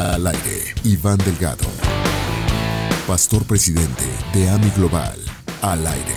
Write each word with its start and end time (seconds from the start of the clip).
Al 0.00 0.26
aire, 0.26 0.72
Iván 0.84 1.18
Delgado, 1.18 1.66
pastor 3.06 3.46
presidente 3.46 4.04
de 4.32 4.48
AMI 4.48 4.70
Global. 4.70 5.20
Al 5.60 5.86
aire. 5.86 6.14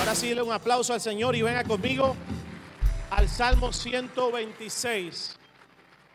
Ahora 0.00 0.14
sí, 0.14 0.34
un 0.34 0.52
aplauso 0.52 0.92
al 0.92 1.00
Señor 1.00 1.34
y 1.34 1.40
venga 1.40 1.64
conmigo 1.64 2.14
al 3.08 3.26
Salmo 3.26 3.72
126. 3.72 5.38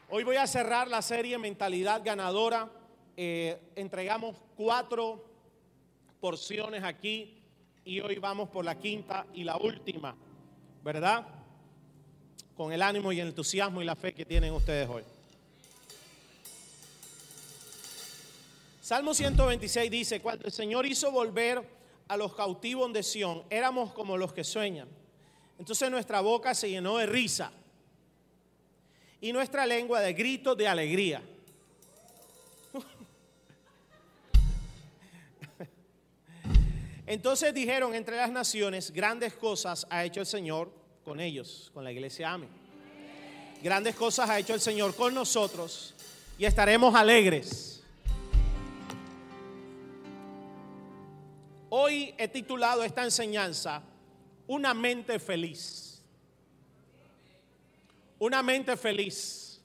Hoy 0.09 0.23
voy 0.23 0.35
a 0.35 0.45
cerrar 0.45 0.87
la 0.87 1.01
serie 1.01 1.39
Mentalidad 1.39 2.03
Ganadora. 2.05 2.69
Eh, 3.15 3.59
entregamos 3.75 4.35
cuatro 4.55 5.25
porciones 6.19 6.83
aquí 6.83 7.41
y 7.83 7.99
hoy 8.01 8.19
vamos 8.19 8.49
por 8.49 8.63
la 8.63 8.75
quinta 8.77 9.25
y 9.33 9.43
la 9.43 9.57
última, 9.57 10.15
¿verdad? 10.83 11.36
Con 12.57 12.73
el 12.73 12.81
ánimo 12.81 13.13
y 13.13 13.19
el 13.19 13.27
entusiasmo 13.27 13.81
y 13.83 13.85
la 13.85 13.95
fe 13.95 14.15
que 14.15 14.25
tienen 14.25 14.51
ustedes 14.51 14.89
hoy. 14.89 15.03
Salmo 18.81 19.13
126 19.13 19.91
dice, 19.91 20.19
cuando 20.21 20.45
el 20.45 20.51
Señor 20.51 20.87
hizo 20.87 21.11
volver 21.11 21.61
a 22.07 22.17
los 22.17 22.33
cautivos 22.33 22.91
de 22.93 23.03
Sión, 23.03 23.43
éramos 23.51 23.93
como 23.93 24.17
los 24.17 24.33
que 24.33 24.43
sueñan. 24.43 24.87
Entonces 25.59 25.91
nuestra 25.91 26.21
boca 26.21 26.55
se 26.55 26.69
llenó 26.69 26.97
de 26.97 27.05
risa 27.05 27.51
y 29.21 29.31
nuestra 29.33 29.65
lengua 29.65 29.99
de 29.99 30.13
gritos 30.13 30.57
de 30.57 30.67
alegría. 30.67 31.21
Entonces 37.05 37.53
dijeron 37.53 37.93
entre 37.93 38.15
las 38.15 38.31
naciones, 38.31 38.91
grandes 38.91 39.33
cosas 39.33 39.85
ha 39.89 40.03
hecho 40.05 40.21
el 40.21 40.25
Señor 40.25 40.71
con 41.07 41.21
ellos, 41.21 41.71
con 41.73 41.85
la 41.85 41.91
iglesia 41.93 42.33
Amén. 42.33 42.49
Grandes 43.63 43.95
cosas 43.95 44.29
ha 44.29 44.37
hecho 44.39 44.53
el 44.53 44.59
Señor 44.59 44.93
con 44.93 45.13
nosotros 45.13 45.95
y 46.37 46.43
estaremos 46.43 46.93
alegres. 46.93 47.81
Hoy 51.69 52.13
he 52.17 52.27
titulado 52.27 52.83
esta 52.83 53.05
enseñanza 53.05 53.81
Una 54.47 54.73
mente 54.73 55.17
feliz. 55.17 56.03
Una 58.19 58.43
mente 58.43 58.75
feliz. 58.75 59.61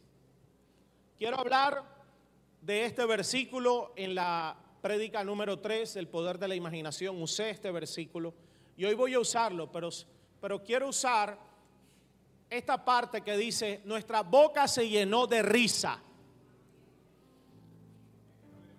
Quiero 1.19 1.41
hablar 1.41 1.83
de 2.61 2.85
este 2.85 3.05
versículo 3.05 3.95
en 3.97 4.15
la 4.15 4.57
prédica 4.81 5.25
número 5.25 5.59
3, 5.59 5.97
el 5.97 6.07
poder 6.07 6.39
de 6.39 6.47
la 6.47 6.55
imaginación. 6.55 7.21
Usé 7.21 7.51
este 7.51 7.73
versículo 7.73 8.33
y 8.77 8.85
hoy 8.85 8.95
voy 8.95 9.15
a 9.15 9.19
usarlo, 9.19 9.73
pero, 9.73 9.91
pero 10.43 10.63
quiero 10.63 10.89
usar 10.89 11.39
esta 12.51 12.85
parte 12.85 13.23
que 13.23 13.37
dice, 13.37 13.81
nuestra 13.85 14.23
boca 14.23 14.69
se 14.69 14.89
llenó 14.89 15.27
de 15.27 15.41
risa. 15.41 15.99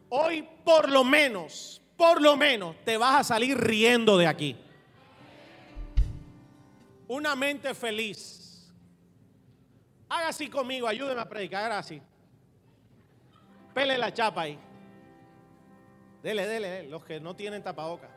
Hoy 0.09 0.47
por 0.64 0.89
lo 0.89 1.03
menos 1.03 1.80
por 1.95 2.22
lo 2.22 2.36
menos 2.36 2.75
te 2.84 2.97
vas 2.97 3.22
a 3.22 3.23
salir 3.23 3.58
riendo 3.58 4.17
de 4.17 4.28
aquí. 4.28 4.58
Una 7.08 7.34
mente 7.34 7.73
feliz. 7.73 8.69
Haga 10.09 10.28
así 10.28 10.50
conmigo, 10.50 10.86
ayúdeme 10.86 11.22
a 11.22 11.30
predicar, 11.30 11.64
haga 11.64 11.80
así. 11.80 12.02
Pele 13.73 13.97
la 13.97 14.14
chapa 14.14 14.41
ahí. 14.41 14.59
Dele, 16.22 16.45
dele, 16.45 16.84
los 16.89 17.06
que 17.06 17.22
no 17.22 17.36
tienen 17.38 17.64
tapabocas. 17.64 18.09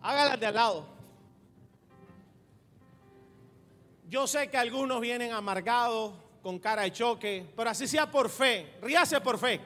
Hágala 0.00 0.38
de 0.38 0.46
al 0.46 0.54
lado. 0.54 1.01
Yo 4.12 4.26
sé 4.26 4.50
que 4.50 4.58
algunos 4.58 5.00
vienen 5.00 5.32
amargados, 5.32 6.12
con 6.42 6.58
cara 6.58 6.82
de 6.82 6.92
choque, 6.92 7.50
pero 7.56 7.70
así 7.70 7.88
sea 7.88 8.10
por 8.10 8.28
fe. 8.28 8.74
Ríase 8.82 9.18
por 9.22 9.38
fe. 9.38 9.58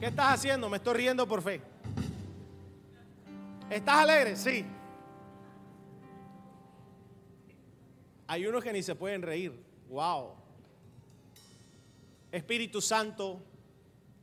¿Qué 0.00 0.06
estás 0.06 0.32
haciendo? 0.32 0.70
Me 0.70 0.78
estoy 0.78 0.94
riendo 0.94 1.28
por 1.28 1.42
fe. 1.42 1.60
¿Estás 3.68 3.96
alegre? 3.96 4.36
Sí. 4.36 4.64
Hay 8.26 8.46
unos 8.46 8.64
que 8.64 8.72
ni 8.72 8.82
se 8.82 8.94
pueden 8.94 9.20
reír. 9.20 9.52
Wow. 9.90 10.30
Espíritu 12.32 12.80
Santo, 12.80 13.38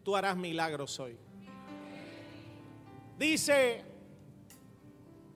tú 0.03 0.15
harás 0.15 0.35
milagros 0.35 0.99
hoy. 0.99 1.15
Dice 3.19 3.90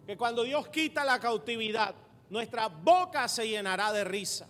que 0.06 0.18
cuando 0.18 0.44
Dios 0.44 0.68
quita 0.70 1.04
la 1.04 1.20
cautividad, 1.20 1.96
nuestra 2.30 2.68
boca 2.68 3.28
se 3.28 3.48
llenará 3.48 3.92
de 3.92 4.04
risa. 4.04 4.48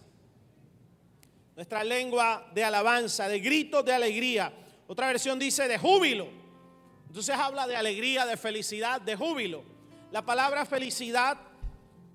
Nuestra 1.56 1.84
lengua 1.84 2.50
de 2.54 2.64
alabanza, 2.64 3.28
de 3.28 3.40
gritos 3.40 3.86
de 3.86 3.94
alegría 3.94 4.52
otra 4.88 5.08
versión 5.08 5.40
dice 5.40 5.68
de 5.68 5.78
júbilo. 5.78 6.28
Entonces 7.08 7.36
habla 7.36 7.66
de 7.66 7.76
alegría, 7.76 8.26
de 8.26 8.38
felicidad, 8.38 9.02
de 9.02 9.16
júbilo. 9.16 9.64
La 10.12 10.24
palabra 10.24 10.66
felicidad 10.66 11.38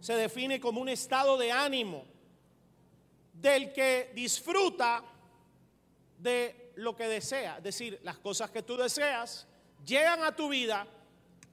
se 0.01 0.15
define 0.15 0.61
como 0.61 0.81
un 0.81 0.89
estado 0.89 1.37
de 1.37 1.51
ánimo 1.51 2.05
del 3.33 3.73
que 3.73 4.13
disfruta 4.15 5.03
de 6.19 6.73
lo 6.77 6.95
que 6.95 7.09
desea. 7.09 7.57
Es 7.59 7.65
decir, 7.65 7.99
las 8.03 8.19
cosas 8.19 8.51
que 8.51 8.63
tú 8.63 8.77
deseas 8.77 9.47
llegan 9.85 10.23
a 10.23 10.37
tu 10.37 10.49
vida 10.49 10.87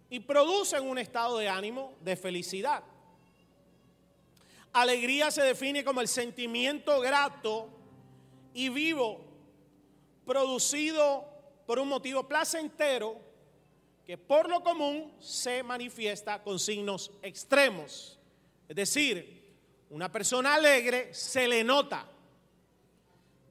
y 0.09 0.19
producen 0.19 0.87
un 0.87 0.97
estado 0.97 1.37
de 1.37 1.49
ánimo 1.49 1.93
de 2.01 2.15
felicidad. 2.15 2.83
Alegría 4.73 5.31
se 5.31 5.41
define 5.41 5.83
como 5.83 6.01
el 6.01 6.07
sentimiento 6.07 6.99
grato 6.99 7.69
y 8.53 8.69
vivo 8.69 9.25
producido 10.25 11.25
por 11.65 11.79
un 11.79 11.87
motivo 11.87 12.27
placentero 12.27 13.19
que 14.05 14.17
por 14.17 14.49
lo 14.49 14.63
común 14.63 15.13
se 15.19 15.63
manifiesta 15.63 16.41
con 16.41 16.59
signos 16.59 17.11
extremos. 17.21 18.19
Es 18.69 18.75
decir, 18.75 19.55
una 19.89 20.11
persona 20.11 20.55
alegre 20.55 21.13
se 21.13 21.47
le 21.47 21.63
nota. 21.63 22.07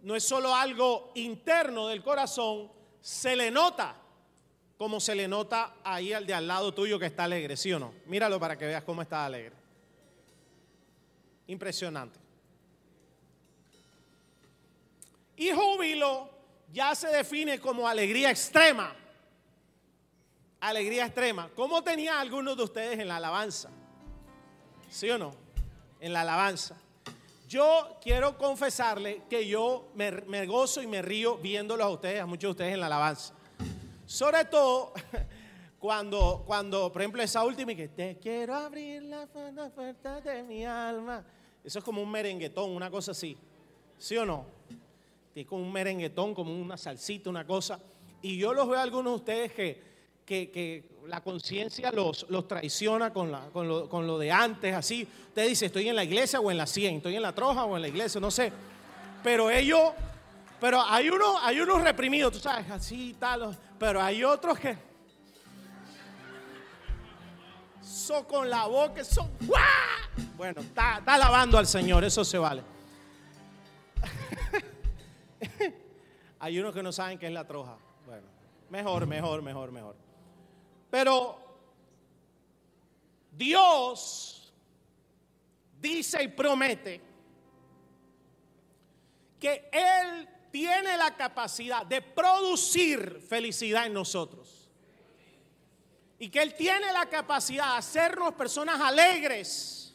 No 0.02 0.14
es 0.14 0.24
solo 0.24 0.54
algo 0.54 1.12
interno 1.14 1.88
del 1.88 2.02
corazón, 2.02 2.70
se 3.00 3.34
le 3.36 3.50
nota 3.50 4.05
como 4.78 5.00
se 5.00 5.14
le 5.14 5.26
nota 5.26 5.74
ahí 5.82 6.12
al 6.12 6.26
de 6.26 6.34
al 6.34 6.46
lado 6.46 6.74
tuyo 6.74 6.98
que 6.98 7.06
está 7.06 7.24
alegre, 7.24 7.56
¿sí 7.56 7.72
o 7.72 7.78
no? 7.78 7.94
Míralo 8.06 8.38
para 8.38 8.58
que 8.58 8.66
veas 8.66 8.84
cómo 8.84 9.02
está 9.02 9.24
alegre. 9.24 9.54
Impresionante. 11.46 12.18
Y 15.36 15.50
júbilo 15.50 16.30
ya 16.72 16.94
se 16.94 17.08
define 17.08 17.60
como 17.60 17.88
alegría 17.88 18.30
extrema. 18.30 18.94
Alegría 20.60 21.06
extrema. 21.06 21.50
¿Cómo 21.54 21.82
tenía 21.82 22.20
algunos 22.20 22.56
de 22.56 22.64
ustedes 22.64 22.98
en 22.98 23.08
la 23.08 23.16
alabanza? 23.16 23.70
¿Sí 24.90 25.10
o 25.10 25.18
no? 25.18 25.34
En 26.00 26.12
la 26.12 26.22
alabanza. 26.22 26.76
Yo 27.48 27.98
quiero 28.02 28.36
confesarle 28.36 29.22
que 29.30 29.46
yo 29.46 29.88
me, 29.94 30.46
gozo 30.46 30.82
y 30.82 30.86
me 30.86 31.00
río 31.00 31.36
viéndolos 31.36 31.86
a 31.86 31.90
ustedes, 31.90 32.20
a 32.20 32.26
muchos 32.26 32.48
de 32.48 32.50
ustedes 32.50 32.74
en 32.74 32.80
la 32.80 32.86
alabanza. 32.86 33.35
Sobre 34.06 34.44
todo 34.44 34.92
cuando, 35.78 36.44
cuando 36.46 36.92
por 36.92 37.02
ejemplo, 37.02 37.22
esa 37.22 37.44
última 37.44 37.74
que 37.74 37.88
te 37.88 38.16
quiero 38.18 38.54
abrir 38.54 39.02
la 39.02 39.26
puerta 39.26 40.20
de 40.20 40.42
mi 40.44 40.64
alma. 40.64 41.24
Eso 41.64 41.80
es 41.80 41.84
como 41.84 42.00
un 42.00 42.10
merenguetón, 42.10 42.70
una 42.70 42.90
cosa 42.90 43.10
así. 43.10 43.36
¿Sí 43.98 44.16
o 44.16 44.24
no? 44.24 44.56
con 45.44 45.60
un 45.60 45.70
merenguetón, 45.70 46.34
como 46.34 46.54
una 46.54 46.78
salsita, 46.78 47.28
una 47.28 47.46
cosa. 47.46 47.78
Y 48.22 48.38
yo 48.38 48.54
los 48.54 48.68
veo 48.68 48.78
a 48.78 48.82
algunos 48.82 49.12
de 49.12 49.16
ustedes 49.16 49.52
que, 49.52 49.82
que, 50.24 50.96
la 51.06 51.20
conciencia 51.22 51.92
los, 51.92 52.26
los, 52.30 52.48
traiciona 52.48 53.12
con, 53.12 53.30
la, 53.30 53.40
con, 53.52 53.68
lo, 53.68 53.88
con, 53.88 54.06
lo, 54.06 54.18
de 54.18 54.32
antes, 54.32 54.74
así. 54.74 55.06
Usted 55.28 55.46
dice, 55.46 55.66
estoy 55.66 55.88
en 55.88 55.96
la 55.96 56.04
iglesia 56.04 56.40
o 56.40 56.50
en 56.50 56.56
la 56.56 56.66
100, 56.66 56.96
estoy 56.96 57.16
en 57.16 57.22
la 57.22 57.34
troja 57.34 57.64
o 57.64 57.76
en 57.76 57.82
la 57.82 57.88
iglesia, 57.88 58.20
no 58.20 58.30
sé. 58.30 58.50
Pero 59.22 59.50
ellos, 59.50 59.92
pero 60.58 60.80
hay 60.80 61.10
unos, 61.10 61.36
hay 61.42 61.60
unos 61.60 61.82
reprimidos, 61.82 62.32
tú 62.32 62.38
sabes, 62.38 62.70
así 62.70 63.14
tal, 63.20 63.56
pero 63.78 64.02
hay 64.02 64.24
otros 64.24 64.58
que... 64.58 64.76
Son 67.82 68.24
con 68.24 68.48
la 68.50 68.66
boca, 68.66 69.04
son... 69.04 69.30
Bueno, 70.36 70.60
está, 70.60 70.98
está 70.98 71.14
alabando 71.14 71.58
al 71.58 71.66
Señor, 71.66 72.04
eso 72.04 72.24
se 72.24 72.38
vale. 72.38 72.62
Hay 76.38 76.58
unos 76.58 76.74
que 76.74 76.82
no 76.82 76.92
saben 76.92 77.18
qué 77.18 77.26
es 77.26 77.32
la 77.32 77.46
troja. 77.46 77.76
Bueno, 78.04 78.26
mejor, 78.70 79.06
mejor, 79.06 79.42
mejor, 79.42 79.72
mejor. 79.72 79.96
Pero 80.90 81.38
Dios 83.32 84.52
dice 85.80 86.22
y 86.22 86.28
promete 86.28 87.00
que 89.38 89.68
Él 89.72 90.28
tiene 90.56 90.96
la 90.96 91.14
capacidad 91.14 91.84
de 91.84 92.00
producir 92.00 93.20
felicidad 93.28 93.84
en 93.84 93.92
nosotros. 93.92 94.70
Y 96.18 96.30
que 96.30 96.40
Él 96.40 96.54
tiene 96.54 96.90
la 96.94 97.04
capacidad 97.04 97.72
de 97.72 97.78
hacernos 97.78 98.32
personas 98.32 98.80
alegres 98.80 99.94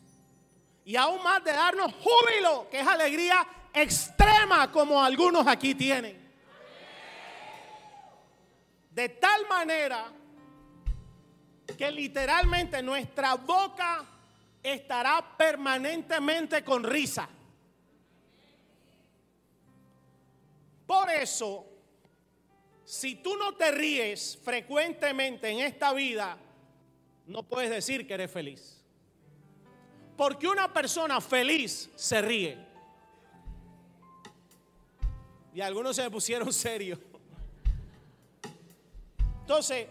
y 0.85 0.95
aún 0.95 1.23
más 1.23 1.43
de 1.43 1.51
darnos 1.51 1.91
júbilo, 1.95 2.67
que 2.69 2.79
es 2.79 2.87
alegría 2.87 3.43
extrema 3.73 4.71
como 4.71 5.03
algunos 5.03 5.47
aquí 5.47 5.73
tienen. 5.73 6.31
De 8.91 9.09
tal 9.09 9.47
manera 9.47 10.11
que 11.75 11.91
literalmente 11.91 12.83
nuestra 12.83 13.33
boca 13.33 14.05
estará 14.61 15.35
permanentemente 15.35 16.63
con 16.63 16.83
risa. 16.83 17.27
Por 20.91 21.09
eso, 21.09 21.65
si 22.83 23.15
tú 23.15 23.37
no 23.37 23.55
te 23.55 23.71
ríes 23.71 24.37
frecuentemente 24.43 25.47
en 25.47 25.59
esta 25.59 25.93
vida, 25.93 26.37
no 27.27 27.43
puedes 27.43 27.69
decir 27.69 28.05
que 28.05 28.13
eres 28.13 28.29
feliz. 28.29 28.83
Porque 30.17 30.49
una 30.49 30.73
persona 30.73 31.21
feliz 31.21 31.89
se 31.95 32.21
ríe. 32.21 32.57
Y 35.53 35.61
algunos 35.61 35.95
se 35.95 36.11
pusieron 36.11 36.51
serios. 36.67 36.99
Entonces, 39.39 39.87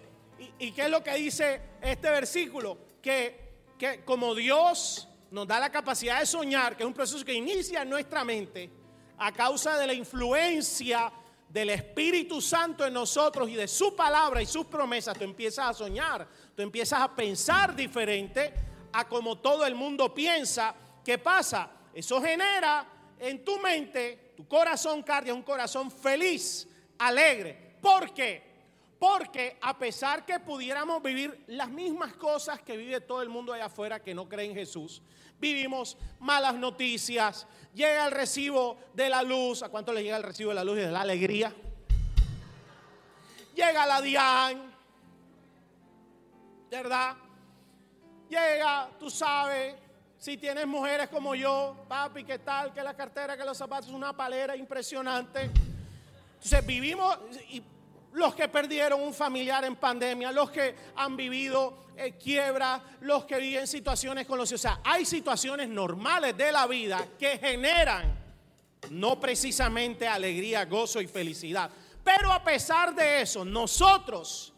¿y, 0.59 0.71
qué 0.73 0.83
es 0.83 0.91
lo 0.91 1.03
que 1.03 1.15
dice 1.15 1.63
este 1.81 2.11
versículo? 2.11 2.77
Que, 3.01 3.55
que 3.79 4.05
como 4.05 4.35
Dios 4.35 5.09
nos 5.31 5.49
da 5.49 5.61
la 5.61 5.73
capacidad 5.73 6.21
de 6.21 6.27
soñar, 6.27 6.77
que 6.77 6.83
es 6.83 6.87
un 6.87 6.93
proceso 6.93 7.25
que 7.25 7.33
inicia 7.33 7.81
en 7.81 7.89
nuestra 7.89 8.23
mente, 8.23 8.80
a 9.21 9.33
causa 9.33 9.79
de 9.79 9.87
la 9.87 9.93
influencia 9.93 11.13
del 11.47 11.69
Espíritu 11.71 12.41
Santo 12.41 12.87
en 12.87 12.95
nosotros 12.95 13.51
y 13.51 13.55
de 13.55 13.69
su 13.69 13.95
palabra 13.95 14.41
y 14.41 14.47
sus 14.47 14.65
promesas, 14.65 15.19
tú 15.19 15.25
empiezas 15.25 15.69
a 15.69 15.75
soñar, 15.75 16.27
tú 16.57 16.63
empiezas 16.63 17.01
a 17.03 17.15
pensar 17.15 17.77
diferente 17.77 18.55
a 18.93 19.07
como 19.07 19.39
todo 19.39 19.67
el 19.67 19.75
mundo 19.75 20.15
piensa. 20.15 20.75
¿Qué 21.05 21.19
pasa? 21.19 21.71
Eso 21.93 22.23
genera 22.23 22.87
en 23.19 23.45
tu 23.45 23.59
mente, 23.59 24.33
tu 24.39 24.49
corazón 24.49 25.03
cardia, 25.03 25.35
un 25.35 25.43
corazón 25.43 25.91
feliz, 25.91 26.67
alegre. 26.99 27.77
¿Por 27.83 28.15
qué? 28.15 28.49
Porque 28.99 29.59
a 29.61 29.79
pesar 29.79 30.25
que 30.25 30.41
pudiéramos 30.41 31.03
vivir 31.03 31.45
las 31.49 31.69
mismas 31.69 32.15
cosas 32.15 32.63
que 32.63 32.75
vive 32.75 33.03
todo 33.03 33.21
el 33.21 33.29
mundo 33.29 33.53
allá 33.53 33.67
afuera 33.67 34.03
que 34.03 34.15
no 34.15 34.27
cree 34.27 34.47
en 34.47 34.55
Jesús, 34.55 35.03
vivimos 35.41 35.97
malas 36.21 36.55
noticias, 36.55 37.47
llega 37.75 38.07
el 38.07 38.13
recibo 38.13 38.79
de 38.95 39.09
la 39.09 39.23
luz, 39.23 39.63
¿a 39.63 39.69
cuánto 39.69 39.93
le 39.93 40.03
llega 40.03 40.17
el 40.17 40.23
recibo 40.23 40.51
de 40.51 40.57
la 40.57 40.65
luz 40.65 40.79
y 40.79 40.83
de 40.83 40.91
la 40.91 41.01
alegría? 41.01 41.53
Llega 43.55 43.87
la 43.87 44.01
DIAN, 44.01 44.73
¿verdad? 46.71 47.17
Llega, 48.29 48.91
tú 48.99 49.11
sabes, 49.11 49.75
si 50.19 50.37
tienes 50.37 50.67
mujeres 50.67 51.09
como 51.09 51.35
yo, 51.35 51.85
papi, 51.89 52.25
¿qué 52.25 52.39
tal? 52.39 52.73
Que 52.73 52.83
la 52.83 52.95
cartera, 52.95 53.37
que 53.37 53.45
los 53.45 53.57
zapatos, 53.57 53.91
una 53.91 54.17
palera 54.17 54.55
impresionante. 54.55 55.51
Entonces 56.35 56.67
vivimos, 56.67 57.19
y 57.49 57.63
los 58.13 58.35
que 58.35 58.49
perdieron 58.49 59.01
un 59.01 59.15
familiar 59.15 59.65
en 59.65 59.77
pandemia, 59.77 60.33
los 60.33 60.51
que 60.51 60.75
han 60.97 61.17
vivido 61.17 61.85
eh, 61.97 62.13
quiebra, 62.13 62.83
los 63.03 63.25
que 63.25 63.39
viven 63.39 63.67
situaciones 63.67 64.27
con 64.27 64.39
los... 64.39 64.51
O 64.53 64.59
sea, 64.59 64.81
hay 64.85 65.05
situaciones 65.05 65.69
normales 65.69 66.37
de 66.37 66.51
la 66.51 66.67
vida 66.67 67.07
que 67.19 67.39
generan 67.39 68.19
no 68.91 69.21
precisamente 69.21 70.09
alegría, 70.09 70.65
gozo 70.65 71.01
y 71.01 71.07
felicidad. 71.07 71.71
Pero 72.03 72.33
a 72.33 72.43
pesar 72.43 72.95
de 72.95 73.23
eso, 73.23 73.45
nosotros 73.45 74.53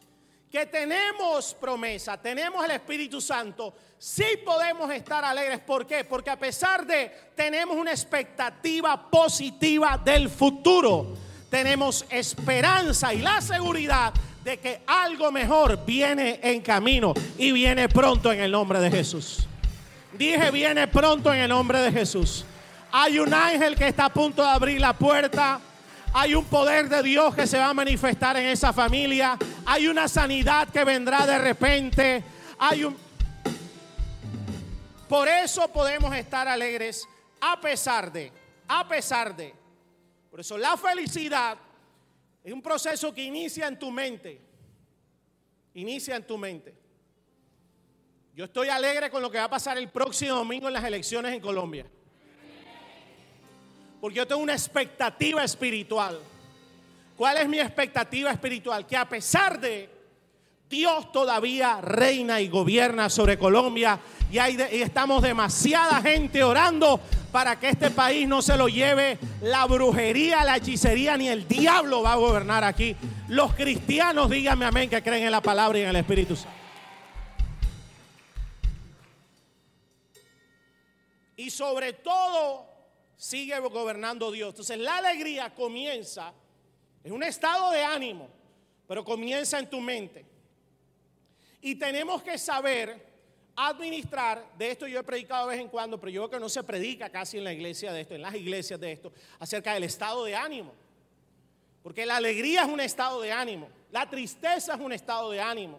que 0.51 0.67
tenemos 0.67 1.55
promesa, 1.55 2.21
tenemos 2.21 2.65
el 2.65 2.73
Espíritu 2.73 3.21
Santo, 3.21 3.75
sí 3.99 4.39
podemos 4.45 4.91
estar 4.93 5.25
alegres. 5.25 5.61
¿Por 5.61 5.87
qué? 5.87 6.05
Porque 6.05 6.31
a 6.31 6.39
pesar 6.39 6.87
de 6.87 7.11
tenemos 7.35 7.77
una 7.77 7.91
expectativa 7.91 9.11
positiva 9.11 9.99
del 9.99 10.29
futuro 10.29 11.15
tenemos 11.53 12.07
esperanza 12.09 13.13
y 13.13 13.19
la 13.19 13.43
seguridad 13.43 14.15
de 14.43 14.59
que 14.59 14.81
algo 14.87 15.31
mejor 15.31 15.85
viene 15.85 16.41
en 16.43 16.63
camino 16.63 17.13
y 17.37 17.53
viene 17.53 17.91
pronto 17.91 18.33
en 18.33 18.41
el 18.41 18.51
nombre 18.51 18.81
de 18.81 18.91
Jesús. 18.91 19.47
Dije, 20.15 20.51
viene 20.51 20.89
pronto 20.89 21.31
en 21.31 21.41
el 21.41 21.51
nombre 21.51 21.83
de 21.83 21.93
Jesús. 21.93 22.47
Hay 22.91 23.19
un 23.19 23.35
ángel 23.35 23.77
que 23.77 23.87
está 23.87 24.07
a 24.07 24.09
punto 24.09 24.43
de 24.43 24.49
abrir 24.49 24.81
la 24.81 24.95
puerta. 24.95 25.61
Hay 26.15 26.35
un 26.35 26.47
poder 26.47 26.89
de 26.89 27.03
Dios 27.03 27.35
que 27.35 27.47
se 27.47 27.59
va 27.59 27.69
a 27.69 27.75
manifestar 27.75 28.39
en 28.39 28.47
esa 28.47 28.73
familia. 28.73 29.37
Hay 29.67 29.89
una 29.89 30.09
sanidad 30.09 30.69
que 30.71 30.85
vendrá 30.85 31.27
de 31.27 31.39
repente. 31.39 32.25
Hay 32.59 32.85
un... 32.85 32.97
Por 35.07 35.29
eso 35.29 35.69
podemos 35.69 36.15
estar 36.17 36.49
alegres 36.49 37.07
a 37.43 37.61
pesar 37.61 38.11
de, 38.11 38.33
a 38.69 38.89
pesar 38.89 39.37
de 39.37 39.62
por 40.33 40.41
eso 40.41 40.57
la 40.57 40.79
felicidad 40.79 41.59
es 42.43 42.55
un 42.55 42.63
proceso 42.63 43.13
que 43.13 43.23
inicia 43.23 43.69
en 43.69 43.79
tu 43.79 43.91
mente. 43.91 44.41
Inicia 45.75 46.17
en 46.17 46.27
tu 46.27 46.39
mente. 46.39 46.75
Yo 48.35 48.47
estoy 48.47 48.71
alegre 48.71 49.11
con 49.11 49.21
lo 49.21 49.31
que 49.31 49.37
va 49.37 49.45
a 49.45 49.51
pasar 49.51 49.77
el 49.77 49.91
próximo 49.91 50.37
domingo 50.37 50.69
en 50.69 50.73
las 50.73 50.85
elecciones 50.85 51.35
en 51.35 51.41
Colombia. 51.43 51.85
Porque 54.01 54.17
yo 54.17 54.27
tengo 54.27 54.41
una 54.41 54.55
expectativa 54.55 55.45
espiritual. 55.45 56.19
¿Cuál 57.15 57.37
es 57.37 57.47
mi 57.47 57.61
expectativa 57.61 58.31
espiritual? 58.31 58.87
Que 58.87 58.97
a 58.97 59.07
pesar 59.07 59.61
de 59.61 59.91
Dios 60.73 61.13
todavía 61.13 61.83
reina 61.83 62.41
y 62.41 62.49
gobierna 62.49 63.11
sobre 63.11 63.39
Colombia 63.39 64.01
y, 64.31 64.39
hay 64.39 64.57
y 64.73 64.81
estamos 64.81 65.23
demasiada 65.23 66.01
gente 66.01 66.43
orando 66.43 66.99
para 67.31 67.61
que 67.61 67.69
este 67.69 67.91
país 67.91 68.27
no 68.27 68.41
se 68.41 68.57
lo 68.57 68.69
lleve 68.69 69.19
la 69.43 69.67
brujería, 69.67 70.43
la 70.45 70.57
hechicería, 70.57 71.19
ni 71.19 71.29
el 71.29 71.47
diablo 71.47 72.01
va 72.01 72.15
a 72.15 72.17
gobernar 72.17 72.65
aquí. 72.65 72.97
Los 73.29 73.53
cristianos, 73.53 74.31
díganme 74.31 74.65
amén, 74.65 74.89
que 74.89 75.03
creen 75.03 75.25
en 75.25 75.33
la 75.33 75.43
palabra 75.43 75.79
y 75.79 75.83
en 75.83 75.89
el 75.91 75.97
Espíritu 75.97 76.37
Santo. 76.37 76.59
Y 81.37 81.51
sobre 81.51 81.93
todo 81.93 82.67
sigue 83.15 83.59
gobernando 83.59 84.33
Dios. 84.33 84.49
Entonces 84.49 84.79
la 84.79 84.97
alegría 84.97 85.55
comienza 85.55 86.33
en 87.05 87.13
un 87.13 87.23
estado 87.23 87.73
de 87.73 87.85
ánimo, 87.85 88.31
pero 88.89 89.05
comienza 89.05 89.59
en 89.59 89.69
tu 89.69 89.79
mente. 89.79 90.32
Y 91.63 91.77
tenemos 91.77 92.23
que 92.23 92.37
saber 92.37 93.13
administrar, 93.55 94.45
de 94.59 94.73
esto 94.73 94.87
yo 94.89 94.99
he 94.99 95.05
predicado 95.05 95.49
de 95.49 95.55
vez 95.55 95.65
en 95.65 95.69
cuando, 95.69 95.99
pero 95.99 96.11
yo 96.11 96.23
creo 96.23 96.31
que 96.39 96.43
no 96.43 96.49
se 96.49 96.63
predica 96.65 97.09
casi 97.09 97.39
en 97.39 97.45
la 97.45 97.53
iglesia 97.53 97.93
de 97.93 98.01
esto, 98.01 98.15
en 98.15 98.23
las 98.23 98.35
iglesias 98.35 98.81
de 98.81 98.93
esto, 98.93 99.13
acerca 99.39 99.73
del 99.75 99.85
estado 99.85 100.25
de 100.25 100.35
ánimo. 100.35 100.75
Porque 101.83 102.05
la 102.05 102.17
alegría 102.17 102.63
es 102.63 102.69
un 102.69 102.81
estado 102.81 103.21
de 103.21 103.31
ánimo, 103.31 103.69
la 103.93 104.11
tristeza 104.11 104.75
es 104.75 104.81
un 104.81 104.93
estado 104.93 105.31
de 105.31 105.41
ánimo, 105.41 105.79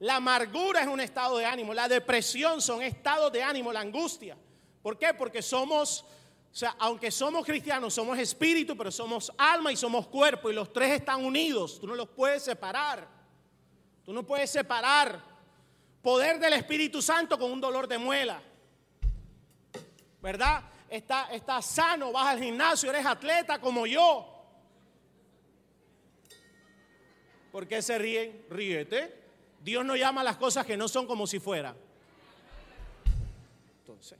la 0.00 0.16
amargura 0.16 0.80
es 0.80 0.88
un 0.88 1.00
estado 1.00 1.38
de 1.38 1.44
ánimo, 1.44 1.72
la 1.72 1.86
depresión 1.86 2.60
son 2.60 2.82
estados 2.82 3.32
de 3.32 3.44
ánimo, 3.44 3.72
la 3.72 3.80
angustia. 3.80 4.36
¿Por 4.82 4.98
qué? 4.98 5.14
Porque 5.14 5.40
somos, 5.40 6.02
o 6.02 6.54
sea, 6.54 6.74
aunque 6.80 7.12
somos 7.12 7.44
cristianos, 7.46 7.94
somos 7.94 8.18
espíritu, 8.18 8.76
pero 8.76 8.90
somos 8.90 9.32
alma 9.38 9.70
y 9.70 9.76
somos 9.76 10.08
cuerpo 10.08 10.50
y 10.50 10.54
los 10.54 10.72
tres 10.72 10.90
están 10.90 11.24
unidos, 11.24 11.78
tú 11.78 11.86
no 11.86 11.94
los 11.94 12.08
puedes 12.08 12.42
separar. 12.42 13.21
Tú 14.04 14.12
no 14.12 14.24
puedes 14.24 14.50
separar 14.50 15.32
Poder 16.02 16.40
del 16.40 16.54
Espíritu 16.54 17.00
Santo 17.00 17.38
con 17.38 17.52
un 17.52 17.60
dolor 17.60 17.86
de 17.86 17.96
muela. 17.96 18.42
¿Verdad? 20.20 20.64
Estás 20.90 21.30
está 21.30 21.62
sano, 21.62 22.12
vas 22.12 22.26
al 22.26 22.42
gimnasio, 22.42 22.90
eres 22.90 23.06
atleta 23.06 23.60
como 23.60 23.86
yo. 23.86 24.28
¿Por 27.52 27.68
qué 27.68 27.80
se 27.80 27.96
ríen? 27.98 28.46
Ríete. 28.50 29.22
Dios 29.60 29.84
no 29.84 29.94
llama 29.94 30.24
las 30.24 30.36
cosas 30.36 30.66
que 30.66 30.76
no 30.76 30.88
son 30.88 31.06
como 31.06 31.26
si 31.26 31.38
fuera. 31.38 31.74
Entonces. 33.80 34.18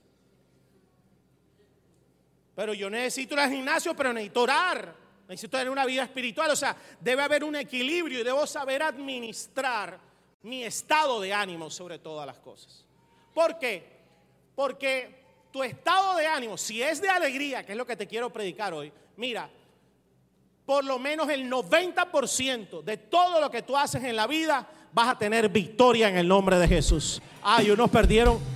Pero 2.55 2.73
yo 2.73 2.89
necesito 2.89 3.33
ir 3.33 3.41
al 3.41 3.51
gimnasio, 3.51 3.93
pero 3.93 4.13
necesito 4.13 4.43
orar. 4.43 5.02
Necesito 5.27 5.57
tener 5.57 5.69
una 5.69 5.85
vida 5.85 6.03
espiritual. 6.03 6.51
O 6.51 6.55
sea, 6.55 6.75
debe 6.99 7.21
haber 7.21 7.43
un 7.43 7.55
equilibrio 7.55 8.19
y 8.19 8.23
debo 8.23 8.45
saber 8.45 8.83
administrar 8.83 9.99
mi 10.43 10.63
estado 10.63 11.21
de 11.21 11.33
ánimo 11.33 11.69
sobre 11.69 11.99
todas 11.99 12.27
las 12.27 12.39
cosas. 12.39 12.85
¿Por 13.33 13.57
qué? 13.57 14.01
Porque 14.55 15.23
tu 15.51 15.63
estado 15.63 16.17
de 16.17 16.27
ánimo, 16.27 16.57
si 16.57 16.81
es 16.81 17.01
de 17.01 17.09
alegría, 17.09 17.65
que 17.65 17.71
es 17.71 17.77
lo 17.77 17.85
que 17.85 17.95
te 17.95 18.07
quiero 18.07 18.31
predicar 18.31 18.73
hoy, 18.73 18.91
mira, 19.17 19.49
por 20.65 20.83
lo 20.83 20.99
menos 20.99 21.29
el 21.29 21.49
90% 21.49 22.83
de 22.83 22.97
todo 22.97 23.39
lo 23.41 23.49
que 23.49 23.61
tú 23.61 23.75
haces 23.75 24.03
en 24.03 24.15
la 24.15 24.27
vida 24.27 24.67
vas 24.93 25.09
a 25.09 25.17
tener 25.17 25.49
victoria 25.49 26.07
en 26.07 26.17
el 26.17 26.27
nombre 26.27 26.57
de 26.57 26.67
Jesús. 26.67 27.21
Ay, 27.41 27.71
unos 27.71 27.89
perdieron. 27.89 28.52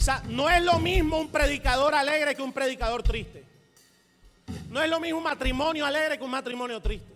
O 0.00 0.02
sea, 0.02 0.22
no 0.28 0.48
es 0.48 0.62
lo 0.62 0.78
mismo 0.78 1.18
un 1.18 1.30
predicador 1.30 1.94
alegre 1.94 2.34
que 2.34 2.40
un 2.40 2.54
predicador 2.54 3.02
triste. 3.02 3.44
No 4.70 4.82
es 4.82 4.88
lo 4.88 4.98
mismo 4.98 5.18
un 5.18 5.24
matrimonio 5.24 5.84
alegre 5.84 6.16
que 6.16 6.24
un 6.24 6.30
matrimonio 6.30 6.80
triste. 6.80 7.12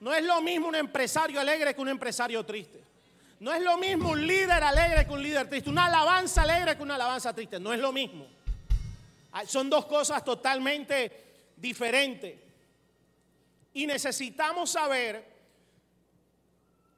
No 0.00 0.12
es 0.12 0.22
lo 0.22 0.42
mismo 0.42 0.68
un 0.68 0.74
empresario 0.74 1.40
alegre 1.40 1.74
que 1.74 1.80
un 1.80 1.88
empresario 1.88 2.44
triste. 2.44 2.82
No 3.40 3.50
es 3.50 3.62
lo 3.62 3.78
mismo 3.78 4.10
un 4.10 4.26
líder 4.26 4.62
alegre 4.62 5.06
que 5.06 5.12
un 5.14 5.22
líder 5.22 5.48
triste. 5.48 5.70
Una 5.70 5.86
alabanza 5.86 6.42
alegre 6.42 6.76
que 6.76 6.82
una 6.82 6.96
alabanza 6.96 7.34
triste. 7.34 7.58
No 7.58 7.72
es 7.72 7.80
lo 7.80 7.92
mismo. 7.92 8.26
Ah, 9.32 9.46
son 9.46 9.70
dos 9.70 9.86
cosas 9.86 10.22
totalmente 10.22 11.46
diferentes. 11.56 12.38
Y 13.72 13.86
necesitamos 13.86 14.68
saber 14.68 15.26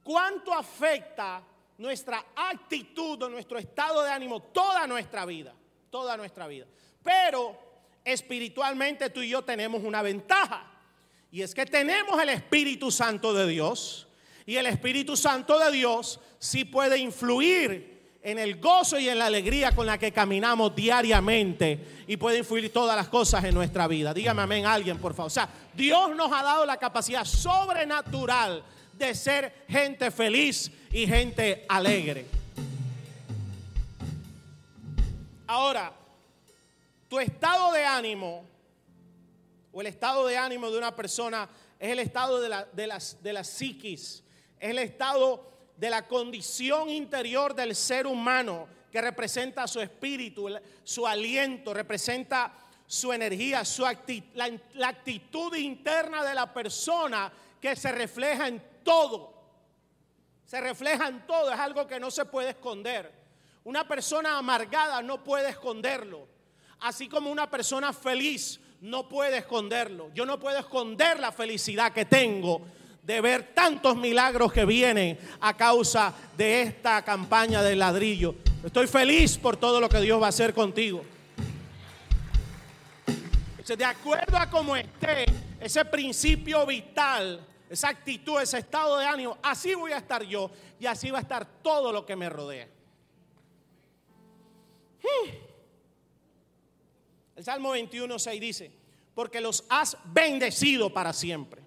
cuánto 0.02 0.52
afecta 0.52 1.40
nuestra 1.78 2.26
actitud 2.34 3.22
o 3.22 3.28
nuestro 3.28 3.58
estado 3.58 4.02
de 4.02 4.10
ánimo 4.10 4.42
toda 4.42 4.86
nuestra 4.86 5.24
vida. 5.24 5.54
Toda 5.90 6.16
nuestra 6.16 6.46
vida. 6.46 6.66
Pero 7.02 7.58
espiritualmente 8.04 9.10
tú 9.10 9.22
y 9.22 9.30
yo 9.30 9.42
tenemos 9.42 9.82
una 9.82 10.02
ventaja. 10.02 10.70
Y 11.30 11.42
es 11.42 11.54
que 11.54 11.66
tenemos 11.66 12.20
el 12.20 12.28
Espíritu 12.30 12.90
Santo 12.90 13.32
de 13.32 13.46
Dios. 13.46 14.06
Y 14.44 14.56
el 14.56 14.66
Espíritu 14.66 15.16
Santo 15.16 15.58
de 15.58 15.70
Dios 15.72 16.20
sí 16.38 16.64
puede 16.64 16.98
influir 16.98 17.98
en 18.22 18.38
el 18.38 18.60
gozo 18.60 18.98
y 18.98 19.08
en 19.08 19.18
la 19.18 19.26
alegría 19.26 19.74
con 19.74 19.86
la 19.86 19.96
que 19.96 20.12
caminamos 20.12 20.74
diariamente 20.74 22.04
y 22.06 22.16
puede 22.16 22.38
influir 22.38 22.72
todas 22.72 22.96
las 22.96 23.08
cosas 23.08 23.44
en 23.44 23.54
nuestra 23.54 23.86
vida. 23.86 24.12
Dígame 24.12 24.42
amén 24.42 24.66
alguien, 24.66 24.98
por 24.98 25.14
favor. 25.14 25.28
O 25.28 25.30
sea, 25.30 25.48
Dios 25.74 26.14
nos 26.16 26.32
ha 26.32 26.42
dado 26.42 26.66
la 26.66 26.76
capacidad 26.76 27.24
sobrenatural 27.24 28.64
de 28.98 29.14
ser 29.14 29.64
gente 29.68 30.10
feliz 30.10 30.70
y 30.92 31.06
gente 31.06 31.64
alegre. 31.68 32.26
Ahora, 35.46 35.92
tu 37.08 37.18
estado 37.18 37.72
de 37.72 37.84
ánimo 37.84 38.44
o 39.72 39.80
el 39.80 39.86
estado 39.86 40.26
de 40.26 40.36
ánimo 40.36 40.70
de 40.70 40.78
una 40.78 40.94
persona 40.94 41.48
es 41.78 41.90
el 41.90 42.00
estado 42.00 42.40
de 42.40 42.48
la, 42.48 42.64
de 42.64 42.92
de 43.22 43.32
la 43.32 43.44
psiquis, 43.44 44.22
es 44.58 44.70
el 44.70 44.78
estado 44.78 45.48
de 45.76 45.90
la 45.90 46.06
condición 46.06 46.90
interior 46.90 47.54
del 47.54 47.74
ser 47.76 48.06
humano 48.06 48.66
que 48.90 49.00
representa 49.00 49.66
su 49.66 49.80
espíritu, 49.80 50.48
su 50.82 51.06
aliento, 51.06 51.72
representa 51.72 52.52
su 52.86 53.12
energía, 53.12 53.64
su 53.64 53.82
la, 54.34 54.50
la 54.74 54.88
actitud 54.88 55.54
interna 55.54 56.24
de 56.24 56.34
la 56.34 56.52
persona 56.52 57.32
que 57.60 57.76
se 57.76 57.92
refleja 57.92 58.48
en 58.48 58.62
todo. 58.82 59.34
Se 60.44 60.60
refleja 60.60 61.08
en 61.08 61.26
todo, 61.26 61.52
es 61.52 61.58
algo 61.58 61.86
que 61.86 62.00
no 62.00 62.10
se 62.10 62.24
puede 62.24 62.50
esconder. 62.50 63.12
Una 63.64 63.86
persona 63.86 64.38
amargada 64.38 65.02
no 65.02 65.22
puede 65.22 65.50
esconderlo. 65.50 66.26
Así 66.80 67.08
como 67.08 67.30
una 67.30 67.50
persona 67.50 67.92
feliz 67.92 68.60
no 68.80 69.08
puede 69.08 69.38
esconderlo. 69.38 70.10
Yo 70.14 70.24
no 70.24 70.38
puedo 70.38 70.58
esconder 70.58 71.18
la 71.20 71.32
felicidad 71.32 71.92
que 71.92 72.04
tengo 72.04 72.62
de 73.02 73.20
ver 73.20 73.54
tantos 73.54 73.96
milagros 73.96 74.52
que 74.52 74.64
vienen 74.64 75.18
a 75.40 75.56
causa 75.56 76.14
de 76.36 76.62
esta 76.62 77.02
campaña 77.02 77.62
del 77.62 77.78
ladrillo. 77.78 78.34
Estoy 78.64 78.86
feliz 78.86 79.38
por 79.38 79.56
todo 79.56 79.80
lo 79.80 79.88
que 79.88 80.00
Dios 80.00 80.20
va 80.20 80.26
a 80.26 80.28
hacer 80.28 80.52
contigo. 80.52 81.04
De 83.66 83.84
acuerdo 83.84 84.36
a 84.38 84.48
cómo 84.48 84.76
esté 84.76 85.26
ese 85.60 85.84
principio 85.84 86.64
vital, 86.64 87.40
esa 87.68 87.88
actitud, 87.88 88.40
ese 88.40 88.58
estado 88.58 88.98
de 88.98 89.06
ánimo, 89.06 89.38
así 89.42 89.74
voy 89.74 89.92
a 89.92 89.98
estar 89.98 90.22
yo 90.22 90.50
y 90.78 90.86
así 90.86 91.10
va 91.10 91.18
a 91.18 91.22
estar 91.22 91.44
todo 91.62 91.92
lo 91.92 92.06
que 92.06 92.16
me 92.16 92.28
rodea. 92.28 92.68
Hmm. 95.02 95.30
El 97.36 97.44
Salmo 97.44 97.70
21, 97.70 98.18
6 98.18 98.40
dice, 98.40 98.72
porque 99.14 99.40
los 99.40 99.64
has 99.68 99.96
bendecido 100.04 100.92
para 100.92 101.12
siempre. 101.12 101.62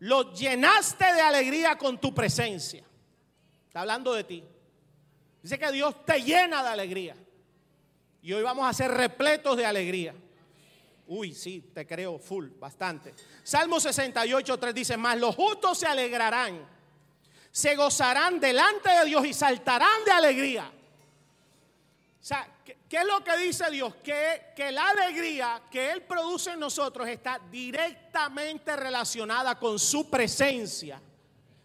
Los 0.00 0.38
llenaste 0.38 1.04
de 1.12 1.20
alegría 1.20 1.76
con 1.76 2.00
tu 2.00 2.14
presencia. 2.14 2.84
Está 3.66 3.80
hablando 3.80 4.14
de 4.14 4.24
ti. 4.24 4.44
Dice 5.42 5.58
que 5.58 5.72
Dios 5.72 6.04
te 6.04 6.22
llena 6.22 6.62
de 6.62 6.68
alegría. 6.68 7.16
Y 8.22 8.32
hoy 8.32 8.42
vamos 8.42 8.68
a 8.68 8.72
ser 8.72 8.90
repletos 8.90 9.56
de 9.56 9.66
alegría. 9.66 10.14
Uy, 11.08 11.34
sí, 11.34 11.70
te 11.74 11.86
creo 11.86 12.18
full, 12.18 12.48
bastante. 12.58 13.14
Salmo 13.42 13.80
68, 13.80 14.58
3 14.58 14.74
dice, 14.74 14.96
más 14.98 15.18
los 15.18 15.34
justos 15.34 15.78
se 15.78 15.86
alegrarán, 15.86 16.68
se 17.50 17.74
gozarán 17.76 18.38
delante 18.38 18.90
de 18.90 19.06
Dios 19.06 19.24
y 19.24 19.32
saltarán 19.32 20.04
de 20.04 20.10
alegría. 20.12 20.70
O 22.20 22.24
sea, 22.28 22.46
¿qué, 22.62 22.76
es 22.90 23.06
lo 23.06 23.24
que 23.24 23.38
dice 23.38 23.70
Dios? 23.70 23.94
Que, 23.96 24.52
que 24.54 24.70
la 24.70 24.90
alegría 24.90 25.62
que 25.70 25.92
Él 25.92 26.02
produce 26.02 26.52
en 26.52 26.60
nosotros 26.60 27.08
está 27.08 27.40
directamente 27.50 28.76
relacionada 28.76 29.58
con 29.58 29.78
su 29.78 30.10
presencia. 30.10 31.00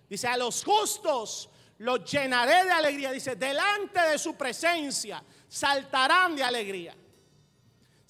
Dice, 0.09 0.25
a 0.25 0.37
los 0.37 0.63
justos 0.63 1.49
los 1.79 2.09
llenaré 2.09 2.63
de 2.63 2.71
alegría. 2.71 3.11
Dice, 3.11 3.35
delante 3.35 3.99
de 3.99 4.17
su 4.17 4.37
presencia 4.37 5.21
saltarán 5.49 6.33
de 6.33 6.43
alegría. 6.43 6.95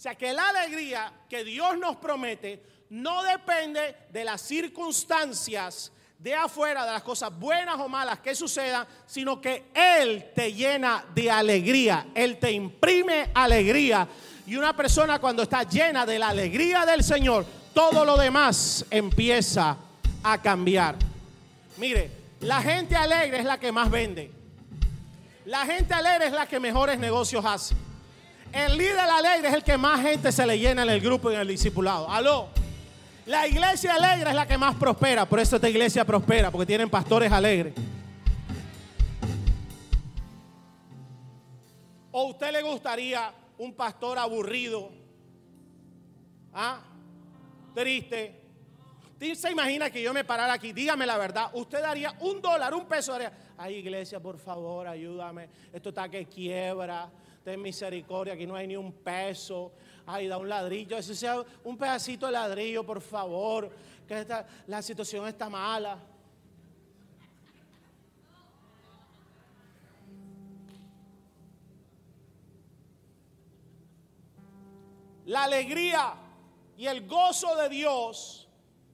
Sea 0.03 0.15
que 0.15 0.33
la 0.33 0.49
alegría 0.49 1.13
que 1.29 1.45
Dios 1.45 1.77
nos 1.77 1.95
promete 1.95 2.61
no 2.89 3.23
depende 3.23 3.95
de 4.09 4.25
las 4.25 4.41
circunstancias 4.41 5.93
de 6.19 6.35
afuera, 6.35 6.85
de 6.85 6.91
las 6.91 7.03
cosas 7.03 7.31
buenas 7.39 7.79
o 7.79 7.87
malas 7.87 8.19
que 8.19 8.35
sucedan, 8.35 8.85
sino 9.07 9.39
que 9.39 9.67
Él 9.73 10.31
te 10.35 10.51
llena 10.51 11.05
de 11.15 11.31
alegría, 11.31 12.07
Él 12.13 12.37
te 12.37 12.51
imprime 12.51 13.29
alegría. 13.33 14.05
Y 14.45 14.57
una 14.57 14.75
persona 14.75 15.19
cuando 15.19 15.43
está 15.43 15.63
llena 15.63 16.05
de 16.05 16.19
la 16.19 16.27
alegría 16.27 16.85
del 16.85 17.01
Señor, 17.01 17.45
todo 17.73 18.03
lo 18.03 18.17
demás 18.17 18.83
empieza 18.89 19.77
a 20.21 20.41
cambiar. 20.41 20.97
Mire, 21.77 22.11
la 22.41 22.61
gente 22.61 22.97
alegre 22.97 23.39
es 23.39 23.45
la 23.45 23.57
que 23.57 23.71
más 23.71 23.89
vende. 23.89 24.29
La 25.45 25.65
gente 25.65 25.93
alegre 25.93 26.25
es 26.25 26.33
la 26.33 26.45
que 26.45 26.59
mejores 26.59 26.99
negocios 26.99 27.45
hace. 27.45 27.73
El 28.53 28.77
líder 28.77 28.99
alegre 28.99 29.47
es 29.47 29.53
el 29.55 29.63
que 29.63 29.77
más 29.77 29.99
gente 30.01 30.31
se 30.31 30.45
le 30.45 30.59
llena 30.59 30.83
en 30.83 30.89
el 30.91 31.01
grupo 31.01 31.31
y 31.31 31.33
en 31.33 31.41
el 31.41 31.47
discipulado. 31.47 32.07
Aló. 32.07 32.49
La 33.25 33.47
iglesia 33.47 33.95
alegre 33.95 34.29
es 34.29 34.35
la 34.35 34.45
que 34.45 34.59
más 34.59 34.75
prospera. 34.75 35.25
Por 35.25 35.39
eso 35.39 35.55
esta 35.55 35.67
iglesia 35.67 36.05
prospera, 36.05 36.51
porque 36.51 36.67
tienen 36.67 36.87
pastores 36.87 37.31
alegres. 37.31 37.73
¿O 42.11 42.25
usted 42.25 42.51
le 42.51 42.61
gustaría 42.61 43.33
un 43.57 43.73
pastor 43.73 44.19
aburrido? 44.19 44.91
¿Ah? 46.53 46.79
Triste. 47.73 48.39
¿Usted 49.13 49.33
se 49.33 49.51
imagina 49.51 49.89
que 49.89 50.01
yo 50.01 50.13
me 50.13 50.23
parara 50.23 50.53
aquí? 50.53 50.73
Dígame 50.73 51.07
la 51.07 51.17
verdad. 51.17 51.49
¿Usted 51.53 51.81
daría 51.81 52.13
un 52.19 52.39
dólar, 52.39 52.71
un 52.75 52.85
peso? 52.85 53.13
Daría, 53.13 53.33
Ay, 53.57 53.75
iglesia, 53.75 54.19
por 54.19 54.37
favor, 54.37 54.87
ayúdame. 54.87 55.49
Esto 55.71 55.89
está 55.89 56.07
que 56.07 56.25
quiebra. 56.27 57.09
Ten 57.43 57.61
misericordia, 57.61 58.33
aquí 58.33 58.47
no 58.47 58.55
hay 58.55 58.67
ni 58.67 58.75
un 58.77 58.93
peso 58.93 59.73
ay, 60.05 60.27
da 60.27 60.37
un 60.37 60.49
ladrillo, 60.49 60.97
ese 60.97 61.15
sea 61.15 61.43
un 61.63 61.77
pedacito 61.77 62.25
de 62.25 62.33
ladrillo, 62.33 62.85
por 62.85 63.01
favor, 63.01 63.71
que 64.07 64.25
la 64.67 64.81
situación 64.81 65.27
está 65.27 65.49
mala. 65.49 65.97
La 75.25 75.45
alegría 75.45 76.15
y 76.77 76.85
el 76.85 77.07
gozo 77.07 77.55
de 77.55 77.69
Dios, 77.69 78.47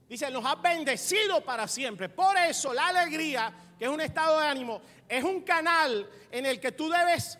dice, 0.08 0.30
nos 0.30 0.44
ha 0.44 0.54
bendecido 0.54 1.40
para 1.40 1.66
siempre. 1.66 2.08
Por 2.08 2.36
eso 2.36 2.72
la 2.72 2.88
alegría, 2.88 3.52
que 3.76 3.86
es 3.86 3.90
un 3.90 4.00
estado 4.00 4.38
de 4.38 4.46
ánimo, 4.46 4.80
es 5.08 5.24
un 5.24 5.40
canal 5.40 6.08
en 6.30 6.46
el 6.46 6.60
que 6.60 6.70
tú 6.70 6.88
debes 6.88 7.36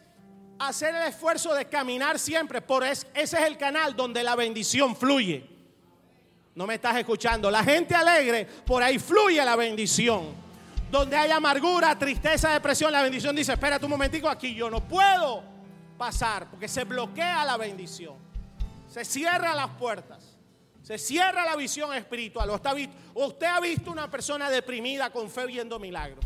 hacer 0.60 0.94
el 0.94 1.08
esfuerzo 1.08 1.54
de 1.54 1.64
caminar 1.66 2.18
siempre, 2.18 2.60
por 2.60 2.84
ese 2.84 3.06
es 3.14 3.32
el 3.32 3.56
canal 3.56 3.96
donde 3.96 4.22
la 4.22 4.36
bendición 4.36 4.94
fluye. 4.94 5.48
No 6.54 6.66
me 6.66 6.74
estás 6.74 6.96
escuchando. 6.96 7.50
La 7.50 7.64
gente 7.64 7.94
alegre, 7.94 8.44
por 8.44 8.82
ahí 8.82 8.98
fluye 8.98 9.42
la 9.44 9.56
bendición. 9.56 10.34
Donde 10.90 11.16
hay 11.16 11.30
amargura, 11.30 11.96
tristeza, 11.98 12.52
depresión, 12.52 12.92
la 12.92 13.02
bendición 13.02 13.34
dice, 13.34 13.52
espérate 13.52 13.84
un 13.84 13.92
momentico, 13.92 14.28
aquí 14.28 14.54
yo 14.54 14.68
no 14.68 14.86
puedo 14.86 15.42
pasar 15.96 16.50
porque 16.50 16.68
se 16.68 16.84
bloquea 16.84 17.44
la 17.44 17.56
bendición. 17.56 18.16
Se 18.88 19.04
cierran 19.04 19.56
las 19.56 19.68
puertas. 19.70 20.36
Se 20.82 20.98
cierra 20.98 21.44
la 21.44 21.56
visión 21.56 21.94
espiritual. 21.94 22.50
¿O 22.50 23.26
usted 23.26 23.46
ha 23.46 23.60
visto 23.60 23.90
una 23.90 24.10
persona 24.10 24.50
deprimida 24.50 25.10
con 25.10 25.30
fe 25.30 25.46
viendo 25.46 25.78
milagros? 25.78 26.24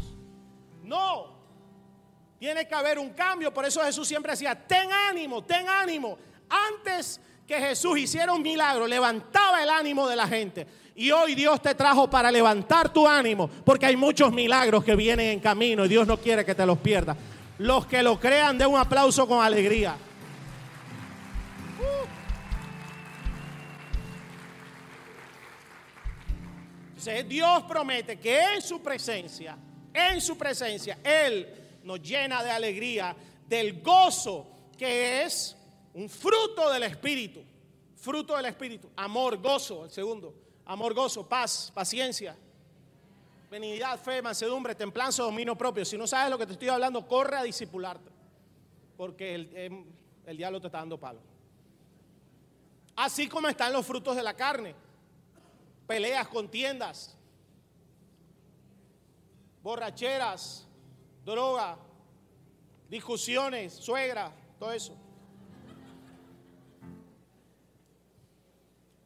No. 0.83 1.34
Tiene 2.39 2.67
que 2.67 2.75
haber 2.75 2.99
un 2.99 3.11
cambio. 3.11 3.53
Por 3.53 3.65
eso 3.65 3.81
Jesús 3.83 4.07
siempre 4.07 4.33
decía, 4.33 4.55
ten 4.55 4.93
ánimo, 4.93 5.43
ten 5.45 5.69
ánimo. 5.69 6.19
Antes 6.49 7.21
que 7.47 7.59
Jesús 7.59 7.99
hiciera 7.99 8.33
un 8.33 8.43
milagro, 8.43 8.87
levantaba 8.87 9.63
el 9.63 9.71
ánimo 9.71 10.09
de 10.09 10.17
la 10.17 10.27
gente. 10.27 10.67
Y 10.97 11.11
hoy 11.11 11.35
Dios 11.35 11.61
te 11.61 11.75
trajo 11.75 12.09
para 12.09 12.31
levantar 12.31 12.93
tu 12.93 13.09
ánimo, 13.09 13.49
porque 13.49 13.87
hay 13.87 13.97
muchos 13.97 14.33
milagros 14.33 14.85
que 14.85 14.95
vienen 14.95 15.31
en 15.31 15.41
camino 15.41 15.85
y 15.85 15.89
Dios 15.89 16.07
no 16.07 16.19
quiere 16.19 16.45
que 16.45 16.55
te 16.55 16.65
los 16.65 16.79
pierdas. 16.79 17.17
Los 17.59 17.87
que 17.87 18.03
lo 18.03 18.19
crean, 18.19 18.59
den 18.59 18.69
un 18.69 18.79
aplauso 18.79 19.27
con 19.27 19.45
alegría. 19.45 19.97
Dios 27.29 27.65
promete 27.65 28.19
que 28.19 28.55
en 28.55 28.63
su 28.63 28.81
presencia 28.81 29.59
en 29.95 30.21
su 30.21 30.37
presencia, 30.37 30.99
Él 31.05 31.47
nos 31.85 32.03
llena 32.03 32.43
de 32.43 32.51
alegría, 32.51 33.15
del 33.47 33.83
gozo, 33.83 34.47
que 34.77 35.23
es 35.23 35.57
un 35.93 36.09
fruto 36.09 36.71
del 36.71 36.83
Espíritu. 36.85 37.45
Fruto 37.97 38.37
del 38.37 38.47
Espíritu. 38.47 38.91
Amor, 38.97 39.37
gozo, 39.39 39.85
el 39.85 39.91
segundo. 39.91 40.35
Amor, 40.67 40.95
gozo, 40.95 41.29
paz, 41.29 41.71
paciencia, 41.75 42.37
benignidad, 43.51 44.01
fe, 44.01 44.23
mansedumbre, 44.23 44.75
templanza, 44.75 45.23
dominio 45.23 45.57
propio. 45.57 45.85
Si 45.85 45.97
no 45.97 46.07
sabes 46.07 46.31
lo 46.31 46.39
que 46.39 46.47
te 46.47 46.55
estoy 46.55 46.69
hablando, 46.69 47.07
corre 47.07 47.37
a 47.37 47.43
discipularte. 47.43 48.11
Porque 48.97 49.35
el, 49.35 49.57
em, 49.57 49.85
el 50.27 50.37
diablo 50.37 50.61
te 50.61 50.69
está 50.69 50.79
dando 50.79 50.99
palo. 50.99 51.21
Así 52.97 53.29
como 53.29 53.49
están 53.49 53.73
los 53.73 53.85
frutos 53.85 54.17
de 54.17 54.23
la 54.23 54.35
carne. 54.35 54.75
Peleas, 55.87 56.29
contiendas, 56.29 57.15
borracheras, 59.63 60.64
droga, 61.25 61.77
discusiones, 62.89 63.75
suegra, 63.75 64.33
todo 64.59 64.73
eso. 64.73 64.95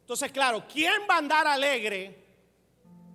Entonces, 0.01 0.31
claro, 0.31 0.63
¿quién 0.71 1.03
va 1.09 1.15
a 1.15 1.17
andar 1.19 1.47
alegre 1.47 2.17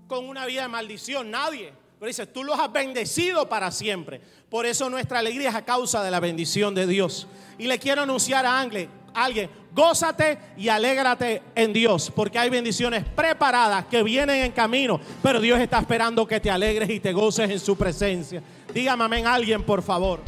con 0.07 0.29
una 0.29 0.47
vida 0.47 0.63
de 0.63 0.69
maldición? 0.69 1.31
Nadie. 1.31 1.73
Pero 1.99 2.07
dice, 2.07 2.27
tú 2.27 2.45
los 2.45 2.59
has 2.59 2.71
bendecido 2.71 3.49
para 3.49 3.71
siempre. 3.71 4.21
Por 4.49 4.67
eso 4.67 4.89
nuestra 4.89 5.19
alegría 5.19 5.49
es 5.49 5.55
a 5.55 5.65
causa 5.65 6.03
de 6.05 6.11
la 6.11 6.21
bendición 6.21 6.75
de 6.75 6.87
Dios. 6.87 7.27
Y 7.59 7.67
le 7.67 7.79
quiero 7.79 8.03
anunciar 8.03 8.47
a 8.47 8.61
alguien, 8.61 9.51
gózate 9.73 10.39
y 10.57 10.69
alégrate 10.69 11.43
en 11.55 11.73
Dios, 11.73 12.13
porque 12.15 12.39
hay 12.39 12.51
bendiciones 12.51 13.05
preparadas 13.05 13.87
que 13.87 14.03
vienen 14.03 14.45
en 14.45 14.53
camino, 14.53 15.01
pero 15.23 15.41
Dios 15.41 15.61
está 15.61 15.79
esperando 15.79 16.27
que 16.27 16.41
te 16.41 16.51
alegres 16.51 16.91
y 16.91 17.01
te 17.01 17.13
goces 17.13 17.51
en 17.51 17.59
su 17.59 17.77
presencia. 17.77 18.43
Dígame 18.75 19.05
amén 19.05 19.25
alguien, 19.25 19.63
por 19.63 19.83
favor. 19.83 20.19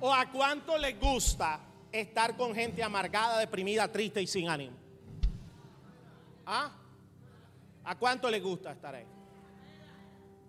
¿O 0.00 0.12
a 0.12 0.30
cuánto 0.30 0.76
le 0.76 0.92
gusta 0.92 1.58
estar 1.90 2.36
con 2.36 2.54
gente 2.54 2.82
amargada, 2.82 3.38
deprimida, 3.38 3.90
triste 3.90 4.20
y 4.20 4.26
sin 4.26 4.50
ánimo? 4.50 4.76
¿Ah? 6.44 6.70
¿A 7.84 7.94
cuánto 7.96 8.30
le 8.30 8.38
gusta 8.38 8.72
estar 8.72 8.94
ahí? 8.94 9.06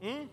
¿Mm? 0.02 0.28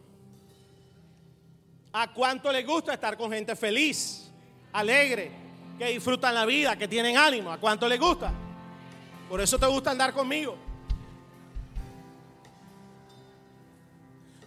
¿A 1.93 2.13
cuánto 2.13 2.51
le 2.51 2.65
gusta 2.65 2.95
estar 2.95 3.17
con 3.17 3.31
gente 3.31 3.55
feliz, 3.55 4.29
alegre, 4.73 5.31
que 5.79 5.87
disfrutan 5.87 6.35
la 6.35 6.45
vida, 6.45 6.77
que 6.77 6.89
tienen 6.89 7.17
ánimo? 7.17 7.53
¿A 7.53 7.59
cuánto 7.59 7.87
le 7.87 7.97
gusta? 7.97 8.33
Por 9.29 9.41
eso 9.41 9.57
te 9.57 9.67
gusta 9.67 9.93
andar 9.93 10.13
conmigo. 10.13 10.72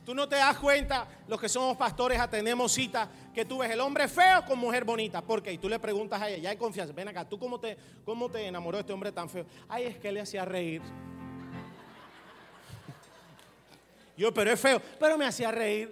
Tú 0.06 0.14
no 0.14 0.30
te 0.30 0.36
das 0.36 0.58
cuenta, 0.58 1.08
los 1.28 1.42
que 1.42 1.50
somos 1.50 1.76
pastores, 1.76 2.20
atendemos 2.20 2.72
citas, 2.72 3.10
que 3.34 3.44
tú 3.44 3.58
ves 3.58 3.72
el 3.72 3.80
hombre 3.80 4.08
feo 4.08 4.46
con 4.46 4.60
mujer 4.60 4.86
bonita. 4.86 5.24
¿Por 5.24 5.42
qué? 5.42 5.54
Y 5.54 5.58
tú 5.58 5.68
le 5.68 5.80
preguntas 5.80 6.22
a 6.22 6.30
ella, 6.30 6.38
ya 6.38 6.52
hay 6.52 6.58
confianza. 6.58 6.94
Ven 6.94 7.08
acá, 7.08 7.28
¿tú 7.28 7.40
cómo 7.40 7.60
te, 7.60 7.76
cómo 8.06 8.30
te 8.30 8.46
enamoró 8.46 8.78
este 8.78 8.94
hombre 8.94 9.12
tan 9.12 9.28
feo? 9.28 9.48
Ay, 9.68 9.86
es 9.86 9.98
que 9.98 10.12
le 10.12 10.22
hacía 10.22 10.46
reír. 10.46 10.84
Yo, 14.16 14.32
pero 14.32 14.52
es 14.52 14.60
feo, 14.60 14.80
pero 15.00 15.18
me 15.18 15.26
hacía 15.26 15.52
reír. 15.52 15.92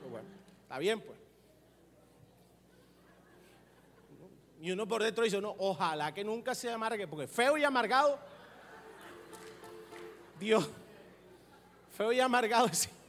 Pues 0.00 0.10
bueno, 0.10 0.28
está 0.62 0.78
bien, 0.78 1.02
pues. 1.02 1.18
Y 4.62 4.70
uno 4.70 4.88
por 4.88 5.02
dentro 5.02 5.22
dice, 5.22 5.38
no, 5.42 5.54
ojalá 5.58 6.14
que 6.14 6.24
nunca 6.24 6.54
se 6.54 6.70
amargue, 6.70 7.06
porque 7.06 7.26
feo 7.26 7.58
y 7.58 7.64
amargado, 7.64 8.18
Dios, 10.40 10.66
feo 11.94 12.10
y 12.10 12.20
amargado. 12.20 12.70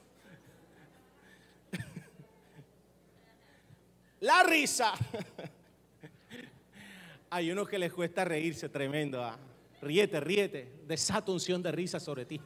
La 4.21 4.43
risa. 4.43 4.93
Hay 7.29 7.51
unos 7.51 7.67
que 7.67 7.77
les 7.77 7.91
cuesta 7.91 8.23
reírse 8.23 8.69
tremendo. 8.69 9.21
¿ah? 9.23 9.37
Ríete, 9.81 10.19
ríete. 10.19 10.71
Desata 10.87 11.31
unción 11.31 11.61
de 11.61 11.71
risa 11.71 11.99
sobre 11.99 12.25
ti. 12.25 12.41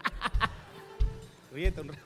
ríete 1.52 1.82
un 1.82 1.92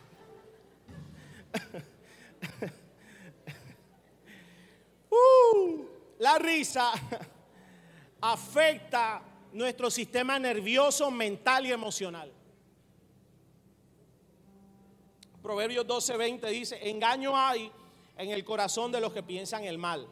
uh, 5.12 5.86
la 6.20 6.40
risa 6.40 6.92
afecta 8.22 9.22
nuestro 9.52 9.92
sistema 9.92 10.40
nervioso, 10.40 11.12
mental 11.12 11.68
y 11.68 11.72
emocional. 11.72 12.32
Proverbios 15.42 15.86
12:20 15.86 16.50
dice, 16.50 16.90
engaño 16.90 17.38
hay 17.38 17.72
en 18.18 18.32
el 18.32 18.44
corazón 18.44 18.92
de 18.92 19.02
los 19.02 19.14
que 19.14 19.24
piensan 19.24 19.64
el 19.64 19.78
mal, 19.78 20.08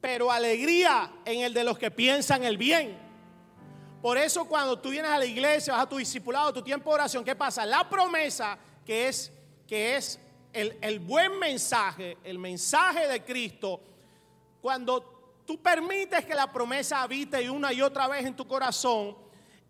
pero 0.00 0.30
alegría 0.30 1.12
en 1.24 1.40
el 1.40 1.54
de 1.54 1.64
los 1.64 1.78
que 1.78 1.90
piensan 1.90 2.44
el 2.44 2.58
bien. 2.58 2.98
Por 4.02 4.18
eso 4.18 4.44
cuando 4.44 4.78
tú 4.78 4.90
vienes 4.90 5.10
a 5.10 5.18
la 5.18 5.24
iglesia, 5.24 5.72
vas 5.72 5.82
a 5.84 5.88
tu 5.88 5.96
discipulado, 5.96 6.52
tu 6.52 6.62
tiempo 6.62 6.90
de 6.90 6.94
oración, 6.94 7.24
¿qué 7.24 7.34
pasa? 7.34 7.64
La 7.64 7.88
promesa 7.88 8.58
que 8.84 9.08
es, 9.08 9.32
que 9.66 9.96
es 9.96 10.20
el, 10.52 10.76
el 10.82 10.98
buen 10.98 11.38
mensaje, 11.38 12.18
el 12.22 12.38
mensaje 12.38 13.08
de 13.08 13.24
Cristo, 13.24 13.80
cuando 14.60 15.42
tú 15.46 15.60
permites 15.60 16.24
que 16.24 16.34
la 16.34 16.52
promesa 16.52 17.02
habite 17.02 17.48
una 17.48 17.72
y 17.72 17.82
otra 17.82 18.08
vez 18.08 18.24
en 18.24 18.36
tu 18.36 18.46
corazón, 18.46 19.16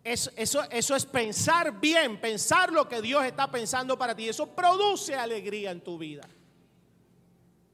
eso, 0.03 0.29
eso, 0.35 0.63
eso, 0.69 0.95
es 0.95 1.05
pensar 1.05 1.79
bien, 1.79 2.21
pensar 2.21 2.71
lo 2.71 2.87
que 2.87 3.01
Dios 3.01 3.25
está 3.25 3.49
pensando 3.49 3.97
para 3.97 4.15
ti. 4.15 4.29
Eso 4.29 4.45
produce 4.45 5.15
alegría 5.15 5.71
en 5.71 5.81
tu 5.81 5.97
vida. 5.97 6.27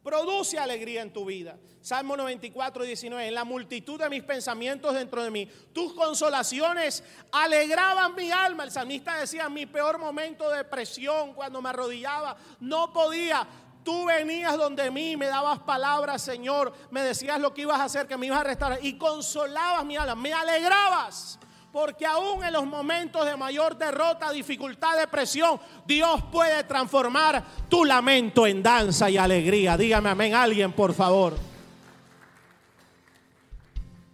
Produce 0.04 0.58
alegría 0.58 1.04
en 1.04 1.14
tu 1.14 1.26
vida. 1.26 1.58
Salmo 1.80 2.18
94, 2.18 2.84
19. 2.84 3.28
En 3.28 3.36
la 3.36 3.44
multitud 3.44 4.00
de 4.00 4.10
mis 4.10 4.24
pensamientos 4.24 4.96
dentro 4.96 5.24
de 5.24 5.30
mí, 5.30 5.48
tus 5.74 5.94
consolaciones 5.94 7.04
alegraban 7.32 8.16
mi 8.16 8.32
alma. 8.32 8.64
El 8.64 8.72
salmista 8.72 9.18
decía, 9.18 9.48
mi 9.50 9.68
peor 9.68 10.00
momento 10.00 10.50
de 10.50 10.58
depresión, 10.58 11.34
cuando 11.34 11.62
me 11.62 11.70
arrodillaba, 11.70 12.36
no 12.60 12.92
podía. 12.92 13.48
Tú 13.84 14.06
venías 14.06 14.58
donde 14.58 14.92
mí, 14.92 15.18
me 15.18 15.26
dabas 15.28 15.60
palabras, 15.60 16.22
Señor, 16.22 16.72
me 16.92 17.02
decías 17.02 17.40
lo 17.40 17.54
que 17.54 17.62
ibas 17.62 17.80
a 17.80 17.86
hacer, 17.86 18.08
que 18.08 18.18
me 18.18 18.28
ibas 18.28 18.42
a 18.42 18.44
restaurar 18.44 18.80
y 18.84 18.98
consolabas 18.98 19.84
mi 19.86 19.98
alma, 19.98 20.16
me 20.16 20.34
alegrabas. 20.34 21.40
Porque 21.72 22.06
aún 22.06 22.44
en 22.44 22.52
los 22.52 22.66
momentos 22.66 23.26
de 23.26 23.38
mayor 23.38 23.78
derrota, 23.78 24.30
dificultad, 24.32 24.98
depresión, 24.98 25.60
Dios 25.86 26.22
puede 26.32 26.64
transformar 26.66 27.44
tu 27.70 27.86
lamento 27.86 28.46
en 28.46 28.62
danza 28.62 29.10
y 29.10 29.18
alegría. 29.18 29.78
Dígame 29.78 30.10
amén 30.10 30.34
alguien, 30.34 30.74
por 30.74 30.94
favor. 30.94 31.38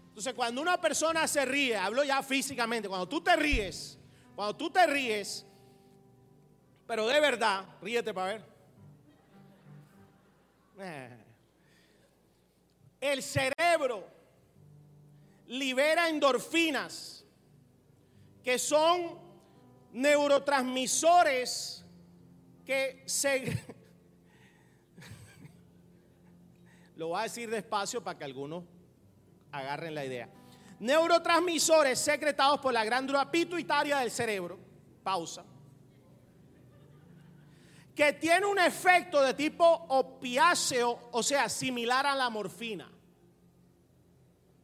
Entonces, 0.09 0.33
cuando 0.33 0.61
una 0.61 0.79
persona 0.79 1.27
se 1.27 1.45
ríe, 1.45 1.75
hablo 1.75 2.03
ya 2.03 2.21
físicamente, 2.21 2.87
cuando 2.87 3.07
tú 3.07 3.21
te 3.21 3.35
ríes, 3.35 3.97
cuando 4.35 4.55
tú 4.55 4.69
te 4.69 4.85
ríes, 4.85 5.45
pero 6.85 7.07
de 7.07 7.19
verdad, 7.19 7.65
ríete 7.81 8.13
para 8.13 8.33
ver. 8.33 8.45
Eh. 10.79 11.17
El 13.01 13.23
cerebro 13.23 14.07
libera 15.47 16.09
endorfinas 16.09 17.16
que 18.47 18.57
son 18.57 19.19
neurotransmisores 19.91 21.83
que 22.65 23.03
se... 23.05 23.43
Lo 26.95 27.09
voy 27.09 27.19
a 27.19 27.23
decir 27.23 27.49
despacio 27.49 28.01
para 28.01 28.17
que 28.17 28.23
algunos 28.23 28.63
agarren 29.51 29.93
la 29.93 30.05
idea. 30.05 30.29
Neurotransmisores 30.79 31.99
secretados 31.99 32.61
por 32.61 32.71
la 32.71 32.85
glándula 32.85 33.29
pituitaria 33.29 33.97
del 33.97 34.11
cerebro. 34.11 34.57
Pausa. 35.03 35.43
Que 37.93 38.13
tiene 38.13 38.45
un 38.45 38.59
efecto 38.59 39.21
de 39.23 39.33
tipo 39.33 39.67
opiáceo, 39.89 41.09
o 41.11 41.21
sea, 41.21 41.49
similar 41.49 42.05
a 42.05 42.15
la 42.15 42.29
morfina. 42.29 42.89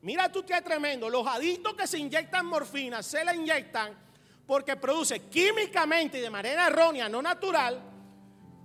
Mira 0.04 0.30
tú 0.30 0.46
qué 0.46 0.62
tremendo. 0.62 1.10
Los 1.10 1.26
adictos 1.26 1.76
que 1.76 1.88
se 1.88 1.98
inyectan 1.98 2.46
morfina 2.46 3.02
se 3.02 3.24
la 3.24 3.34
inyectan 3.34 3.98
porque 4.46 4.76
produce 4.76 5.22
químicamente 5.30 6.18
y 6.18 6.22
de 6.22 6.30
manera 6.30 6.68
errónea, 6.68 7.08
no 7.08 7.22
natural, 7.22 7.82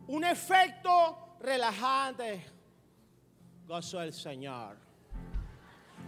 un 0.09 0.25
efecto 0.25 1.37
relajante. 1.41 2.45
Gozo 3.67 4.01
del 4.01 4.13
Señor. 4.13 4.77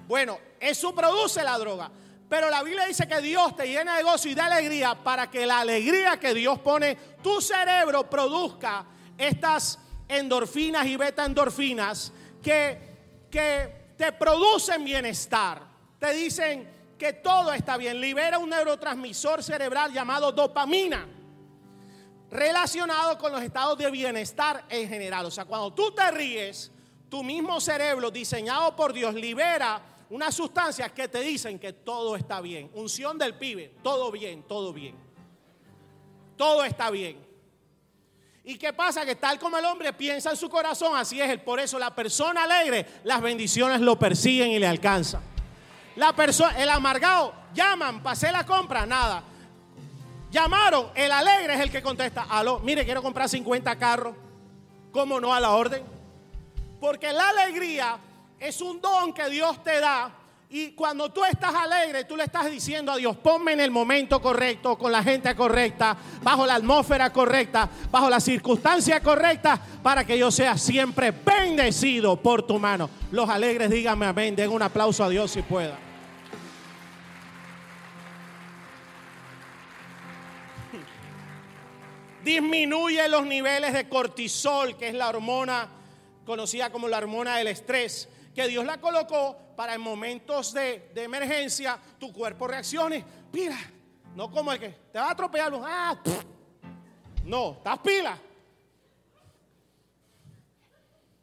Bueno, 0.08 0.36
eso 0.58 0.92
produce 0.92 1.44
la 1.44 1.56
droga. 1.58 1.88
Pero 2.28 2.50
la 2.50 2.64
Biblia 2.64 2.86
dice 2.86 3.06
que 3.06 3.20
Dios 3.20 3.54
te 3.54 3.68
llena 3.68 3.96
de 3.96 4.02
gozo 4.02 4.28
y 4.28 4.34
de 4.34 4.40
alegría 4.40 4.96
para 4.96 5.30
que 5.30 5.46
la 5.46 5.60
alegría 5.60 6.18
que 6.18 6.34
Dios 6.34 6.58
pone 6.58 6.96
tu 7.22 7.40
cerebro 7.40 8.10
produzca 8.10 8.84
estas 9.16 9.78
endorfinas 10.08 10.86
y 10.86 10.96
beta 10.96 11.24
endorfinas 11.24 12.12
que, 12.42 13.26
que 13.30 13.79
te 14.00 14.12
producen 14.12 14.82
bienestar, 14.82 15.60
te 15.98 16.14
dicen 16.14 16.94
que 16.98 17.12
todo 17.12 17.52
está 17.52 17.76
bien, 17.76 18.00
libera 18.00 18.38
un 18.38 18.48
neurotransmisor 18.48 19.42
cerebral 19.42 19.92
llamado 19.92 20.32
dopamina. 20.32 21.06
relacionado 22.30 23.18
con 23.18 23.30
los 23.30 23.42
estados 23.42 23.76
de 23.76 23.90
bienestar 23.90 24.64
en 24.70 24.88
general. 24.88 25.26
O 25.26 25.30
sea, 25.30 25.44
cuando 25.44 25.74
tú 25.74 25.92
te 25.92 26.10
ríes, 26.12 26.72
tu 27.10 27.22
mismo 27.22 27.60
cerebro 27.60 28.10
diseñado 28.10 28.74
por 28.74 28.94
Dios 28.94 29.14
libera 29.14 29.82
unas 30.08 30.34
sustancias 30.34 30.90
que 30.92 31.06
te 31.06 31.20
dicen 31.20 31.58
que 31.58 31.74
todo 31.74 32.16
está 32.16 32.40
bien. 32.40 32.70
Unción 32.72 33.18
del 33.18 33.34
pibe, 33.34 33.74
todo 33.82 34.10
bien, 34.10 34.44
todo 34.44 34.72
bien. 34.72 34.96
Todo 36.38 36.64
está 36.64 36.90
bien. 36.90 37.18
¿Y 38.44 38.56
qué 38.56 38.72
pasa? 38.72 39.04
Que 39.04 39.16
tal 39.16 39.38
como 39.38 39.58
el 39.58 39.64
hombre 39.64 39.92
piensa 39.92 40.30
en 40.30 40.36
su 40.36 40.48
corazón, 40.48 40.96
así 40.96 41.20
es 41.20 41.28
él. 41.30 41.40
Por 41.40 41.60
eso 41.60 41.78
la 41.78 41.94
persona 41.94 42.44
alegre, 42.44 42.86
las 43.04 43.20
bendiciones 43.20 43.80
lo 43.80 43.98
persiguen 43.98 44.50
y 44.50 44.58
le 44.58 44.66
alcanzan. 44.66 45.22
La 45.96 46.14
persona, 46.14 46.60
el 46.60 46.68
amargado, 46.70 47.34
llaman, 47.52 48.02
pasé 48.02 48.32
la 48.32 48.46
compra, 48.46 48.86
nada. 48.86 49.22
Llamaron, 50.30 50.90
el 50.94 51.10
alegre 51.10 51.54
es 51.54 51.60
el 51.60 51.70
que 51.70 51.82
contesta, 51.82 52.26
aló, 52.30 52.60
mire, 52.60 52.84
quiero 52.84 53.02
comprar 53.02 53.28
50 53.28 53.76
carros. 53.76 54.16
¿Cómo 54.92 55.20
no 55.20 55.34
a 55.34 55.40
la 55.40 55.50
orden? 55.50 55.84
Porque 56.80 57.12
la 57.12 57.28
alegría 57.28 57.98
es 58.38 58.60
un 58.60 58.80
don 58.80 59.12
que 59.12 59.28
Dios 59.28 59.62
te 59.62 59.80
da 59.80 60.19
y 60.52 60.72
cuando 60.72 61.12
tú 61.12 61.24
estás 61.24 61.54
alegre, 61.54 62.02
tú 62.04 62.16
le 62.16 62.24
estás 62.24 62.50
diciendo 62.50 62.90
a 62.90 62.96
Dios, 62.96 63.16
ponme 63.16 63.52
en 63.52 63.60
el 63.60 63.70
momento 63.70 64.20
correcto, 64.20 64.76
con 64.76 64.90
la 64.90 65.00
gente 65.00 65.32
correcta, 65.36 65.96
bajo 66.22 66.44
la 66.44 66.56
atmósfera 66.56 67.12
correcta, 67.12 67.70
bajo 67.88 68.10
la 68.10 68.18
circunstancia 68.18 69.00
correcta, 69.00 69.60
para 69.80 70.04
que 70.04 70.18
yo 70.18 70.32
sea 70.32 70.58
siempre 70.58 71.12
bendecido 71.12 72.16
por 72.16 72.42
tu 72.42 72.58
mano. 72.58 72.90
Los 73.12 73.30
alegres, 73.30 73.70
díganme 73.70 74.06
amén, 74.06 74.34
den 74.34 74.50
un 74.50 74.60
aplauso 74.60 75.04
a 75.04 75.08
Dios 75.08 75.30
si 75.30 75.42
pueda. 75.42 75.78
Disminuye 82.24 83.08
los 83.08 83.24
niveles 83.24 83.72
de 83.72 83.88
cortisol, 83.88 84.76
que 84.76 84.88
es 84.88 84.94
la 84.94 85.10
hormona 85.10 85.68
conocida 86.26 86.70
como 86.70 86.88
la 86.88 86.98
hormona 86.98 87.36
del 87.36 87.46
estrés 87.46 88.08
que 88.34 88.48
Dios 88.48 88.64
la 88.64 88.78
colocó 88.78 89.36
para 89.60 89.74
en 89.74 89.82
momentos 89.82 90.54
de, 90.54 90.90
emergencia 90.94 91.78
tu 91.98 92.10
cuerpo 92.14 92.48
reaccione. 92.48 93.04
Mira, 93.30 93.58
no 94.16 94.30
como 94.30 94.52
el 94.52 94.58
que 94.58 94.70
te 94.90 94.98
va 94.98 95.08
a 95.08 95.10
atropellar. 95.10 95.52
Ah, 95.62 96.00
no, 97.24 97.52
estás 97.58 97.78
pila. 97.80 98.18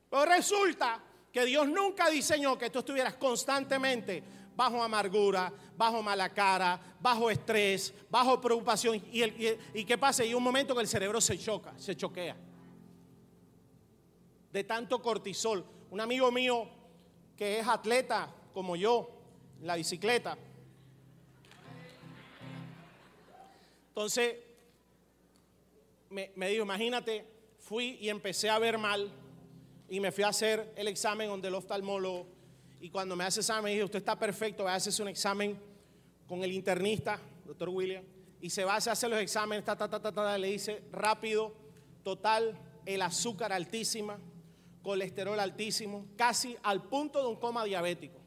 Pero 0.08 0.26
resulta 0.26 1.02
que 1.34 1.46
Dios 1.46 1.68
nunca 1.68 2.12
diseñó 2.12 2.60
que 2.60 2.70
tú 2.70 2.78
estuvieras 2.78 3.16
constantemente 3.16 4.24
bajo 4.56 4.84
amargura, 4.84 5.52
bajo 5.76 6.04
mala 6.04 6.32
cara, 6.32 6.80
bajo 7.02 7.32
estrés, 7.32 7.92
bajo 8.08 8.40
preocupación. 8.40 8.98
Y, 9.12 9.24
y, 9.24 9.60
y 9.74 9.84
qué 9.84 9.98
pasa? 9.98 10.24
Y 10.24 10.36
un 10.36 10.44
momento 10.44 10.76
que 10.76 10.82
el 10.82 10.88
cerebro 10.88 11.20
se 11.22 11.40
choca, 11.40 11.74
se 11.80 11.98
choquea. 11.98 12.38
De 14.52 14.64
tanto 14.64 15.02
cortisol. 15.02 15.66
Un 15.90 16.02
amigo 16.02 16.32
mío 16.32 16.77
que 17.38 17.60
es 17.60 17.68
atleta 17.68 18.34
como 18.54 18.76
yo, 18.76 19.10
la 19.62 19.76
bicicleta. 19.76 20.38
Entonces, 23.90 24.36
me, 26.10 26.50
dijo, 26.50 26.64
imagínate, 26.64 27.26
fui 27.60 27.98
y 28.02 28.10
empecé 28.10 28.50
a 28.50 28.60
ver 28.60 28.78
mal 28.78 29.12
y 29.90 30.00
me 30.00 30.12
fui 30.12 30.24
a 30.24 30.30
hacer 30.30 30.74
el 30.76 30.88
examen 30.88 31.30
donde 31.30 31.48
el 31.48 31.56
oftalmólogo 31.56 32.28
y 32.80 32.90
cuando 32.90 33.16
me 33.16 33.24
hace 33.24 33.40
examen 33.40 33.66
me 33.66 33.74
dijo, 33.74 33.86
usted 33.86 34.00
está 34.00 34.18
perfecto, 34.18 34.64
va 34.64 34.74
a 34.74 34.76
hacerse 34.76 35.02
un 35.02 35.08
examen 35.08 35.60
con 36.28 36.44
el 36.44 36.52
internista, 36.52 37.20
doctor 37.46 37.70
William, 37.70 38.04
y 38.42 38.50
se 38.50 38.64
va 38.64 38.74
a 38.74 38.78
hacer 38.78 39.10
los 39.10 39.20
exámenes, 39.20 39.66
ta, 39.66 39.76
ta, 39.76 39.90
ta, 39.90 40.00
ta, 40.00 40.38
le 40.38 40.48
dice 40.48 40.84
rápido, 40.92 41.54
total, 42.04 42.58
el 42.86 43.02
azúcar 43.02 43.52
altísima, 43.52 44.20
colesterol 44.82 45.40
altísimo, 45.40 46.06
casi 46.16 46.56
al 46.64 46.84
punto 46.84 47.22
de 47.22 47.28
un 47.28 47.36
coma 47.36 47.64
diabético. 47.64 48.20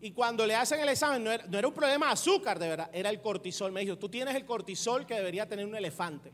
Y 0.00 0.10
cuando 0.10 0.44
le 0.44 0.56
hacen 0.56 0.80
el 0.80 0.88
examen, 0.88 1.22
no 1.22 1.30
era, 1.30 1.68
un 1.68 1.72
problema 1.72 2.06
de 2.06 2.12
azúcar, 2.14 2.58
de 2.58 2.68
verdad, 2.68 2.90
era 2.92 3.08
el 3.08 3.20
cortisol. 3.20 3.70
Me 3.70 3.82
dijo, 3.82 3.96
tú 3.96 4.08
tienes 4.08 4.34
el 4.34 4.44
cortisol 4.44 5.06
que 5.06 5.14
debería 5.14 5.48
tener 5.48 5.64
un 5.64 5.76
elefante, 5.76 6.32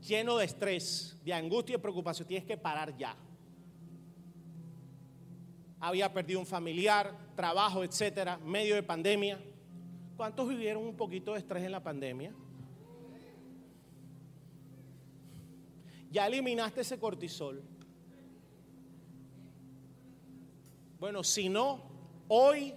lleno 0.00 0.38
de 0.38 0.46
estrés, 0.46 1.18
de 1.22 1.34
angustia 1.34 1.74
y 1.74 1.78
preocupación. 1.78 2.26
Tienes 2.26 2.46
que 2.46 2.56
parar 2.56 2.96
ya. 2.96 3.14
Había 5.78 6.10
perdido 6.10 6.40
un 6.40 6.46
familiar, 6.46 7.14
trabajo, 7.36 7.84
etcétera, 7.84 8.38
medio 8.38 8.76
de 8.76 8.82
pandemia. 8.82 9.38
¿Cuántos 10.16 10.48
vivieron 10.48 10.84
un 10.84 10.96
poquito 10.96 11.34
de 11.34 11.40
estrés 11.40 11.64
en 11.64 11.72
la 11.72 11.82
pandemia? 11.82 12.32
Ya 16.10 16.26
eliminaste 16.26 16.80
ese 16.80 16.98
cortisol. 16.98 17.62
Bueno, 20.98 21.22
si 21.22 21.48
no, 21.48 21.80
hoy 22.26 22.74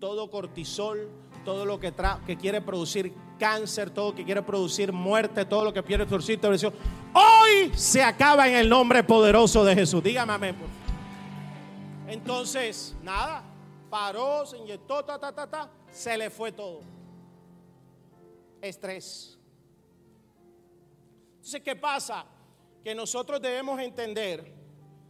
todo 0.00 0.28
cortisol, 0.28 1.08
todo 1.44 1.64
lo 1.64 1.78
que, 1.78 1.94
que 2.26 2.36
quiere 2.36 2.60
producir 2.60 3.14
cáncer, 3.38 3.90
todo 3.90 4.10
lo 4.10 4.16
que 4.16 4.24
quiere 4.24 4.42
producir 4.42 4.92
muerte, 4.92 5.44
todo 5.44 5.64
lo 5.64 5.72
que 5.72 5.82
quiere 5.84 6.04
producir 6.04 6.40
depresión, 6.40 6.74
hoy 7.14 7.70
se 7.76 8.02
acaba 8.02 8.48
en 8.48 8.56
el 8.56 8.68
nombre 8.68 9.04
poderoso 9.04 9.64
de 9.64 9.76
Jesús. 9.76 10.02
Dígame 10.02 10.32
amén. 10.32 10.56
Entonces, 12.08 12.96
nada, 13.02 13.44
paró, 13.88 14.44
se 14.44 14.58
inyectó, 14.58 15.04
ta, 15.04 15.18
ta, 15.18 15.32
ta, 15.32 15.48
ta, 15.48 15.70
se 15.92 16.18
le 16.18 16.28
fue 16.28 16.50
todo. 16.50 16.80
Estrés. 18.60 19.38
Entonces, 21.36 21.62
¿qué 21.62 21.76
pasa? 21.76 22.26
Que 22.82 22.96
nosotros 22.96 23.40
debemos 23.40 23.78
entender, 23.80 24.52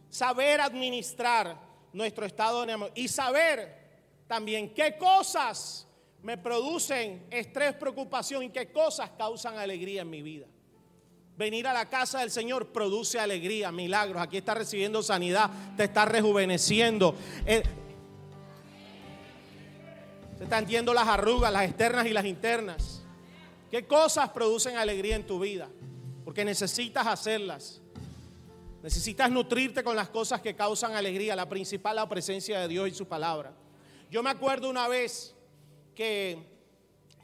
saber 0.09 0.61
administrar 0.61 1.70
nuestro 1.93 2.25
estado 2.25 2.65
de 2.65 2.73
amor 2.73 2.91
y 2.95 3.07
saber 3.07 3.81
también 4.27 4.73
qué 4.73 4.97
cosas 4.97 5.87
me 6.23 6.37
producen 6.37 7.25
estrés, 7.31 7.73
preocupación 7.73 8.43
y 8.43 8.49
qué 8.49 8.71
cosas 8.71 9.09
causan 9.17 9.57
alegría 9.57 10.03
en 10.03 10.09
mi 10.09 10.21
vida. 10.21 10.45
Venir 11.37 11.65
a 11.67 11.73
la 11.73 11.89
casa 11.89 12.19
del 12.19 12.29
Señor 12.29 12.67
produce 12.67 13.19
alegría, 13.19 13.71
milagros. 13.71 14.21
Aquí 14.21 14.37
está 14.37 14.53
recibiendo 14.53 15.01
sanidad, 15.01 15.49
te 15.75 15.85
está 15.85 16.05
rejuveneciendo. 16.05 17.15
Eh, 17.45 17.63
se 20.37 20.43
están 20.43 20.67
yendo 20.67 20.93
las 20.93 21.07
arrugas, 21.07 21.51
las 21.51 21.63
externas 21.63 22.05
y 22.05 22.11
las 22.11 22.25
internas. 22.25 23.01
¿Qué 23.71 23.87
cosas 23.87 24.29
producen 24.29 24.75
alegría 24.77 25.15
en 25.15 25.25
tu 25.25 25.39
vida? 25.39 25.69
Porque 26.23 26.45
necesitas 26.45 27.07
hacerlas. 27.07 27.80
Necesitas 28.81 29.29
nutrirte 29.29 29.83
con 29.83 29.95
las 29.95 30.09
cosas 30.09 30.41
que 30.41 30.55
causan 30.55 30.93
alegría. 30.93 31.35
La 31.35 31.47
principal, 31.47 31.95
la 31.95 32.09
presencia 32.09 32.59
de 32.59 32.67
Dios 32.67 32.89
y 32.89 32.91
su 32.93 33.07
palabra. 33.07 33.53
Yo 34.09 34.23
me 34.23 34.29
acuerdo 34.29 34.69
una 34.69 34.87
vez 34.87 35.35
que 35.95 36.37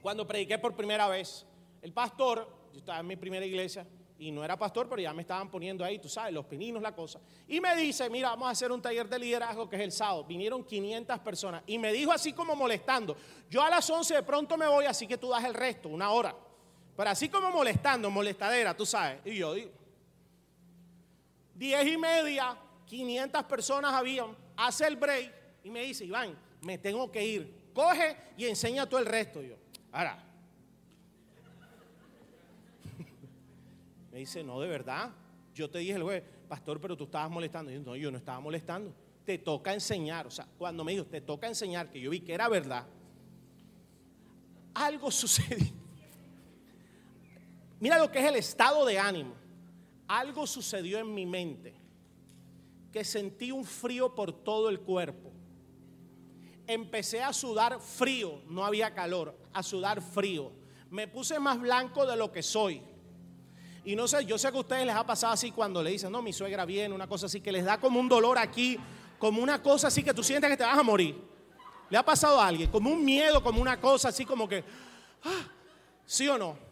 cuando 0.02 0.28
prediqué 0.28 0.58
por 0.60 0.76
primera 0.76 1.08
vez, 1.08 1.46
el 1.82 1.92
pastor, 1.92 2.48
yo 2.72 2.80
estaba 2.80 3.00
en 3.00 3.08
mi 3.08 3.16
primera 3.16 3.46
iglesia 3.46 3.88
y 4.20 4.32
no 4.32 4.44
era 4.44 4.58
pastor, 4.58 4.88
pero 4.88 5.02
ya 5.02 5.14
me 5.14 5.22
estaban 5.22 5.50
poniendo 5.50 5.84
ahí, 5.84 6.00
tú 6.00 6.10
sabes, 6.10 6.34
los 6.34 6.46
pininos, 6.46 6.82
la 6.82 6.96
cosa. 6.96 7.20
Y 7.48 7.60
me 7.60 7.76
dice, 7.76 8.10
mira, 8.10 8.30
vamos 8.30 8.48
a 8.48 8.52
hacer 8.52 8.72
un 8.72 8.82
taller 8.82 9.10
de 9.10 9.20
liderazgo 9.20 9.70
que 9.70 9.76
es 9.76 9.82
el 9.82 9.92
sábado. 9.92 10.24
Vinieron 10.26 10.64
500 10.64 11.20
personas 11.20 11.64
y 11.66 11.78
me 11.78 11.92
dijo 11.92 12.12
así 12.12 12.34
como 12.34 12.56
molestando, 12.56 13.18
yo 13.50 13.62
a 13.62 13.70
las 13.70 13.90
11 13.90 14.16
de 14.16 14.24
pronto 14.24 14.58
me 14.58 14.68
voy, 14.68 14.86
así 14.86 15.08
que 15.08 15.18
tú 15.18 15.30
das 15.30 15.44
el 15.44 15.54
resto, 15.54 15.90
una 15.90 16.12
hora. 16.12 16.36
Pero 16.96 17.10
así 17.10 17.30
como 17.30 17.52
molestando, 17.52 18.10
molestadera, 18.10 18.76
tú 18.76 18.86
sabes. 18.86 19.20
Y 19.26 19.36
yo 19.36 19.54
digo, 19.54 19.72
Diez 21.58 21.88
y 21.88 21.98
media, 21.98 22.56
500 22.86 23.44
personas 23.46 23.92
habían, 23.92 24.36
hace 24.56 24.86
el 24.86 24.96
break 24.96 25.34
y 25.64 25.72
me 25.72 25.82
dice, 25.82 26.06
Iván, 26.06 26.38
me 26.62 26.78
tengo 26.78 27.12
que 27.12 27.26
ir. 27.26 27.72
Coge 27.74 28.16
y 28.38 28.46
enseña 28.46 28.86
todo 28.88 29.00
el 29.00 29.08
resto. 29.08 29.42
Yo, 29.42 29.56
ahora. 29.92 30.24
me 34.12 34.20
dice, 34.20 34.44
no, 34.44 34.62
de 34.62 34.68
verdad. 34.68 35.10
Yo 35.56 35.68
te 35.68 35.80
dije 35.80 35.94
el 35.94 36.24
pastor, 36.48 36.80
pero 36.80 36.96
tú 36.96 37.06
estabas 37.06 37.32
molestando. 37.32 37.72
yo, 37.72 37.80
no, 37.80 37.96
yo 37.96 38.12
no 38.12 38.20
estaba 38.20 38.40
molestando. 38.40 38.94
Te 39.26 39.40
toca 39.40 39.74
enseñar. 39.74 40.28
O 40.28 40.32
sea, 40.32 40.48
cuando 40.60 40.84
me 40.84 40.92
dijo, 40.92 41.06
te 41.06 41.22
toca 41.22 41.48
enseñar, 41.48 41.90
que 41.90 42.00
yo 42.00 42.12
vi 42.12 42.20
que 42.20 42.34
era 42.36 42.48
verdad, 42.48 42.86
algo 44.76 45.10
sucedió. 45.12 45.74
Mira 47.80 47.98
lo 47.98 48.12
que 48.12 48.20
es 48.20 48.26
el 48.26 48.36
estado 48.36 48.86
de 48.86 49.00
ánimo 49.00 49.47
algo 50.08 50.48
sucedió 50.48 51.00
en 51.00 51.14
mi 51.14 51.26
mente 51.26 51.76
que 52.92 53.04
sentí 53.04 53.52
un 53.52 53.66
frío 53.66 54.16
por 54.16 54.32
todo 54.32 54.70
el 54.70 54.80
cuerpo. 54.80 55.32
Empecé 56.66 57.22
a 57.22 57.34
sudar 57.34 57.80
frío, 57.80 58.42
no 58.48 58.66
había 58.66 58.94
calor, 58.94 59.38
a 59.54 59.64
sudar 59.64 60.02
frío. 60.02 60.52
Me 60.90 61.08
puse 61.08 61.40
más 61.40 61.60
blanco 61.60 62.06
de 62.06 62.16
lo 62.16 62.32
que 62.32 62.42
soy. 62.42 62.82
Y 63.86 63.96
no 63.96 64.08
sé, 64.08 64.26
yo 64.26 64.38
sé 64.38 64.52
que 64.52 64.58
a 64.58 64.62
ustedes 64.62 64.86
les 64.86 64.96
ha 64.96 65.06
pasado 65.06 65.34
así 65.34 65.52
cuando 65.52 65.82
le 65.82 65.92
dicen, 65.92 66.12
no, 66.12 66.22
mi 66.22 66.34
suegra 66.34 66.66
viene, 66.66 66.94
una 66.94 67.08
cosa 67.08 67.28
así, 67.28 67.40
que 67.40 67.52
les 67.52 67.64
da 67.64 67.80
como 67.80 68.00
un 68.00 68.10
dolor 68.10 68.38
aquí, 68.38 68.78
como 69.18 69.42
una 69.42 69.62
cosa 69.62 69.88
así 69.88 70.04
que 70.04 70.14
tú 70.14 70.24
sientes 70.24 70.50
que 70.50 70.58
te 70.58 70.64
vas 70.64 70.78
a 70.78 70.84
morir. 70.84 71.16
¿Le 71.90 71.98
ha 71.98 72.04
pasado 72.04 72.42
a 72.42 72.48
alguien? 72.48 72.70
Como 72.70 72.90
un 72.90 73.06
miedo, 73.06 73.42
como 73.42 73.62
una 73.62 73.80
cosa 73.80 74.10
así 74.10 74.26
como 74.26 74.48
que, 74.48 74.64
ah, 75.24 75.48
¿sí 76.06 76.28
o 76.28 76.38
no? 76.38 76.67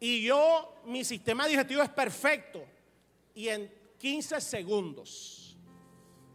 Y 0.00 0.22
yo, 0.22 0.74
mi 0.84 1.04
sistema 1.04 1.46
digestivo 1.46 1.82
es 1.82 1.88
perfecto. 1.88 2.64
Y 3.34 3.48
en 3.48 3.70
15 3.98 4.40
segundos 4.40 5.56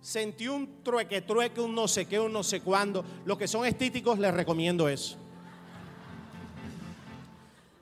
sentí 0.01 0.47
un 0.47 0.83
trueque, 0.83 1.21
trueque, 1.21 1.61
un 1.61 1.75
no 1.75 1.87
sé 1.87 2.07
qué, 2.07 2.19
un 2.19 2.33
no 2.33 2.43
sé 2.43 2.61
cuándo. 2.61 3.05
Los 3.25 3.37
que 3.37 3.47
son 3.47 3.65
estíticos 3.65 4.17
les 4.19 4.33
recomiendo 4.33 4.89
eso. 4.89 5.17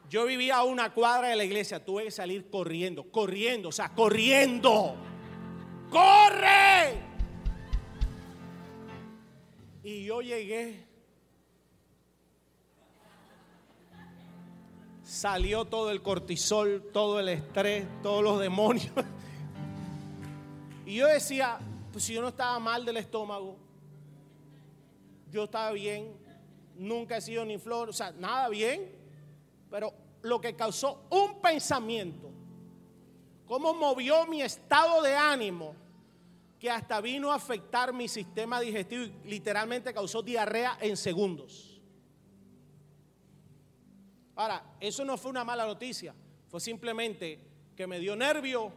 Yo 0.09 0.25
vivía 0.25 0.57
a 0.57 0.63
una 0.63 0.91
cuadra 0.91 1.29
de 1.29 1.35
la 1.35 1.43
iglesia, 1.43 1.83
tuve 1.83 2.05
que 2.05 2.11
salir 2.11 2.49
corriendo, 2.49 3.03
corriendo, 3.03 3.69
o 3.69 3.71
sea, 3.71 3.89
corriendo. 3.89 4.95
¡Corre! 5.91 6.99
Y 9.83 10.05
yo 10.05 10.21
llegué. 10.21 10.88
Salió 15.09 15.65
todo 15.65 15.89
el 15.89 16.03
cortisol, 16.03 16.91
todo 16.93 17.19
el 17.19 17.29
estrés, 17.29 17.83
todos 18.03 18.23
los 18.23 18.39
demonios. 18.39 18.91
Y 20.85 20.95
yo 20.95 21.07
decía, 21.07 21.59
pues 21.91 22.03
si 22.03 22.13
yo 22.13 22.21
no 22.21 22.29
estaba 22.29 22.57
mal 22.57 22.83
del 22.83 22.97
estómago, 22.97 23.55
yo 25.31 25.43
estaba 25.43 25.71
bien, 25.71 26.11
nunca 26.75 27.17
he 27.17 27.21
sido 27.21 27.45
ni 27.45 27.59
flor, 27.59 27.89
o 27.89 27.93
sea, 27.93 28.11
nada 28.11 28.49
bien, 28.49 28.91
pero 29.69 29.93
lo 30.23 30.41
que 30.41 30.55
causó 30.55 31.03
un 31.11 31.39
pensamiento, 31.41 32.31
cómo 33.45 33.75
movió 33.75 34.25
mi 34.25 34.41
estado 34.41 35.03
de 35.03 35.15
ánimo, 35.15 35.75
que 36.59 36.71
hasta 36.71 37.01
vino 37.01 37.31
a 37.31 37.35
afectar 37.35 37.93
mi 37.93 38.07
sistema 38.07 38.59
digestivo 38.59 39.03
y 39.03 39.29
literalmente 39.29 39.93
causó 39.93 40.23
diarrea 40.23 40.75
en 40.81 40.97
segundos. 40.97 41.68
Ahora, 44.39 44.63
eso 44.79 45.03
no 45.03 45.17
fue 45.17 45.31
una 45.31 45.43
mala 45.43 45.65
noticia, 45.65 46.15
fue 46.47 46.61
simplemente 46.61 47.41
que 47.75 47.85
me 47.85 47.99
dio 47.99 48.15
nervio 48.15 48.71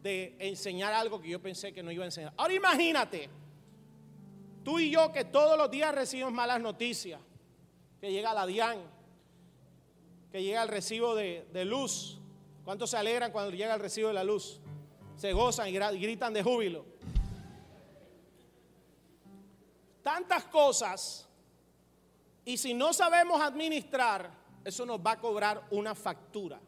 de 0.00 0.36
enseñar 0.38 0.92
algo 0.92 1.20
que 1.20 1.28
yo 1.28 1.42
pensé 1.42 1.72
que 1.72 1.82
no 1.82 1.90
iba 1.90 2.04
a 2.04 2.06
enseñar. 2.06 2.32
Ahora 2.36 2.54
imagínate, 2.54 3.28
tú 4.62 4.78
y 4.78 4.90
yo 4.90 5.10
que 5.10 5.24
todos 5.24 5.58
los 5.58 5.68
días 5.68 5.92
recibimos 5.92 6.32
malas 6.32 6.60
noticias, 6.60 7.20
que 8.00 8.12
llega 8.12 8.32
la 8.32 8.46
DIAN, 8.46 8.78
que 10.30 10.44
llega 10.44 10.62
el 10.62 10.68
recibo 10.68 11.16
de, 11.16 11.48
de 11.52 11.64
luz. 11.64 12.20
¿Cuántos 12.64 12.90
se 12.90 12.96
alegran 12.96 13.32
cuando 13.32 13.50
llega 13.50 13.74
el 13.74 13.80
recibo 13.80 14.06
de 14.06 14.14
la 14.14 14.22
luz? 14.22 14.60
Se 15.16 15.32
gozan 15.32 15.70
y 15.70 15.72
gritan 15.72 16.32
de 16.32 16.44
júbilo. 16.44 16.84
tantas 20.04 20.44
cosas 20.44 21.26
y 22.44 22.58
si 22.58 22.74
no 22.74 22.92
sabemos 22.92 23.40
administrar, 23.40 24.43
eso 24.64 24.86
nos 24.86 24.98
va 24.98 25.12
a 25.12 25.20
cobrar 25.20 25.62
una 25.70 25.94
factura. 25.94 26.58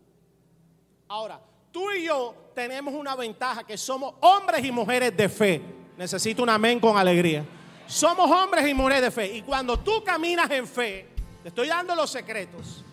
Ahora, 1.09 1.41
tú 1.73 1.91
y 1.93 2.05
yo 2.05 2.51
tenemos 2.55 2.95
una 2.95 3.17
ventaja 3.17 3.65
que 3.65 3.79
somos 3.79 4.15
hombres 4.21 4.65
y 4.65 4.71
mujeres 4.71 5.17
de 5.17 5.29
fe. 5.29 5.63
Necesito 5.97 6.43
un 6.43 6.51
amén 6.51 6.79
con 6.79 6.97
alegría. 6.97 7.45
Somos 7.87 8.31
hombres 8.31 8.69
y 8.69 8.75
mujeres 8.75 9.03
de 9.03 9.11
fe. 9.11 9.37
Y 9.37 9.43
cuando 9.43 9.79
tú 9.79 10.03
caminas 10.05 10.51
en 10.51 10.67
fe, 10.67 11.09
te 11.43 11.49
estoy 11.49 11.69
dando 11.69 11.95
los 11.95 12.11
secretos. 12.11 12.85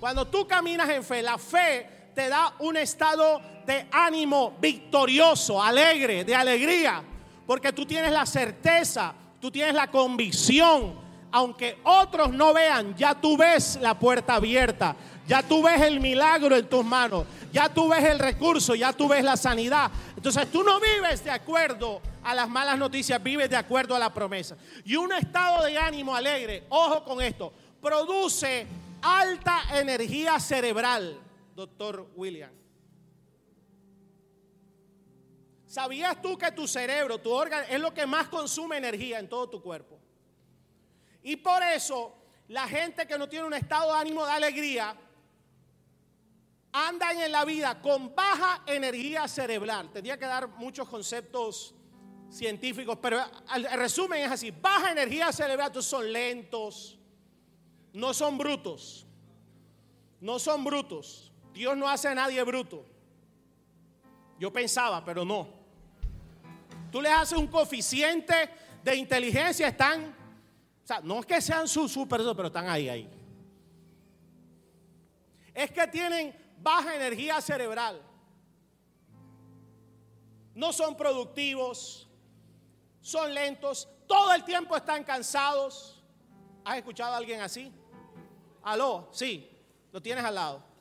Cuando 0.00 0.26
tú 0.26 0.46
caminas 0.46 0.88
en 0.88 1.02
fe, 1.02 1.22
la 1.22 1.38
fe 1.38 2.10
te 2.14 2.28
da 2.28 2.54
un 2.60 2.76
estado 2.76 3.40
de 3.66 3.86
ánimo 3.90 4.56
victorioso, 4.60 5.62
alegre, 5.62 6.24
de 6.24 6.34
alegría. 6.34 7.02
Porque 7.46 7.72
tú 7.72 7.84
tienes 7.84 8.12
la 8.12 8.24
certeza 8.24 9.14
tú 9.40 9.50
tienes 9.50 9.74
la 9.74 9.90
convicción, 9.90 10.94
aunque 11.36 11.78
otros 11.84 12.32
no 12.32 12.54
vean, 12.54 12.96
ya 12.96 13.14
tú 13.14 13.36
ves 13.36 13.78
la 13.82 13.98
puerta 13.98 14.36
abierta, 14.36 14.96
ya 15.28 15.42
tú 15.42 15.62
ves 15.62 15.82
el 15.82 16.00
milagro 16.00 16.56
en 16.56 16.66
tus 16.66 16.82
manos, 16.82 17.26
ya 17.52 17.68
tú 17.68 17.90
ves 17.90 18.02
el 18.04 18.18
recurso, 18.18 18.74
ya 18.74 18.94
tú 18.94 19.06
ves 19.06 19.22
la 19.22 19.36
sanidad. 19.36 19.90
Entonces 20.16 20.50
tú 20.50 20.64
no 20.64 20.80
vives 20.80 21.22
de 21.22 21.30
acuerdo 21.30 22.00
a 22.22 22.34
las 22.34 22.48
malas 22.48 22.78
noticias, 22.78 23.22
vives 23.22 23.50
de 23.50 23.56
acuerdo 23.56 23.94
a 23.94 23.98
la 23.98 24.14
promesa. 24.14 24.56
Y 24.82 24.96
un 24.96 25.12
estado 25.12 25.66
de 25.66 25.76
ánimo 25.76 26.16
alegre, 26.16 26.64
ojo 26.70 27.04
con 27.04 27.20
esto, 27.20 27.52
produce 27.82 28.66
alta 29.02 29.78
energía 29.78 30.40
cerebral, 30.40 31.20
doctor 31.54 32.08
William. 32.16 32.52
¿Sabías 35.66 36.22
tú 36.22 36.38
que 36.38 36.50
tu 36.50 36.66
cerebro, 36.66 37.18
tu 37.18 37.30
órgano, 37.30 37.66
es 37.68 37.78
lo 37.78 37.92
que 37.92 38.06
más 38.06 38.28
consume 38.28 38.78
energía 38.78 39.18
en 39.18 39.28
todo 39.28 39.50
tu 39.50 39.60
cuerpo? 39.60 39.95
Y 41.26 41.34
por 41.34 41.60
eso 41.60 42.14
la 42.46 42.68
gente 42.68 43.04
que 43.04 43.18
no 43.18 43.28
tiene 43.28 43.46
un 43.46 43.54
estado 43.54 43.92
de 43.92 43.98
ánimo 43.98 44.24
de 44.24 44.30
alegría 44.30 44.96
andan 46.70 47.20
en 47.20 47.32
la 47.32 47.44
vida 47.44 47.82
con 47.82 48.14
baja 48.14 48.62
energía 48.64 49.26
cerebral. 49.26 49.90
Tendría 49.90 50.16
que 50.16 50.24
dar 50.24 50.46
muchos 50.46 50.88
conceptos 50.88 51.74
científicos, 52.30 52.96
pero 53.02 53.20
el 53.56 53.64
resumen 53.72 54.22
es 54.22 54.30
así. 54.30 54.52
Baja 54.52 54.92
energía 54.92 55.32
cerebral, 55.32 55.66
entonces 55.66 55.90
son 55.90 56.12
lentos, 56.12 56.96
no 57.92 58.14
son 58.14 58.38
brutos. 58.38 59.04
No 60.20 60.38
son 60.38 60.62
brutos. 60.62 61.32
Dios 61.52 61.76
no 61.76 61.88
hace 61.88 62.06
a 62.06 62.14
nadie 62.14 62.40
bruto. 62.44 62.86
Yo 64.38 64.52
pensaba, 64.52 65.04
pero 65.04 65.24
no. 65.24 65.48
Tú 66.92 67.02
les 67.02 67.10
haces 67.10 67.36
un 67.36 67.48
coeficiente 67.48 68.48
de 68.84 68.94
inteligencia, 68.94 69.66
están, 69.66 70.15
o 70.86 70.88
sea, 70.88 71.00
no 71.00 71.18
es 71.18 71.26
que 71.26 71.40
sean 71.40 71.66
sus 71.66 71.90
super, 71.90 72.20
pero 72.36 72.46
están 72.46 72.68
ahí, 72.68 72.88
ahí. 72.88 73.10
Es 75.52 75.72
que 75.72 75.84
tienen 75.88 76.32
baja 76.62 76.94
energía 76.94 77.40
cerebral. 77.40 78.00
No 80.54 80.72
son 80.72 80.96
productivos, 80.96 82.08
son 83.00 83.34
lentos, 83.34 83.88
todo 84.06 84.32
el 84.32 84.44
tiempo 84.44 84.76
están 84.76 85.02
cansados. 85.02 86.04
¿Has 86.64 86.76
escuchado 86.76 87.14
a 87.14 87.16
alguien 87.16 87.40
así? 87.40 87.72
Aló, 88.62 89.08
sí, 89.10 89.50
lo 89.90 90.00
tienes 90.00 90.24
al 90.24 90.36
lado 90.36 90.76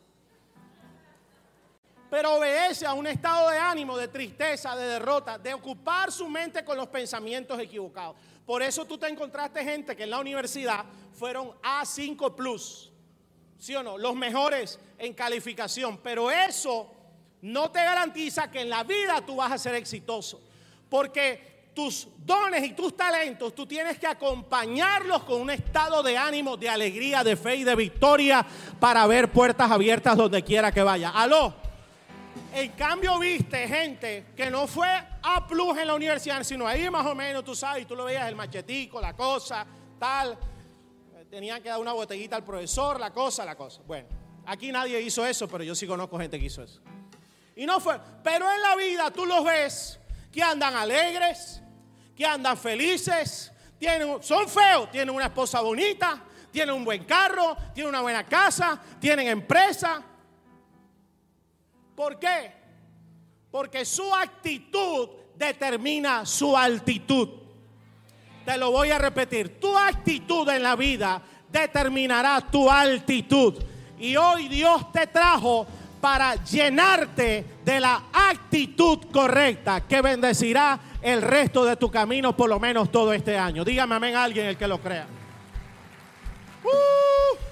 pero 2.16 2.36
obedece 2.36 2.86
a 2.86 2.94
un 2.94 3.08
estado 3.08 3.50
de 3.50 3.58
ánimo, 3.58 3.98
de 3.98 4.08
tristeza, 4.08 4.74
de 4.74 4.86
derrota, 4.86 5.38
de 5.38 5.54
ocupar 5.54 6.12
su 6.14 6.30
mente 6.30 6.64
con 6.64 6.78
los 6.78 6.88
pensamientos 6.88 7.60
equivocados. 7.60 8.16
Por 8.46 8.62
eso 8.62 8.86
tú 8.86 8.98
te 8.98 9.08
encontraste 9.08 9.64
gente 9.64 9.96
que 9.96 10.04
en 10.04 10.12
la 10.12 10.20
universidad 10.20 10.86
fueron 11.14 11.52
A5 11.62 12.36
plus, 12.36 12.92
¿sí 13.58 13.76
o 13.76 13.82
no? 13.82 13.98
Los 13.98 14.16
mejores 14.16 14.80
en 14.98 15.14
calificación, 15.14 15.98
pero 16.04 16.30
eso 16.30 16.92
no 17.42 17.72
te 17.72 17.80
garantiza 17.80 18.52
que 18.52 18.62
en 18.62 18.70
la 18.70 18.84
vida 18.84 19.24
tú 19.26 19.38
vas 19.38 19.52
a 19.52 19.58
ser 19.58 19.76
exitoso, 19.76 20.42
porque 20.90 21.56
tus 21.74 22.08
dones 22.26 22.64
y 22.64 22.74
tus 22.74 22.96
talentos, 22.96 23.54
tú 23.54 23.66
tienes 23.66 24.00
que 24.00 24.08
acompañarlos 24.08 25.24
con 25.24 25.42
un 25.42 25.50
estado 25.50 26.02
de 26.02 26.18
ánimo, 26.18 26.56
de 26.56 26.70
alegría, 26.70 27.24
de 27.24 27.36
fe 27.36 27.58
y 27.58 27.64
de 27.64 27.76
victoria 27.76 28.46
para 28.80 29.06
ver 29.08 29.32
puertas 29.32 29.70
abiertas 29.70 30.16
donde 30.16 30.42
quiera 30.44 30.72
que 30.72 30.82
vaya. 30.82 31.10
Aló. 31.10 31.65
En 32.56 32.72
cambio, 32.72 33.20
viste 33.20 33.68
gente 33.68 34.28
que 34.34 34.50
no 34.50 34.66
fue 34.66 34.88
a 35.22 35.46
plus 35.46 35.78
en 35.78 35.88
la 35.88 35.94
universidad, 35.94 36.42
sino 36.42 36.66
ahí 36.66 36.90
más 36.90 37.06
o 37.06 37.14
menos, 37.14 37.44
tú 37.44 37.54
sabes, 37.54 37.86
tú 37.86 37.98
lo 37.98 38.06
veías 38.06 38.30
el 38.30 38.36
machetico, 38.38 39.02
la 39.02 39.14
cosa, 39.14 39.68
tal. 40.00 40.38
Tenían 41.30 41.62
que 41.62 41.68
dar 41.68 41.82
una 41.82 41.92
botellita 41.92 42.38
al 42.38 42.46
profesor, 42.46 42.98
la 42.98 43.12
cosa, 43.12 43.44
la 43.44 43.58
cosa. 43.58 43.82
Bueno, 43.86 44.08
aquí 44.46 44.72
nadie 44.72 45.02
hizo 45.02 45.26
eso, 45.26 45.50
pero 45.50 45.66
yo 45.66 45.76
sí 45.76 45.86
conozco 45.86 46.18
gente 46.18 46.40
que 46.40 46.46
hizo 46.46 46.64
eso. 46.64 46.80
Y 47.58 47.66
no 47.66 47.82
fue. 47.82 48.00
Pero 48.24 48.50
en 48.50 48.62
la 48.62 48.78
vida 48.78 49.12
tú 49.12 49.26
los 49.26 49.44
ves 49.44 50.00
que 50.32 50.42
andan 50.42 50.78
alegres, 50.78 51.62
que 52.16 52.26
andan 52.26 52.58
felices, 52.58 53.52
tienen, 53.78 54.24
son 54.24 54.48
feos, 54.48 54.90
tienen 54.92 55.14
una 55.14 55.26
esposa 55.26 55.60
bonita, 55.60 56.24
tienen 56.54 56.74
un 56.74 56.86
buen 56.86 57.04
carro, 57.04 57.58
tienen 57.74 57.90
una 57.90 58.00
buena 58.00 58.26
casa, 58.26 58.82
tienen 59.02 59.28
empresa 59.28 60.02
¿Por 61.96 62.20
qué? 62.20 62.52
Porque 63.50 63.86
su 63.86 64.14
actitud 64.14 65.10
determina 65.36 66.26
su 66.26 66.56
altitud. 66.56 67.30
Te 68.46 68.58
lo 68.58 68.72
voy 68.72 68.92
a 68.92 68.98
repetir. 68.98 69.60
Tu 69.60 69.76
actitud 69.78 70.48
en 70.50 70.62
la 70.62 70.76
vida 70.76 71.22
determinará 71.52 72.42
tu 72.42 72.70
altitud. 72.70 73.56
Y 73.98 74.16
hoy 74.18 74.48
Dios 74.50 74.92
te 74.92 75.08
trajo 75.08 75.66
para 76.02 76.36
llenarte 76.44 77.46
de 77.64 77.80
la 77.80 78.04
actitud 78.14 79.00
correcta 79.12 79.88
que 79.88 80.02
bendecirá 80.02 80.80
el 81.02 81.22
resto 81.22 81.66
de 81.66 81.78
tu 81.78 81.90
camino 81.90 82.36
por 82.36 82.50
lo 82.50 82.60
menos 82.60 82.92
todo 82.92 83.14
este 83.14 83.38
año. 83.38 83.64
Dígame 83.64 83.96
amén 83.96 84.16
a 84.16 84.24
alguien 84.24 84.48
el 84.48 84.58
que 84.58 84.68
lo 84.68 84.80
crea. 84.80 85.08
Uh. 86.64 87.45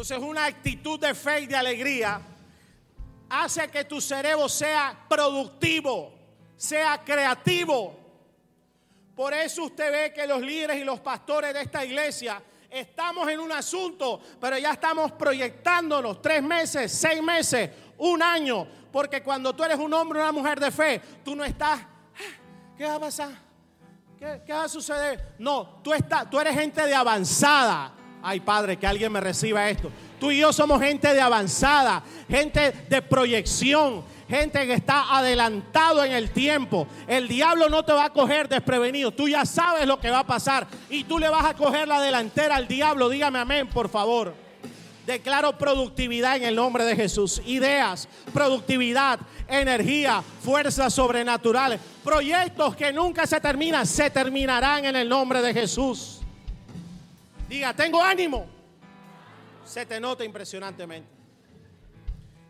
Entonces 0.00 0.26
una 0.26 0.46
actitud 0.46 0.98
de 0.98 1.14
fe 1.14 1.40
y 1.40 1.46
de 1.46 1.54
alegría 1.54 2.22
hace 3.28 3.68
que 3.68 3.84
tu 3.84 4.00
cerebro 4.00 4.48
sea 4.48 4.98
productivo, 5.06 6.14
sea 6.56 7.04
creativo. 7.04 7.94
Por 9.14 9.34
eso 9.34 9.64
usted 9.64 9.92
ve 9.92 10.12
que 10.14 10.26
los 10.26 10.40
líderes 10.40 10.78
y 10.78 10.84
los 10.84 11.00
pastores 11.00 11.52
de 11.52 11.60
esta 11.60 11.84
iglesia 11.84 12.42
Estamos 12.70 13.28
en 13.28 13.40
un 13.40 13.52
asunto, 13.52 14.20
pero 14.40 14.56
ya 14.56 14.70
estamos 14.70 15.12
proyectándonos 15.12 16.22
tres 16.22 16.42
meses, 16.42 16.90
seis 16.92 17.20
meses, 17.22 17.68
un 17.98 18.22
año. 18.22 18.66
Porque 18.90 19.22
cuando 19.22 19.52
tú 19.54 19.64
eres 19.64 19.78
un 19.78 19.92
hombre 19.92 20.20
o 20.20 20.22
una 20.22 20.32
mujer 20.32 20.60
de 20.60 20.70
fe, 20.70 21.02
tú 21.22 21.36
no 21.36 21.44
estás, 21.44 21.78
ah, 21.80 22.74
¿qué 22.78 22.86
va 22.86 22.94
a 22.94 23.00
pasar? 23.00 23.32
¿Qué, 24.18 24.40
qué 24.46 24.52
va 24.52 24.64
a 24.64 24.68
suceder? 24.68 25.34
No, 25.40 25.80
tú, 25.82 25.92
estás, 25.92 26.30
tú 26.30 26.40
eres 26.40 26.54
gente 26.54 26.86
de 26.86 26.94
avanzada. 26.94 27.96
Ay, 28.22 28.40
Padre, 28.40 28.76
que 28.76 28.86
alguien 28.86 29.10
me 29.10 29.20
reciba 29.20 29.68
esto. 29.68 29.90
Tú 30.18 30.30
y 30.30 30.38
yo 30.38 30.52
somos 30.52 30.80
gente 30.80 31.12
de 31.12 31.20
avanzada, 31.20 32.02
gente 32.28 32.72
de 32.88 33.00
proyección, 33.00 34.04
gente 34.28 34.66
que 34.66 34.74
está 34.74 35.16
adelantado 35.16 36.04
en 36.04 36.12
el 36.12 36.30
tiempo. 36.30 36.86
El 37.08 37.26
diablo 37.28 37.68
no 37.68 37.82
te 37.84 37.92
va 37.92 38.06
a 38.06 38.12
coger 38.12 38.48
desprevenido. 38.48 39.10
Tú 39.10 39.28
ya 39.28 39.46
sabes 39.46 39.86
lo 39.86 39.98
que 39.98 40.10
va 40.10 40.20
a 40.20 40.26
pasar 40.26 40.66
y 40.90 41.04
tú 41.04 41.18
le 41.18 41.28
vas 41.28 41.46
a 41.46 41.54
coger 41.54 41.88
la 41.88 42.00
delantera 42.00 42.56
al 42.56 42.68
diablo. 42.68 43.08
Dígame 43.08 43.38
amén, 43.38 43.66
por 43.68 43.88
favor. 43.88 44.34
Declaro 45.06 45.56
productividad 45.56 46.36
en 46.36 46.44
el 46.44 46.54
nombre 46.54 46.84
de 46.84 46.94
Jesús. 46.94 47.40
Ideas, 47.46 48.06
productividad, 48.32 49.18
energía, 49.48 50.22
fuerzas 50.42 50.92
sobrenaturales. 50.92 51.80
Proyectos 52.04 52.76
que 52.76 52.92
nunca 52.92 53.26
se 53.26 53.40
terminan, 53.40 53.86
se 53.86 54.10
terminarán 54.10 54.84
en 54.84 54.94
el 54.94 55.08
nombre 55.08 55.40
de 55.40 55.54
Jesús. 55.54 56.19
Diga, 57.50 57.74
tengo 57.74 58.00
ánimo. 58.00 58.46
Se 59.64 59.84
te 59.84 59.98
nota 59.98 60.24
impresionantemente. 60.24 61.10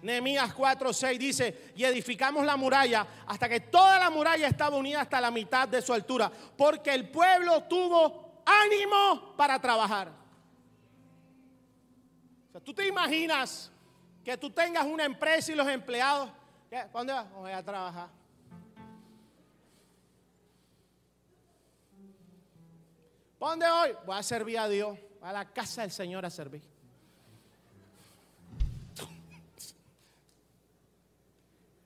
Nehemías 0.03 0.55
4:6 0.55 1.19
dice, 1.19 1.73
y 1.75 1.85
edificamos 1.85 2.45
la 2.45 2.55
muralla 2.59 3.07
hasta 3.27 3.49
que 3.49 3.61
toda 3.61 3.99
la 3.99 4.11
muralla 4.11 4.47
estaba 4.47 4.77
unida 4.77 5.01
hasta 5.01 5.19
la 5.19 5.31
mitad 5.31 5.67
de 5.69 5.81
su 5.81 5.95
altura, 5.95 6.31
porque 6.55 6.93
el 6.93 7.09
pueblo 7.09 7.63
tuvo 7.63 8.43
ánimo 8.45 9.35
para 9.39 9.59
trabajar. 9.59 10.13
Tú 12.63 12.75
te 12.75 12.87
imaginas 12.87 13.73
que 14.23 14.37
tú 14.37 14.51
tengas 14.51 14.85
una 14.85 15.05
empresa 15.07 15.51
y 15.51 15.55
los 15.55 15.67
empleados, 15.67 16.31
¿para 16.69 16.89
dónde 16.89 17.15
vas? 17.15 17.31
Voy 17.33 17.53
a 17.53 17.65
trabajar. 17.65 18.19
Dónde 23.48 23.66
voy? 23.68 23.96
Voy 24.07 24.16
a 24.16 24.22
servir 24.22 24.59
a 24.59 24.68
Dios, 24.68 24.98
a 25.22 25.33
la 25.33 25.44
casa 25.46 25.83
del 25.83 25.90
Señor 25.90 26.24
a 26.26 26.31
servir. 26.31 26.62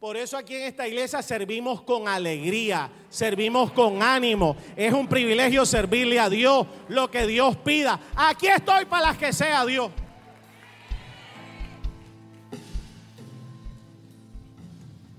Por 0.05 0.19
eso 0.19 0.37
aquí 0.37 0.55
en 0.55 0.65
esta 0.65 0.87
iglesia 0.87 1.23
servimos 1.23 1.81
con 1.81 2.07
alegría, 2.09 2.91
servimos 3.09 3.73
con 3.73 4.03
ánimo. 4.03 4.55
Es 4.77 4.93
un 4.93 5.09
privilegio 5.09 5.65
servirle 5.65 6.21
a 6.21 6.29
Dios 6.29 6.67
lo 6.89 7.11
que 7.11 7.27
Dios 7.27 7.57
pida. 7.57 7.99
Aquí 8.15 8.49
estoy 8.49 8.85
para 8.85 9.07
las 9.07 9.17
que 9.17 9.33
sea 9.33 9.65
Dios. 9.65 9.91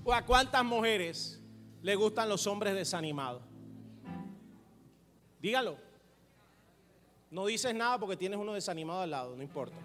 ¿O 0.04 0.14
a 0.14 0.24
cuántas 0.24 0.64
mujeres 0.64 1.42
le 1.82 1.96
gustan 1.96 2.28
los 2.28 2.46
hombres 2.46 2.72
desanimados? 2.72 3.42
Dígalo. 5.40 5.85
No 7.36 7.44
dices 7.44 7.74
nada 7.74 7.98
porque 7.98 8.16
tienes 8.16 8.38
uno 8.38 8.54
desanimado 8.54 9.02
al 9.02 9.10
lado, 9.10 9.36
no 9.36 9.42
importa. 9.42 9.76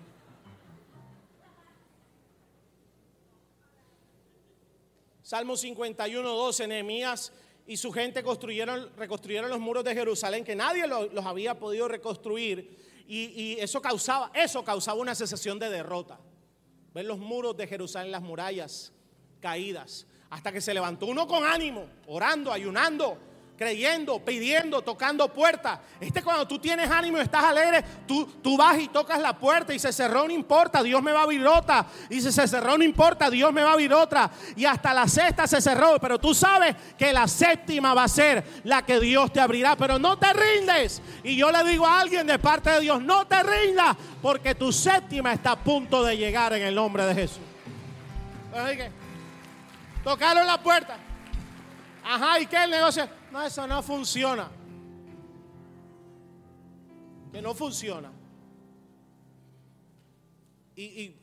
Salmo 5.21 5.57
51, 5.57 6.29
12, 6.29 6.67
Nehemías 6.67 7.33
y 7.67 7.75
su 7.75 7.91
gente 7.91 8.23
construyeron, 8.23 8.95
reconstruyeron 8.95 9.49
los 9.49 9.59
muros 9.59 9.83
de 9.83 9.93
Jerusalén 9.93 10.45
que 10.45 10.55
nadie 10.55 10.87
los, 10.87 11.25
había 11.25 11.59
podido 11.59 11.89
reconstruir 11.89 13.03
y, 13.05 13.17
y, 13.35 13.57
eso 13.59 13.81
causaba, 13.81 14.31
eso 14.33 14.63
causaba 14.63 15.01
una 15.01 15.13
sensación 15.13 15.59
de 15.59 15.69
derrota. 15.69 16.21
Ver 16.93 17.03
los 17.03 17.19
muros 17.19 17.57
de 17.57 17.67
Jerusalén, 17.67 18.13
las 18.13 18.21
murallas 18.21 18.93
caídas, 19.41 20.07
hasta 20.29 20.53
que 20.53 20.61
se 20.61 20.73
levantó 20.73 21.05
uno 21.05 21.27
con 21.27 21.43
ánimo, 21.43 21.85
orando, 22.07 22.49
ayunando, 22.49 23.17
creyendo, 23.61 24.17
pidiendo, 24.17 24.81
tocando 24.81 25.31
puertas. 25.31 25.77
Este 25.99 26.23
cuando 26.23 26.47
tú 26.47 26.57
tienes 26.57 26.89
ánimo 26.89 27.19
y 27.19 27.21
estás 27.21 27.43
alegre, 27.43 27.85
tú, 28.07 28.25
tú 28.41 28.57
vas 28.57 28.79
y 28.79 28.87
tocas 28.87 29.19
la 29.19 29.37
puerta 29.37 29.71
y 29.71 29.77
se 29.77 29.93
cerró, 29.93 30.25
no 30.25 30.33
importa, 30.33 30.81
Dios 30.81 30.99
me 31.03 31.11
va 31.11 31.19
a 31.19 31.23
abrir 31.25 31.45
otra. 31.45 31.85
Y 32.09 32.19
si 32.21 32.31
se 32.31 32.47
cerró, 32.47 32.75
no 32.75 32.83
importa, 32.83 33.29
Dios 33.29 33.53
me 33.53 33.61
va 33.61 33.69
a 33.69 33.73
abrir 33.73 33.93
otra. 33.93 34.31
Y 34.55 34.65
hasta 34.65 34.95
la 34.95 35.07
sexta 35.07 35.45
se 35.45 35.61
cerró, 35.61 35.99
pero 35.99 36.17
tú 36.17 36.33
sabes 36.33 36.75
que 36.97 37.13
la 37.13 37.27
séptima 37.27 37.93
va 37.93 38.05
a 38.05 38.07
ser 38.07 38.43
la 38.63 38.81
que 38.81 38.99
Dios 38.99 39.31
te 39.31 39.39
abrirá. 39.39 39.75
Pero 39.75 39.99
no 39.99 40.17
te 40.17 40.33
rindes. 40.33 40.99
Y 41.23 41.35
yo 41.35 41.51
le 41.51 41.63
digo 41.63 41.85
a 41.85 42.01
alguien 42.01 42.25
de 42.25 42.39
parte 42.39 42.71
de 42.71 42.79
Dios, 42.79 42.99
no 42.99 43.27
te 43.27 43.43
rindas, 43.43 43.95
porque 44.23 44.55
tu 44.55 44.71
séptima 44.71 45.33
está 45.33 45.51
a 45.51 45.63
punto 45.63 46.03
de 46.03 46.17
llegar 46.17 46.53
en 46.53 46.63
el 46.63 46.73
nombre 46.73 47.05
de 47.05 47.13
Jesús. 47.13 47.43
Tocaron 50.03 50.47
la 50.47 50.57
puerta. 50.57 50.97
Ajá, 52.03 52.39
¿y 52.39 52.47
qué 52.47 52.63
el 52.63 52.71
negocio? 52.71 53.20
No, 53.31 53.41
eso 53.41 53.65
no 53.65 53.81
funciona. 53.81 54.51
Que 57.31 57.41
no 57.41 57.55
funciona. 57.55 58.11
Y, 60.75 61.15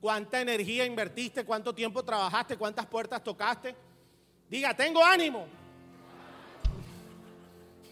cuánta 0.00 0.40
energía 0.40 0.84
invertiste, 0.84 1.44
cuánto 1.44 1.74
tiempo 1.74 2.04
trabajaste, 2.04 2.56
cuántas 2.56 2.86
puertas 2.86 3.24
tocaste. 3.24 3.74
Diga, 4.48 4.76
tengo 4.76 5.04
ánimo. 5.04 5.48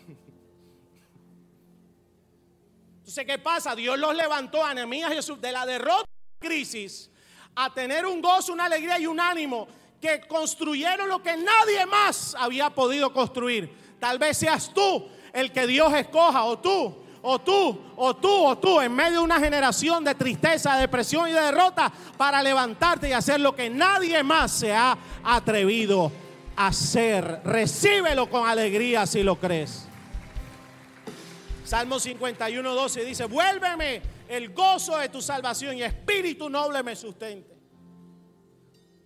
Entonces, 2.98 3.26
¿qué 3.26 3.38
pasa? 3.38 3.74
Dios 3.74 3.98
los 3.98 4.14
levantó 4.14 4.64
a 4.64 4.76
Jesús 4.76 5.40
de 5.40 5.50
la 5.50 5.66
derrota 5.66 6.04
crisis 6.38 7.10
a 7.56 7.74
tener 7.74 8.06
un 8.06 8.22
gozo, 8.22 8.52
una 8.52 8.66
alegría 8.66 9.00
y 9.00 9.06
un 9.06 9.18
ánimo 9.18 9.79
que 10.00 10.20
construyeron 10.26 11.08
lo 11.08 11.22
que 11.22 11.36
nadie 11.36 11.84
más 11.86 12.34
había 12.38 12.70
podido 12.70 13.12
construir. 13.12 13.96
Tal 13.98 14.18
vez 14.18 14.38
seas 14.38 14.72
tú 14.72 15.08
el 15.32 15.52
que 15.52 15.66
Dios 15.66 15.92
escoja, 15.92 16.44
o 16.44 16.58
tú, 16.58 16.96
o 17.22 17.38
tú, 17.38 17.80
o 17.96 18.16
tú, 18.16 18.46
o 18.46 18.58
tú, 18.58 18.80
en 18.80 18.92
medio 18.92 19.18
de 19.18 19.24
una 19.24 19.38
generación 19.38 20.02
de 20.02 20.14
tristeza, 20.14 20.76
depresión 20.76 21.28
y 21.28 21.32
de 21.32 21.40
derrota, 21.40 21.92
para 22.16 22.42
levantarte 22.42 23.10
y 23.10 23.12
hacer 23.12 23.40
lo 23.40 23.54
que 23.54 23.68
nadie 23.68 24.22
más 24.22 24.52
se 24.52 24.74
ha 24.74 24.96
atrevido 25.22 26.10
a 26.56 26.68
hacer. 26.68 27.42
Recíbelo 27.44 28.28
con 28.30 28.48
alegría 28.48 29.06
si 29.06 29.22
lo 29.22 29.36
crees. 29.36 29.86
Salmo 31.64 32.00
51, 32.00 32.74
12 32.74 33.04
dice, 33.04 33.26
vuélveme 33.26 34.02
el 34.28 34.52
gozo 34.52 34.96
de 34.96 35.08
tu 35.08 35.22
salvación 35.22 35.76
y 35.76 35.82
espíritu 35.82 36.48
noble 36.48 36.82
me 36.82 36.96
sustente. 36.96 37.60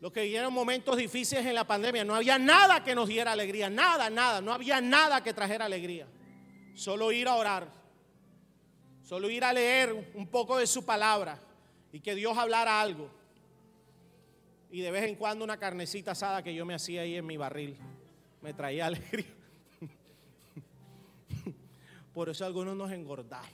Los 0.04 0.12
que 0.12 0.20
vivieron 0.20 0.52
momentos 0.52 0.98
difíciles 0.98 1.46
en 1.46 1.54
la 1.54 1.66
pandemia, 1.66 2.04
no 2.04 2.14
había 2.14 2.38
nada 2.38 2.84
que 2.84 2.94
nos 2.94 3.08
diera 3.08 3.32
alegría, 3.32 3.70
nada, 3.70 4.10
nada, 4.10 4.42
no 4.42 4.52
había 4.52 4.78
nada 4.78 5.22
que 5.22 5.32
trajera 5.32 5.64
alegría. 5.64 6.06
Solo 6.74 7.10
ir 7.10 7.26
a 7.26 7.36
orar, 7.36 7.72
solo 9.02 9.30
ir 9.30 9.42
a 9.44 9.54
leer 9.54 10.12
un 10.14 10.26
poco 10.26 10.58
de 10.58 10.66
su 10.66 10.84
palabra 10.84 11.40
y 11.90 12.00
que 12.00 12.14
Dios 12.14 12.36
hablara 12.36 12.82
algo. 12.82 13.08
Y 14.70 14.82
de 14.82 14.90
vez 14.90 15.04
en 15.04 15.14
cuando 15.16 15.42
una 15.42 15.56
carnecita 15.56 16.10
asada 16.10 16.42
que 16.42 16.54
yo 16.54 16.66
me 16.66 16.74
hacía 16.74 17.00
ahí 17.00 17.16
en 17.16 17.24
mi 17.24 17.38
barril, 17.38 17.74
me 18.42 18.52
traía 18.52 18.84
alegría. 18.88 19.32
Por 22.12 22.28
eso 22.28 22.44
algunos 22.44 22.76
nos 22.76 22.92
engordamos. 22.92 23.48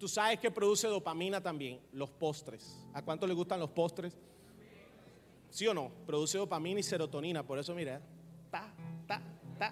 Tú 0.00 0.08
sabes 0.08 0.40
que 0.40 0.50
produce 0.50 0.88
dopamina 0.88 1.40
también, 1.40 1.78
los 1.92 2.10
postres. 2.10 2.76
¿A 2.92 3.02
cuánto 3.02 3.24
le 3.24 3.34
gustan 3.34 3.60
los 3.60 3.70
postres? 3.70 4.18
¿Sí 5.52 5.66
o 5.66 5.74
no? 5.74 5.92
Produce 6.06 6.38
dopamina 6.38 6.80
y 6.80 6.82
serotonina. 6.82 7.42
Por 7.42 7.58
eso, 7.58 7.74
mira, 7.74 8.00
ta, 8.50 8.72
ta, 9.06 9.20
ta. 9.58 9.70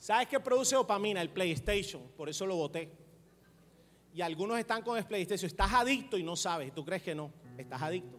¿Sabes 0.00 0.26
qué 0.26 0.40
produce 0.40 0.74
dopamina? 0.74 1.22
El 1.22 1.30
PlayStation. 1.30 2.02
Por 2.16 2.28
eso 2.28 2.44
lo 2.46 2.56
boté. 2.56 2.90
Y 4.12 4.20
algunos 4.22 4.58
están 4.58 4.82
con 4.82 4.98
el 4.98 5.06
PlayStation. 5.06 5.46
Estás 5.46 5.72
adicto 5.72 6.18
y 6.18 6.24
no 6.24 6.34
sabes. 6.34 6.74
Tú 6.74 6.84
crees 6.84 7.02
que 7.04 7.14
no. 7.14 7.30
Estás 7.56 7.80
adicto. 7.80 8.18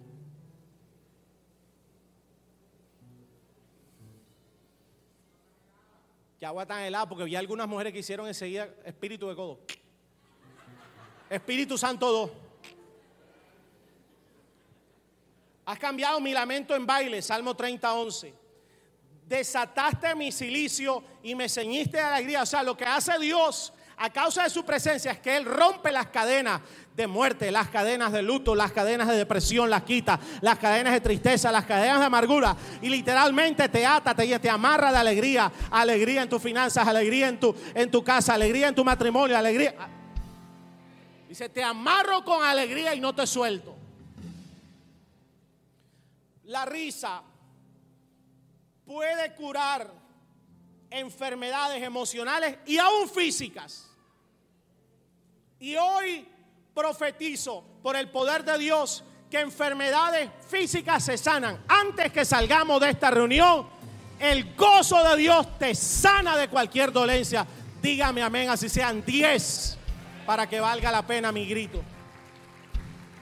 Que 6.40 6.46
agua 6.46 6.66
tan 6.66 6.84
helada 6.84 7.10
porque 7.10 7.26
vi 7.26 7.36
algunas 7.36 7.68
mujeres 7.68 7.92
que 7.92 8.00
hicieron 8.00 8.26
enseguida 8.26 8.70
espíritu 8.86 9.28
de 9.28 9.36
codo. 9.36 9.60
Espíritu 11.30 11.78
Santo 11.78 12.12
2. 12.12 12.32
Has 15.66 15.80
cambiado 15.80 16.20
mi 16.22 16.34
lamento 16.34 16.76
en 16.76 16.86
baile, 16.86 17.22
Salmo 17.22 17.56
30, 17.56 17.94
11. 17.94 18.34
Desataste 19.28 20.16
mi 20.16 20.32
silicio 20.32 21.04
y 21.22 21.36
me 21.36 21.50
ceñiste 21.50 21.98
de 21.98 22.04
alegría. 22.04 22.44
O 22.44 22.46
sea, 22.46 22.64
lo 22.64 22.78
que 22.78 22.86
hace 22.86 23.20
Dios 23.20 23.74
A 24.00 24.12
causa 24.12 24.44
de 24.44 24.52
su 24.52 24.64
presencia 24.64 25.12
es 25.12 25.20
que 25.20 25.36
Él 25.36 25.44
rompe 25.44 25.92
las 25.92 26.08
cadenas 26.08 26.62
de 26.96 27.08
muerte, 27.08 27.52
las 27.52 27.70
cadenas 27.70 28.12
de 28.12 28.22
luto, 28.22 28.54
las 28.54 28.72
cadenas 28.72 29.08
de 29.08 29.18
depresión, 29.18 29.72
las 29.72 29.84
quita, 29.84 30.20
las 30.42 30.60
cadenas 30.60 30.94
de 30.94 31.02
tristeza, 31.02 31.52
las 31.52 31.66
cadenas 31.66 32.00
de 32.00 32.06
amargura. 32.06 32.56
Y 32.84 32.90
literalmente 32.90 33.68
te 33.70 33.88
ata, 33.88 34.14
te, 34.14 34.38
te 34.38 34.50
amarra 34.52 34.92
de 34.92 35.00
alegría. 35.00 35.52
Alegría 35.72 36.22
en 36.22 36.30
tus 36.30 36.44
finanzas, 36.44 36.88
alegría 36.88 37.28
en 37.28 37.40
tu, 37.40 37.56
en 37.74 37.90
tu 37.90 38.04
casa, 38.04 38.36
alegría 38.36 38.68
en 38.68 38.76
tu 38.76 38.86
matrimonio, 38.86 39.36
alegría. 39.36 39.74
Dice, 41.28 41.50
te 41.50 41.62
amarro 41.62 42.24
con 42.24 42.44
alegría 42.44 42.96
y 42.96 43.00
no 43.00 43.14
te 43.14 43.28
suelto. 43.28 43.76
La 46.46 46.66
risa 46.66 47.22
puede 48.86 49.36
curar 49.36 49.92
enfermedades 50.90 51.84
emocionales 51.84 52.58
y 52.66 52.78
aún 52.78 53.10
físicas. 53.10 53.90
Y 55.60 55.76
hoy 55.76 56.26
profetizo 56.74 57.64
por 57.84 57.98
el 57.98 58.10
poder 58.10 58.46
de 58.46 58.58
Dios 58.58 59.04
que 59.30 59.42
enfermedades 59.42 60.30
físicas 60.48 61.04
se 61.04 61.18
sanan. 61.18 61.62
Antes 61.68 62.14
que 62.14 62.24
salgamos 62.24 62.80
de 62.80 62.92
esta 62.92 63.12
reunión, 63.12 63.68
el 64.20 64.56
gozo 64.56 65.04
de 65.10 65.18
Dios 65.18 65.60
te 65.60 65.76
sana 65.76 66.38
de 66.38 66.48
cualquier 66.48 66.94
dolencia. 66.94 67.46
Dígame 67.82 68.22
amén, 68.22 68.50
así 68.50 68.70
sean 68.70 69.04
10 69.04 69.78
para 70.28 70.46
que 70.46 70.60
valga 70.60 70.92
la 70.92 71.08
pena 71.08 71.32
mi 71.32 71.46
grito. 71.46 71.82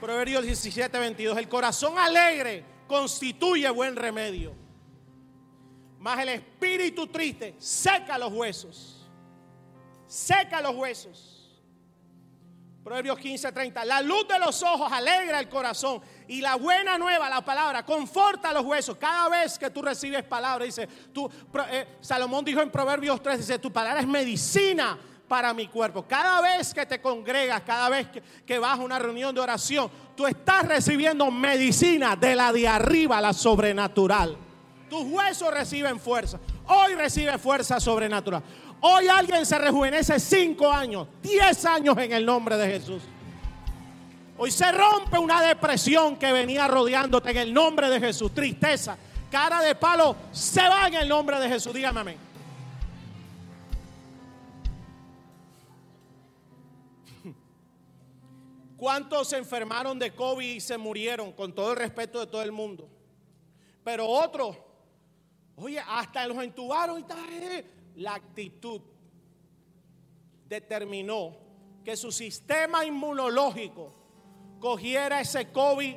Proverbios 0.02 0.44
17, 0.44 0.98
22. 0.98 1.38
El 1.38 1.48
corazón 1.48 2.00
alegre 2.00 2.66
constituye 2.88 3.70
buen 3.70 3.96
remedio. 3.96 4.54
Mas 6.00 6.20
el 6.20 6.30
espíritu 6.30 7.06
triste 7.06 7.56
seca 7.60 8.18
los 8.18 8.34
huesos. 8.34 9.08
Seca 10.08 10.60
los 10.62 10.76
huesos. 10.76 11.62
Proverbios 12.84 13.20
15:30. 13.20 13.86
La 13.86 14.02
luz 14.02 14.28
de 14.28 14.40
los 14.40 14.64
ojos 14.64 14.92
alegra 14.92 15.40
el 15.40 15.48
corazón. 15.48 16.02
Y 16.28 16.42
la 16.42 16.56
buena 16.56 16.98
nueva, 16.98 17.30
la 17.30 17.46
palabra, 17.46 17.86
conforta 17.86 18.52
los 18.52 18.66
huesos. 18.66 18.98
Cada 18.98 19.30
vez 19.30 19.60
que 19.60 19.70
tú 19.70 19.84
recibes 19.84 20.24
palabra, 20.24 20.66
dice, 20.66 20.90
eh, 21.70 21.98
Salomón 22.02 22.44
dijo 22.44 22.62
en 22.62 22.72
Proverbios 22.72 23.22
3, 23.22 23.38
dice, 23.38 23.60
tu 23.60 23.72
palabra 23.72 24.00
es 24.02 24.08
medicina 24.08 24.98
para 25.28 25.54
mi 25.54 25.68
cuerpo. 25.68 26.04
Cada 26.08 26.42
vez 26.42 26.74
que 26.74 26.86
te 26.86 27.02
congregas, 27.02 27.62
cada 27.62 27.90
vez 27.90 28.08
que, 28.46 28.60
vas 28.60 28.80
a 28.80 28.82
una 28.82 29.00
reunión 29.00 29.34
de 29.34 29.42
oración, 29.42 29.90
tú 30.16 30.26
estás 30.26 30.68
recibiendo 30.68 31.30
medicina 31.32 32.16
de 32.16 32.36
la 32.36 32.52
de 32.52 32.68
arriba, 32.68 33.20
la 33.22 33.34
sobrenatural. 33.34 34.38
Tus 34.90 35.04
huesos 35.04 35.52
reciben 35.54 36.00
fuerza. 36.00 36.40
Hoy 36.68 36.96
recibe 36.96 37.38
fuerza 37.38 37.80
sobrenatural. 37.80 38.44
Hoy 38.82 39.08
alguien 39.08 39.46
se 39.46 39.58
rejuvenece 39.58 40.20
cinco 40.20 40.72
años, 40.72 41.08
diez 41.22 41.66
años 41.66 41.98
en 41.98 42.12
el 42.12 42.26
nombre 42.26 42.58
de 42.58 42.68
Jesús. 42.68 43.02
Hoy 44.38 44.52
se 44.52 44.70
rompe 44.72 45.18
una 45.18 45.42
depresión 45.42 46.18
que 46.18 46.32
venía 46.32 46.68
rodeándote 46.68 47.32
en 47.32 47.38
el 47.38 47.54
nombre 47.54 47.90
de 47.90 48.00
Jesús. 48.00 48.34
Tristeza, 48.34 48.98
cara 49.32 49.62
de 49.62 49.76
palo, 49.76 50.16
se 50.32 50.62
va 50.68 50.88
en 50.88 50.96
el 50.96 51.10
nombre 51.10 51.40
de 51.40 51.48
Jesús. 51.48 51.74
Dígame 51.74 52.02
amén. 52.02 52.25
¿Cuántos 58.86 59.30
se 59.30 59.38
enfermaron 59.38 59.98
de 59.98 60.14
COVID 60.14 60.48
y 60.48 60.60
se 60.60 60.78
murieron 60.78 61.32
con 61.32 61.56
todo 61.56 61.72
el 61.72 61.78
respeto 61.80 62.20
de 62.20 62.28
todo 62.28 62.44
el 62.44 62.52
mundo? 62.52 62.88
Pero 63.84 64.08
otros, 64.08 64.56
oye, 65.56 65.80
hasta 65.80 66.28
los 66.28 66.38
entubaron 66.44 67.00
y 67.00 67.04
tal. 67.04 67.18
La 67.96 68.14
actitud 68.14 68.80
determinó 70.48 71.36
que 71.84 71.98
su 71.98 72.12
sistema 72.12 72.86
inmunológico 72.86 73.92
cogiera 74.60 75.20
ese 75.20 75.52
COVID. 75.52 75.96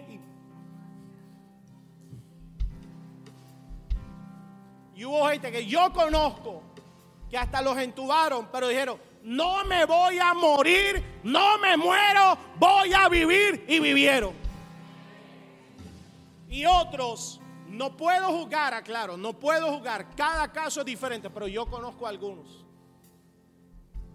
Y 4.94 5.04
hubo 5.04 5.28
gente 5.28 5.52
que 5.52 5.66
yo 5.66 5.92
conozco 5.92 6.62
que 7.28 7.36
hasta 7.36 7.60
los 7.60 7.76
entubaron, 7.76 8.48
pero 8.50 8.66
dijeron, 8.66 8.98
no 9.24 9.62
me 9.66 9.84
voy 9.84 10.18
a 10.18 10.32
morir, 10.32 11.17
no 11.28 11.58
me 11.58 11.76
muero, 11.76 12.38
voy 12.56 12.92
a 12.92 13.08
vivir 13.08 13.64
y 13.68 13.78
vivieron. 13.80 14.34
Y 16.48 16.64
otros, 16.64 17.40
no 17.68 17.96
puedo 17.96 18.28
jugar, 18.28 18.72
aclaro, 18.72 19.16
no 19.16 19.38
puedo 19.38 19.70
jugar, 19.76 20.14
cada 20.16 20.50
caso 20.50 20.80
es 20.80 20.86
diferente, 20.86 21.28
pero 21.28 21.46
yo 21.46 21.66
conozco 21.66 22.06
a 22.06 22.08
algunos 22.08 22.64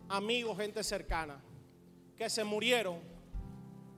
amigos, 0.10 0.58
gente 0.58 0.84
cercana, 0.84 1.42
que 2.18 2.30
se 2.30 2.44
murieron, 2.44 3.00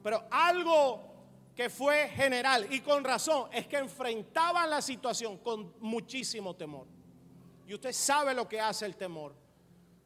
pero 0.04 0.24
algo 0.30 1.14
que 1.56 1.70
fue 1.70 2.10
general 2.10 2.68
y 2.70 2.82
con 2.82 3.04
razón 3.04 3.50
es 3.54 3.66
que 3.66 3.78
enfrentaban 3.78 4.70
la 4.70 4.82
situación 4.82 5.38
con 5.38 5.74
muchísimo 5.80 6.54
temor. 6.54 6.86
Y 7.66 7.74
usted 7.74 7.94
sabe 7.94 8.34
lo 8.34 8.48
que 8.48 8.60
hace 8.60 8.86
el 8.86 8.96
temor. 8.96 9.34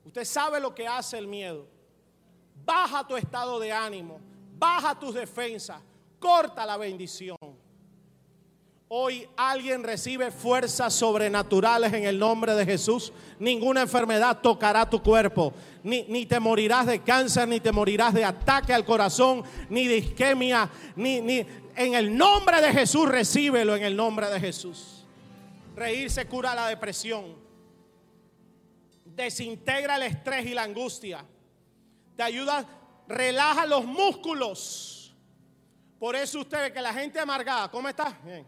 Usted 0.06 0.24
sabe 0.24 0.60
lo 0.60 0.74
que 0.74 0.88
hace 0.88 1.18
el 1.18 1.28
miedo. 1.28 1.79
Baja 2.70 3.04
tu 3.04 3.18
estado 3.18 3.60
de 3.60 3.72
ánimo, 3.72 4.20
baja 4.60 4.94
tus 4.94 5.16
defensas, 5.16 5.82
corta 6.20 6.68
la 6.68 6.78
bendición. 6.78 7.36
Hoy 8.88 9.28
alguien 9.36 9.84
recibe 9.84 10.30
fuerzas 10.30 10.94
sobrenaturales 10.94 11.92
en 11.94 12.04
el 12.04 12.20
nombre 12.20 12.54
de 12.54 12.66
Jesús. 12.66 13.12
Ninguna 13.40 13.82
enfermedad 13.82 14.38
tocará 14.40 14.88
tu 14.88 15.02
cuerpo. 15.02 15.52
Ni, 15.82 16.04
ni, 16.04 16.28
te 16.28 16.40
morirás 16.40 16.86
de 16.86 17.00
cáncer, 17.00 17.48
ni 17.48 17.60
te 17.60 17.72
morirás 17.72 18.14
de 18.14 18.24
ataque 18.24 18.72
al 18.72 18.86
corazón, 18.86 19.44
ni 19.68 19.88
de 19.88 19.98
isquemia, 19.98 20.70
ni, 20.96 21.22
ni 21.22 21.44
en 21.76 21.96
el 21.96 22.16
nombre 22.16 22.62
de 22.62 22.72
Jesús 22.72 23.10
recíbelo 23.10 23.76
en 23.76 23.82
el 23.82 23.96
nombre 23.96 24.30
de 24.30 24.40
Jesús. 24.40 25.08
Reírse 25.76 26.28
cura 26.28 26.54
la 26.54 26.68
depresión 26.68 27.50
desintegra 29.06 29.96
el 29.96 30.04
estrés 30.04 30.46
y 30.46 30.54
la 30.54 30.64
angustia. 30.64 31.26
Te 32.20 32.24
ayuda, 32.24 32.66
relaja 33.08 33.66
los 33.66 33.86
músculos. 33.86 35.16
Por 35.98 36.18
eso 36.18 36.42
usted 36.42 36.64
ve 36.64 36.74
que 36.74 36.82
la 36.82 36.92
gente 36.92 37.18
amargada, 37.18 37.72
¿cómo 37.72 37.88
está? 37.88 38.10
Bien. 38.26 38.46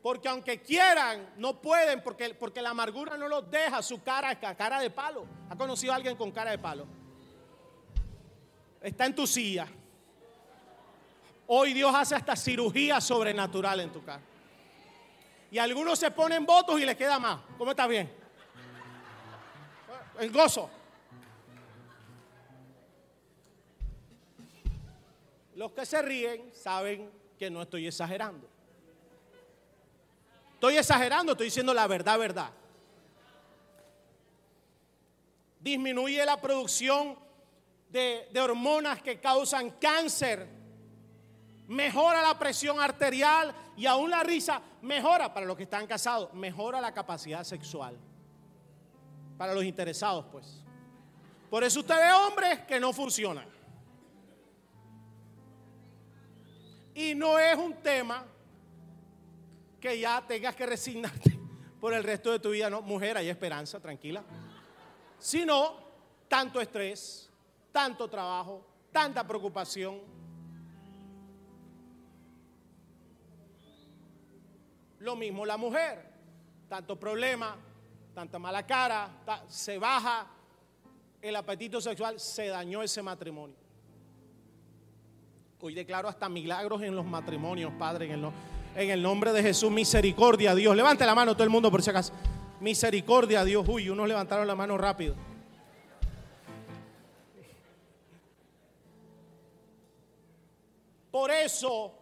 Porque 0.00 0.26
aunque 0.26 0.62
quieran, 0.62 1.34
no 1.36 1.60
pueden, 1.60 2.02
porque, 2.02 2.32
porque 2.32 2.62
la 2.62 2.70
amargura 2.70 3.18
no 3.18 3.28
los 3.28 3.50
deja, 3.50 3.82
su 3.82 4.02
cara 4.02 4.34
cara 4.40 4.80
de 4.80 4.88
palo. 4.88 5.26
¿Ha 5.50 5.56
conocido 5.56 5.92
a 5.92 5.96
alguien 5.96 6.16
con 6.16 6.32
cara 6.32 6.52
de 6.52 6.58
palo? 6.58 6.86
Está 8.80 9.04
en 9.04 9.14
tu 9.14 9.26
silla. 9.26 9.66
Hoy 11.46 11.74
Dios 11.74 11.94
hace 11.94 12.14
hasta 12.14 12.34
cirugía 12.36 13.02
sobrenatural 13.02 13.80
en 13.80 13.92
tu 13.92 14.02
cara. 14.02 14.22
Y 15.50 15.58
algunos 15.58 15.98
se 15.98 16.10
ponen 16.10 16.46
votos 16.46 16.80
y 16.80 16.86
les 16.86 16.96
queda 16.96 17.18
más. 17.18 17.40
¿Cómo 17.58 17.72
está 17.72 17.86
bien? 17.86 18.15
El 20.18 20.30
gozo. 20.30 20.70
Los 25.54 25.72
que 25.72 25.86
se 25.86 26.02
ríen 26.02 26.54
saben 26.54 27.10
que 27.38 27.50
no 27.50 27.62
estoy 27.62 27.86
exagerando. 27.86 28.48
Estoy 30.54 30.76
exagerando, 30.76 31.32
estoy 31.32 31.46
diciendo 31.46 31.72
la 31.72 31.86
verdad, 31.86 32.18
verdad. 32.18 32.50
Disminuye 35.60 36.24
la 36.24 36.40
producción 36.40 37.18
de, 37.88 38.28
de 38.32 38.40
hormonas 38.40 39.02
que 39.02 39.20
causan 39.20 39.70
cáncer 39.72 40.56
mejora 41.68 42.22
la 42.22 42.38
presión 42.38 42.80
arterial 42.80 43.54
y 43.76 43.86
aún 43.86 44.10
la 44.10 44.22
risa 44.22 44.60
mejora 44.82 45.32
para 45.32 45.46
los 45.46 45.56
que 45.56 45.64
están 45.64 45.86
casados, 45.86 46.32
mejora 46.32 46.80
la 46.80 46.92
capacidad 46.92 47.44
sexual. 47.44 47.96
Para 49.36 49.54
los 49.54 49.64
interesados, 49.64 50.24
pues. 50.30 50.62
Por 51.50 51.62
eso 51.62 51.80
usted 51.80 51.94
ve 51.94 52.12
hombres 52.12 52.60
que 52.60 52.80
no 52.80 52.92
funcionan. 52.92 53.46
Y 56.94 57.14
no 57.14 57.38
es 57.38 57.56
un 57.56 57.74
tema 57.74 58.24
que 59.80 59.98
ya 60.00 60.24
tengas 60.26 60.56
que 60.56 60.66
resignarte 60.66 61.38
por 61.80 61.92
el 61.92 62.02
resto 62.02 62.32
de 62.32 62.38
tu 62.38 62.50
vida, 62.50 62.70
no, 62.70 62.82
mujer, 62.82 63.16
hay 63.16 63.28
esperanza, 63.28 63.78
tranquila. 63.78 64.24
Sino 65.18 65.76
tanto 66.28 66.60
estrés, 66.60 67.30
tanto 67.70 68.08
trabajo, 68.08 68.66
tanta 68.90 69.26
preocupación, 69.26 70.00
Lo 75.06 75.14
mismo 75.14 75.46
la 75.46 75.56
mujer. 75.56 76.04
Tanto 76.68 76.98
problema, 76.98 77.56
tanta 78.16 78.38
mala 78.38 78.66
cara, 78.66 79.10
se 79.46 79.76
baja 79.76 80.26
el 81.20 81.36
apetito 81.36 81.82
sexual, 81.82 82.18
se 82.18 82.46
dañó 82.46 82.82
ese 82.82 83.02
matrimonio. 83.02 83.54
Hoy 85.60 85.74
declaro 85.74 86.08
hasta 86.08 86.26
milagros 86.26 86.80
en 86.80 86.96
los 86.96 87.04
matrimonios, 87.04 87.74
Padre, 87.78 88.10
en 88.10 88.90
el, 88.90 89.02
nombre 89.02 89.34
de 89.34 89.42
Jesús, 89.42 89.70
misericordia, 89.70 90.54
Dios. 90.54 90.74
Levante 90.74 91.04
la 91.04 91.14
mano 91.14 91.34
todo 91.34 91.44
el 91.44 91.50
mundo 91.50 91.70
por 91.70 91.82
si 91.82 91.90
acaso. 91.90 92.14
Misericordia, 92.58 93.44
Dios. 93.44 93.68
Uy, 93.68 93.90
unos 93.90 94.08
levantaron 94.08 94.46
la 94.46 94.54
mano 94.54 94.78
rápido. 94.78 95.14
Por 101.10 101.30
eso 101.30 101.92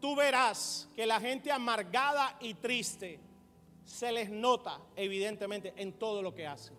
tú 0.00 0.16
verás 0.16 0.88
que 0.96 1.06
la 1.06 1.20
gente 1.20 1.52
amargada 1.52 2.36
y 2.40 2.54
triste 2.54 3.29
se 3.90 4.12
les 4.12 4.30
nota 4.30 4.78
evidentemente 4.94 5.74
en 5.76 5.94
todo 5.94 6.22
lo 6.22 6.32
que 6.32 6.46
hacen. 6.46 6.76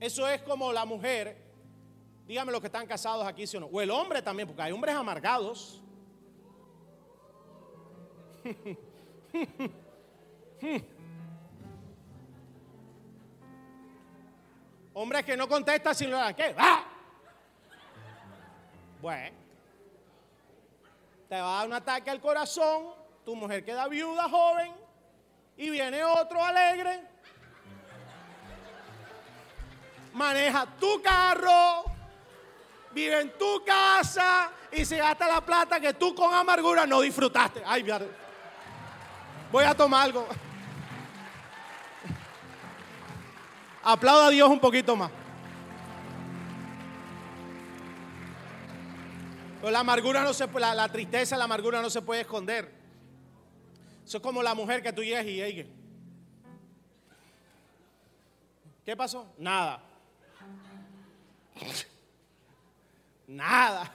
Eso 0.00 0.26
es 0.26 0.40
como 0.42 0.72
la 0.72 0.86
mujer, 0.86 1.36
dígame 2.26 2.52
los 2.52 2.62
que 2.62 2.68
están 2.68 2.86
casados 2.86 3.26
aquí, 3.26 3.46
¿sí 3.46 3.58
o 3.58 3.60
no? 3.60 3.66
O 3.66 3.82
el 3.82 3.90
hombre 3.90 4.22
también, 4.22 4.48
porque 4.48 4.62
hay 4.62 4.72
hombres 4.72 4.94
amargados. 4.94 5.82
Hombres 14.94 15.26
que 15.26 15.36
no 15.36 15.46
contestan 15.46 15.94
sin 15.94 16.10
lo 16.10 16.16
¿qué? 16.34 16.54
¡Ah! 16.56 16.86
Bueno, 19.02 19.36
te 21.28 21.34
va 21.34 21.56
a 21.56 21.58
dar 21.58 21.66
un 21.66 21.74
ataque 21.74 22.08
al 22.08 22.22
corazón, 22.22 22.94
tu 23.22 23.36
mujer 23.36 23.62
queda 23.62 23.86
viuda, 23.88 24.30
joven, 24.30 24.85
y 25.56 25.70
viene 25.70 26.04
otro 26.04 26.42
alegre, 26.44 27.00
maneja 30.12 30.66
tu 30.78 31.00
carro, 31.02 31.84
vive 32.92 33.20
en 33.20 33.38
tu 33.38 33.64
casa 33.64 34.50
y 34.72 34.84
se 34.84 34.98
gasta 34.98 35.26
la 35.26 35.40
plata 35.40 35.80
que 35.80 35.94
tú 35.94 36.14
con 36.14 36.34
amargura 36.34 36.86
no 36.86 37.00
disfrutaste. 37.00 37.62
Ay, 37.64 37.86
voy 39.50 39.64
a 39.64 39.74
tomar 39.74 40.04
algo. 40.04 40.26
Aplauda 43.82 44.26
a 44.26 44.30
Dios 44.30 44.48
un 44.48 44.60
poquito 44.60 44.96
más. 44.96 45.10
la 49.70 49.80
amargura 49.80 50.22
no 50.22 50.32
se 50.32 50.46
la, 50.46 50.74
la 50.74 50.88
tristeza, 50.88 51.36
la 51.36 51.44
amargura 51.44 51.82
no 51.82 51.90
se 51.90 52.00
puede 52.02 52.20
esconder. 52.20 52.75
Eso 54.06 54.18
es 54.18 54.22
como 54.22 54.40
la 54.40 54.54
mujer 54.54 54.84
que 54.84 54.92
tú 54.92 55.02
llegas 55.02 55.26
y 55.26 55.42
ella. 55.42 55.66
¿Qué 58.84 58.96
pasó? 58.96 59.26
Nada. 59.36 59.82
Nada. 63.26 63.92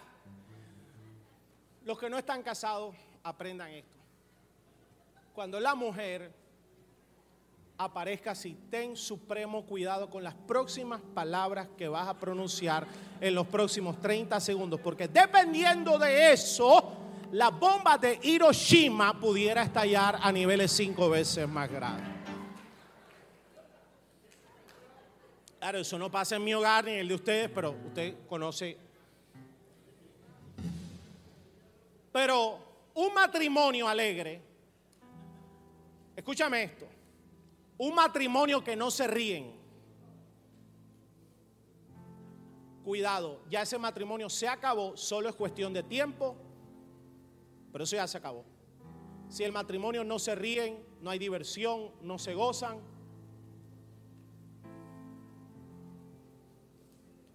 Los 1.86 1.98
que 1.98 2.10
no 2.10 2.18
están 2.18 2.44
casados 2.44 2.94
aprendan 3.24 3.70
esto. 3.72 3.90
Cuando 5.34 5.62
la 5.62 5.76
mujer 5.76 6.34
aparezca 7.78 8.32
así, 8.32 8.58
ten 8.70 8.98
supremo 8.98 9.66
cuidado 9.66 10.10
con 10.10 10.26
las 10.26 10.36
próximas 10.36 11.00
palabras 11.14 11.70
que 11.78 11.88
vas 11.88 12.10
a 12.10 12.20
pronunciar 12.20 12.86
en 13.22 13.34
los 13.34 13.48
próximos 13.48 13.98
30 14.02 14.42
segundos, 14.42 14.82
porque 14.82 15.08
dependiendo 15.08 15.98
de 15.98 16.34
eso, 16.34 17.01
la 17.32 17.50
bomba 17.50 17.98
de 17.98 18.20
Hiroshima 18.22 19.18
pudiera 19.18 19.64
estallar 19.64 20.20
a 20.22 20.32
niveles 20.32 20.72
cinco 20.72 21.10
veces 21.10 21.48
más 21.48 21.70
grandes. 21.72 22.10
Claro, 25.60 25.80
eso 25.80 25.98
no 25.98 26.10
pasa 26.10 26.36
en 26.36 26.44
mi 26.44 26.54
hogar 26.54 26.86
ni 26.86 26.92
en 26.92 27.00
el 27.00 27.08
de 27.08 27.16
ustedes, 27.16 27.50
pero 27.54 27.72
usted 27.72 28.16
conoce. 28.28 28.78
Pero 32.12 32.60
un 32.96 33.14
matrimonio 33.14 33.88
alegre, 33.88 34.42
escúchame 36.16 36.64
esto, 36.64 36.88
un 37.78 37.96
matrimonio 37.96 38.64
que 38.64 38.76
no 38.76 38.92
se 38.92 39.08
ríen. 39.08 39.62
Cuidado, 42.84 43.42
ya 43.50 43.62
ese 43.62 43.78
matrimonio 43.78 44.30
se 44.30 44.48
acabó, 44.48 44.98
solo 44.98 45.30
es 45.30 45.36
cuestión 45.36 45.72
de 45.72 45.84
tiempo, 45.84 46.36
pero 47.72 47.84
eso 47.84 47.96
ya 47.96 48.08
se 48.08 48.18
acabó. 48.18 48.46
Si 49.30 49.44
el 49.44 49.52
matrimonio 49.52 50.04
no 50.04 50.20
se 50.20 50.36
ríen, 50.36 50.84
no 51.02 51.10
hay 51.10 51.20
diversión, 51.20 51.92
no 52.02 52.20
se 52.20 52.34
gozan. 52.34 52.80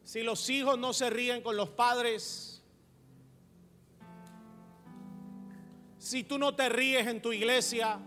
Si 0.03 0.23
los 0.23 0.49
hijos 0.51 0.79
no 0.79 0.93
se 0.93 1.11
ríen 1.11 1.43
con 1.43 1.57
los 1.57 1.71
padres, 1.71 2.63
si 5.99 6.23
tú 6.23 6.39
no 6.39 6.55
te 6.55 6.69
ríes 6.69 7.07
en 7.07 7.21
tu 7.21 7.33
iglesia, 7.33 8.01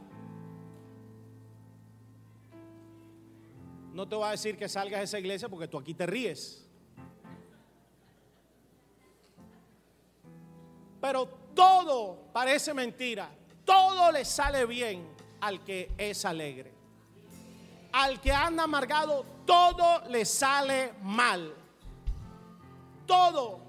No 4.00 4.08
te 4.08 4.16
voy 4.16 4.30
a 4.30 4.32
decir 4.32 4.56
que 4.56 4.70
salgas 4.70 5.02
de 5.02 5.04
esa 5.04 5.20
iglesia 5.20 5.50
porque 5.50 5.68
tú 5.68 5.78
aquí 5.78 5.94
te 5.94 6.06
ríes. 6.06 6.69
Parece 12.32 12.74
mentira. 12.74 13.30
Todo 13.66 14.12
le 14.12 14.26
sale 14.26 14.66
bien 14.66 15.08
al 15.42 15.64
que 15.64 15.92
es 15.98 16.26
alegre. 16.26 16.74
Al 17.92 18.20
que 18.22 18.32
anda 18.32 18.64
amargado, 18.64 19.26
todo 19.46 20.08
le 20.10 20.26
sale 20.26 20.94
mal. 21.02 21.54
Todo. 23.06 23.62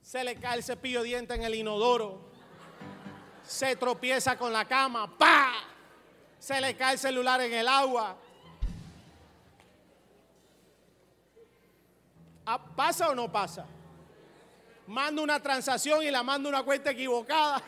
Se 0.00 0.22
le 0.22 0.36
cae 0.36 0.58
el 0.58 0.62
cepillo 0.62 1.02
de 1.02 1.08
diente 1.08 1.34
en 1.34 1.42
el 1.42 1.54
inodoro. 1.54 2.20
Se 3.42 3.76
tropieza 3.76 4.36
con 4.38 4.52
la 4.52 4.64
cama. 4.64 5.16
¡Pa! 5.18 5.52
Se 6.38 6.60
le 6.60 6.76
cae 6.76 6.92
el 6.92 6.98
celular 6.98 7.40
en 7.40 7.52
el 7.52 7.66
agua. 7.66 8.16
Ah, 12.46 12.58
¿Pasa 12.76 13.08
o 13.08 13.14
no 13.14 13.32
pasa? 13.32 13.66
Mando 14.86 15.22
una 15.22 15.40
transacción 15.40 16.02
y 16.02 16.10
la 16.10 16.22
mando 16.22 16.48
una 16.48 16.62
cuenta 16.62 16.90
equivocada. 16.90 17.62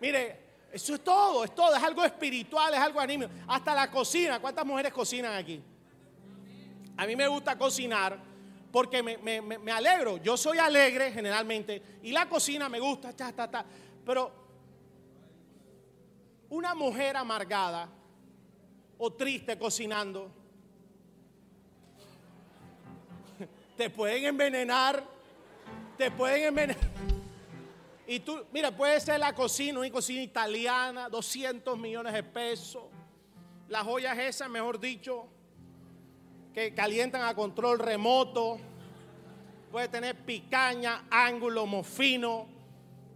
Mire, 0.00 0.40
eso 0.72 0.94
es 0.94 1.04
todo, 1.04 1.44
es 1.44 1.54
todo, 1.54 1.76
es 1.76 1.82
algo 1.82 2.04
espiritual, 2.04 2.74
es 2.74 2.80
algo 2.80 2.98
anímico. 2.98 3.30
Hasta 3.46 3.74
la 3.74 3.90
cocina, 3.90 4.40
¿cuántas 4.40 4.66
mujeres 4.66 4.92
cocinan 4.92 5.34
aquí? 5.34 5.62
A 6.96 7.06
mí 7.06 7.14
me 7.14 7.28
gusta 7.28 7.56
cocinar 7.56 8.18
porque 8.72 9.02
me, 9.02 9.70
alegro. 9.70 10.16
Yo 10.16 10.36
soy 10.36 10.58
alegre 10.58 11.12
generalmente 11.12 12.00
y 12.02 12.10
la 12.10 12.28
cocina 12.28 12.68
me 12.68 12.80
gusta, 12.80 13.12
ta, 13.12 13.32
ta, 13.32 13.48
ta. 13.48 13.64
Pero 14.04 14.41
una 16.52 16.74
mujer 16.74 17.16
amargada 17.16 17.88
o 18.98 19.10
triste 19.10 19.58
cocinando, 19.58 20.30
te 23.74 23.88
pueden 23.88 24.26
envenenar, 24.26 25.02
te 25.96 26.10
pueden 26.10 26.44
envenenar. 26.48 26.90
Y 28.06 28.20
tú, 28.20 28.44
mira, 28.52 28.70
puede 28.70 29.00
ser 29.00 29.18
la 29.18 29.34
cocina, 29.34 29.78
una 29.78 29.90
cocina 29.90 30.20
italiana, 30.20 31.08
200 31.08 31.78
millones 31.78 32.12
de 32.12 32.22
pesos. 32.22 32.82
Las 33.68 33.84
joyas 33.84 34.18
esas, 34.18 34.50
mejor 34.50 34.78
dicho, 34.78 35.26
que 36.52 36.74
calientan 36.74 37.22
a 37.22 37.34
control 37.34 37.78
remoto. 37.78 38.58
Puede 39.70 39.88
tener 39.88 40.16
picaña, 40.16 41.06
ángulo, 41.10 41.64
mofino, 41.64 42.46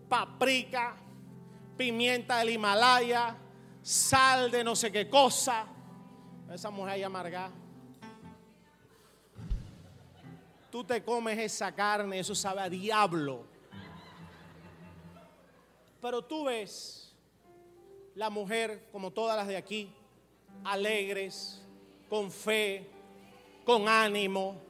paprika, 0.08 0.96
pimienta 1.76 2.38
del 2.38 2.50
Himalaya, 2.50 3.36
sal 3.82 4.50
de 4.50 4.64
no 4.64 4.74
sé 4.74 4.90
qué 4.90 5.08
cosa. 5.08 5.66
Esa 6.52 6.70
mujer 6.70 6.94
ahí 6.94 7.02
amargada. 7.02 7.50
Tú 10.70 10.84
te 10.84 11.02
comes 11.02 11.38
esa 11.38 11.72
carne, 11.72 12.18
eso 12.18 12.34
sabe 12.34 12.60
a 12.60 12.68
diablo. 12.68 13.44
Pero 16.00 16.22
tú 16.22 16.44
ves 16.44 17.14
la 18.14 18.30
mujer, 18.30 18.88
como 18.92 19.10
todas 19.10 19.36
las 19.36 19.48
de 19.48 19.56
aquí, 19.56 19.92
alegres, 20.64 21.62
con 22.08 22.30
fe, 22.30 22.88
con 23.64 23.88
ánimo, 23.88 24.60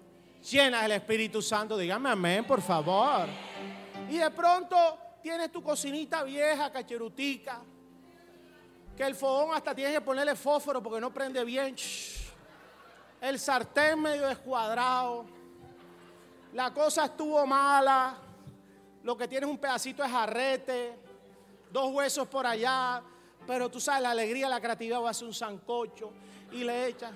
llenas 0.50 0.82
del 0.82 0.92
Espíritu 0.92 1.42
Santo. 1.42 1.76
Dígame 1.76 2.10
amén, 2.10 2.44
por 2.44 2.62
favor. 2.62 3.26
Y 4.08 4.18
de 4.18 4.30
pronto 4.30 4.98
tienes 5.26 5.50
tu 5.50 5.60
cocinita 5.60 6.22
vieja, 6.22 6.70
cacherutica, 6.70 7.60
que 8.96 9.02
el 9.02 9.16
fogón 9.16 9.56
hasta 9.56 9.74
tienes 9.74 9.94
que 9.94 10.00
ponerle 10.00 10.36
fósforo 10.36 10.80
porque 10.80 11.00
no 11.00 11.12
prende 11.12 11.44
bien. 11.44 11.74
El 13.20 13.36
sartén 13.40 14.00
medio 14.00 14.28
descuadrado. 14.28 15.26
La 16.52 16.72
cosa 16.72 17.06
estuvo 17.06 17.44
mala. 17.44 18.18
Lo 19.02 19.16
que 19.16 19.26
tienes 19.26 19.50
un 19.50 19.58
pedacito 19.58 20.04
de 20.04 20.08
jarrete, 20.08 20.96
dos 21.72 21.92
huesos 21.92 22.28
por 22.28 22.46
allá. 22.46 23.02
Pero 23.48 23.68
tú 23.68 23.80
sabes, 23.80 24.02
la 24.02 24.12
alegría, 24.12 24.48
la 24.48 24.60
creatividad 24.60 25.02
va 25.02 25.08
a 25.08 25.10
hacer 25.10 25.26
un 25.26 25.34
sancocho 25.34 26.12
y 26.52 26.62
le 26.62 26.86
echas. 26.86 27.10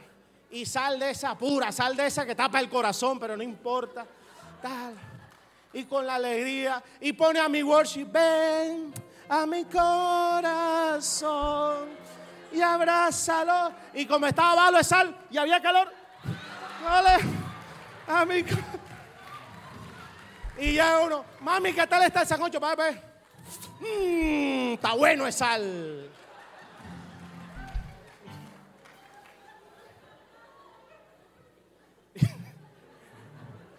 Y 0.51 0.67
sal 0.67 0.99
de 0.99 1.11
esa 1.11 1.39
pura, 1.39 1.71
sal 1.71 1.95
de 1.95 2.07
esa 2.07 2.27
que 2.27 2.35
tapa 2.35 2.59
el 2.59 2.69
corazón, 2.69 3.21
pero 3.21 3.37
no 3.37 3.45
importa. 3.45 4.05
tal. 4.61 5.10
Y 5.73 5.85
con 5.85 6.05
la 6.07 6.16
alegría. 6.16 6.83
Y 7.01 7.12
pone 7.12 7.39
a 7.41 7.49
mi 7.49 7.62
worship, 7.62 8.07
ven 8.07 8.93
a 9.29 9.47
mi 9.47 9.64
corazón 9.64 11.21
y 12.53 12.61
abrázalo. 12.61 13.73
Y 13.95 14.05
como 14.07 14.27
estaba 14.27 14.57
bajo 14.57 14.77
de 14.77 14.85
sal 14.85 15.16
y 15.31 15.39
había 15.39 15.62
calor, 15.62 15.91
vale, 16.85 17.18
a 18.09 18.25
mi 18.25 18.45
Y 20.59 20.73
ya 20.75 20.99
uno, 20.99 21.25
mami, 21.41 21.73
¿qué 21.73 21.87
tal 21.87 22.03
está 22.03 22.23
el 22.23 22.27
sancocho? 22.27 22.59
Mmm, 22.61 24.73
está 24.75 24.95
bueno 24.95 25.27
el 25.27 25.33
sal. 25.33 26.11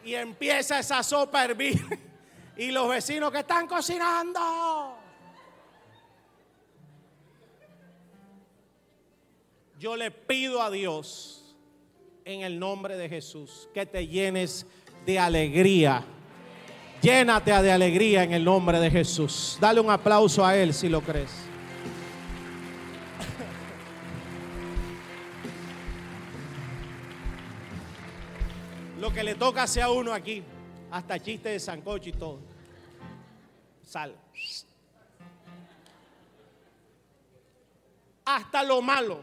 Y 0.03 0.15
empieza 0.15 0.79
esa 0.79 1.03
sopa 1.03 1.41
a 1.41 1.45
hervir. 1.45 1.81
y 2.57 2.71
los 2.71 2.89
vecinos 2.89 3.31
que 3.31 3.39
están 3.39 3.67
cocinando. 3.67 4.39
Yo 9.79 9.95
le 9.95 10.11
pido 10.11 10.61
a 10.61 10.69
Dios 10.69 11.55
en 12.23 12.41
el 12.41 12.59
nombre 12.59 12.97
de 12.97 13.09
Jesús 13.09 13.67
que 13.73 13.85
te 13.85 14.07
llenes 14.07 14.67
de 15.05 15.17
alegría. 15.17 16.05
Llénate 17.01 17.51
de 17.51 17.71
alegría 17.71 18.23
en 18.23 18.33
el 18.33 18.43
nombre 18.43 18.79
de 18.79 18.91
Jesús. 18.91 19.57
Dale 19.59 19.79
un 19.79 19.89
aplauso 19.89 20.45
a 20.45 20.55
Él 20.55 20.71
si 20.73 20.87
lo 20.87 21.01
crees. 21.01 21.50
Que 29.13 29.23
le 29.23 29.35
toca 29.35 29.67
sea 29.67 29.89
uno 29.89 30.13
aquí, 30.13 30.41
hasta 30.89 31.19
chiste 31.19 31.49
de 31.49 31.59
sancocho 31.59 32.09
y 32.09 32.13
todo. 32.13 32.39
Sal. 33.83 34.15
Hasta 38.23 38.63
lo 38.63 38.81
malo. 38.81 39.21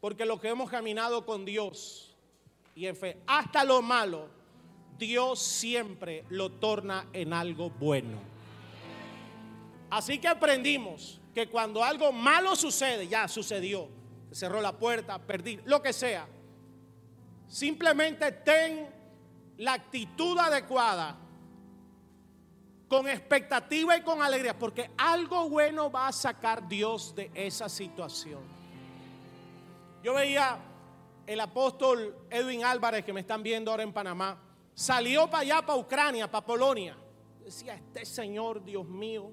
Porque 0.00 0.26
lo 0.26 0.38
que 0.38 0.48
hemos 0.48 0.70
caminado 0.70 1.24
con 1.24 1.46
Dios 1.46 2.14
y 2.74 2.86
en 2.86 2.94
fe, 2.94 3.16
hasta 3.26 3.64
lo 3.64 3.80
malo, 3.80 4.28
Dios 4.98 5.40
siempre 5.40 6.24
lo 6.28 6.50
torna 6.50 7.06
en 7.14 7.32
algo 7.32 7.70
bueno. 7.70 8.18
Así 9.88 10.18
que 10.18 10.28
aprendimos 10.28 11.18
que 11.34 11.48
cuando 11.48 11.82
algo 11.82 12.12
malo 12.12 12.54
sucede, 12.56 13.08
ya 13.08 13.26
sucedió, 13.26 13.88
cerró 14.30 14.60
la 14.60 14.72
puerta, 14.72 15.18
perdí, 15.18 15.60
lo 15.64 15.82
que 15.82 15.94
sea, 15.94 16.26
simplemente 17.48 18.32
ten 18.32 18.88
la 19.58 19.74
actitud 19.74 20.38
adecuada, 20.38 21.16
con 22.88 23.08
expectativa 23.08 23.96
y 23.96 24.02
con 24.02 24.22
alegría, 24.22 24.56
porque 24.56 24.90
algo 24.96 25.48
bueno 25.48 25.90
va 25.90 26.08
a 26.08 26.12
sacar 26.12 26.68
Dios 26.68 27.14
de 27.14 27.30
esa 27.34 27.68
situación. 27.68 28.40
Yo 30.02 30.14
veía 30.14 30.58
el 31.26 31.40
apóstol 31.40 32.16
Edwin 32.30 32.64
Álvarez, 32.64 33.04
que 33.04 33.12
me 33.12 33.20
están 33.20 33.42
viendo 33.42 33.70
ahora 33.70 33.82
en 33.82 33.92
Panamá, 33.92 34.38
salió 34.74 35.28
para 35.28 35.40
allá, 35.40 35.66
para 35.66 35.78
Ucrania, 35.78 36.30
para 36.30 36.46
Polonia. 36.46 36.96
Decía, 37.44 37.74
este 37.74 38.04
señor, 38.04 38.62
Dios 38.64 38.86
mío, 38.86 39.30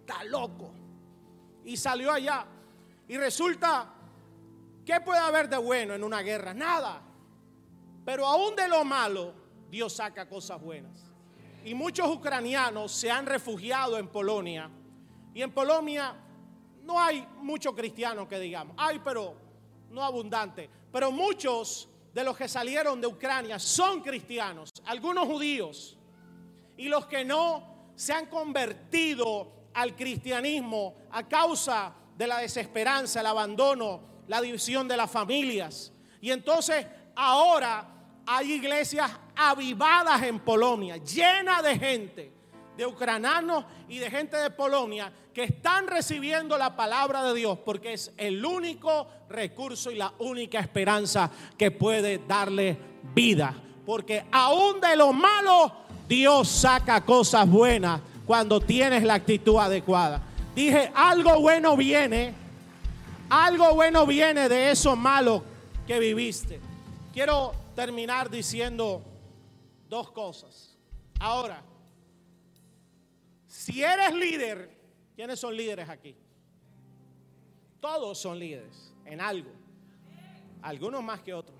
está 0.00 0.24
loco. 0.24 0.72
Y 1.64 1.76
salió 1.76 2.12
allá. 2.12 2.46
Y 3.06 3.16
resulta, 3.18 3.92
¿qué 4.84 5.00
puede 5.00 5.18
haber 5.18 5.50
de 5.50 5.58
bueno 5.58 5.94
en 5.94 6.02
una 6.02 6.22
guerra? 6.22 6.54
Nada. 6.54 7.02
Pero 8.08 8.26
aún 8.26 8.56
de 8.56 8.66
lo 8.66 8.86
malo, 8.86 9.34
Dios 9.68 9.92
saca 9.92 10.26
cosas 10.26 10.58
buenas. 10.58 11.12
Y 11.62 11.74
muchos 11.74 12.08
ucranianos 12.08 12.90
se 12.90 13.10
han 13.10 13.26
refugiado 13.26 13.98
en 13.98 14.08
Polonia. 14.08 14.70
Y 15.34 15.42
en 15.42 15.52
Polonia 15.52 16.16
no 16.84 16.98
hay 16.98 17.28
muchos 17.42 17.74
cristianos 17.74 18.26
que 18.26 18.40
digamos. 18.40 18.74
Hay, 18.78 18.98
pero 19.00 19.34
no 19.90 20.02
abundante, 20.02 20.70
pero 20.90 21.12
muchos 21.12 21.86
de 22.14 22.24
los 22.24 22.34
que 22.34 22.48
salieron 22.48 22.98
de 22.98 23.08
Ucrania 23.08 23.58
son 23.58 24.00
cristianos, 24.00 24.72
algunos 24.86 25.26
judíos, 25.26 25.98
y 26.78 26.88
los 26.88 27.04
que 27.04 27.26
no 27.26 27.90
se 27.94 28.14
han 28.14 28.24
convertido 28.24 29.52
al 29.74 29.94
cristianismo 29.94 30.94
a 31.10 31.28
causa 31.28 31.92
de 32.16 32.26
la 32.26 32.38
desesperanza, 32.38 33.20
el 33.20 33.26
abandono, 33.26 34.00
la 34.28 34.40
división 34.40 34.88
de 34.88 34.96
las 34.96 35.10
familias. 35.10 35.92
Y 36.22 36.30
entonces 36.30 36.86
ahora 37.14 37.96
hay 38.30 38.52
iglesias 38.52 39.10
avivadas 39.34 40.22
en 40.22 40.38
Polonia, 40.40 40.98
llenas 40.98 41.62
de 41.62 41.78
gente 41.78 42.30
de 42.76 42.84
ucranianos 42.84 43.64
y 43.88 43.96
de 43.98 44.10
gente 44.10 44.36
de 44.36 44.50
Polonia 44.50 45.10
que 45.32 45.44
están 45.44 45.86
recibiendo 45.86 46.58
la 46.58 46.76
palabra 46.76 47.24
de 47.24 47.32
Dios 47.32 47.58
porque 47.64 47.94
es 47.94 48.12
el 48.18 48.44
único 48.44 49.08
recurso 49.30 49.90
y 49.90 49.96
la 49.96 50.12
única 50.18 50.60
esperanza 50.60 51.30
que 51.56 51.70
puede 51.70 52.18
darle 52.18 52.76
vida. 53.14 53.54
Porque 53.86 54.26
aún 54.30 54.78
de 54.78 54.94
lo 54.94 55.14
malo, 55.14 55.72
Dios 56.06 56.48
saca 56.48 57.02
cosas 57.06 57.48
buenas 57.48 58.02
cuando 58.26 58.60
tienes 58.60 59.04
la 59.04 59.14
actitud 59.14 59.56
adecuada. 59.56 60.20
Dije, 60.54 60.92
algo 60.94 61.40
bueno 61.40 61.78
viene, 61.78 62.34
algo 63.30 63.74
bueno 63.74 64.04
viene 64.04 64.50
de 64.50 64.70
eso 64.70 64.94
malo 64.96 65.42
que 65.86 65.98
viviste. 65.98 66.60
Quiero 67.14 67.67
terminar 67.78 68.28
diciendo 68.28 69.04
dos 69.88 70.10
cosas. 70.10 70.76
Ahora, 71.20 71.62
si 73.46 73.84
eres 73.84 74.12
líder, 74.14 74.76
¿quiénes 75.14 75.38
son 75.38 75.56
líderes 75.56 75.88
aquí? 75.88 76.16
Todos 77.78 78.18
son 78.18 78.36
líderes 78.36 78.92
en 79.04 79.20
algo. 79.20 79.52
Algunos 80.60 81.04
más 81.04 81.20
que 81.20 81.32
otros. 81.32 81.56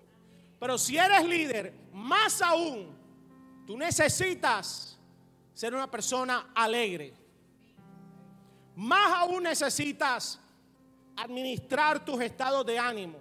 Pero 0.58 0.76
si 0.76 0.98
eres 0.98 1.24
líder, 1.24 1.72
más 1.92 2.42
aún, 2.42 2.88
tú 3.64 3.78
necesitas 3.78 4.98
ser 5.54 5.72
una 5.72 5.88
persona 5.88 6.50
alegre. 6.52 7.14
Más 8.74 9.20
aún 9.20 9.44
necesitas 9.44 10.40
administrar 11.14 12.04
tus 12.04 12.20
estados 12.20 12.66
de 12.66 12.76
ánimo. 12.76 13.20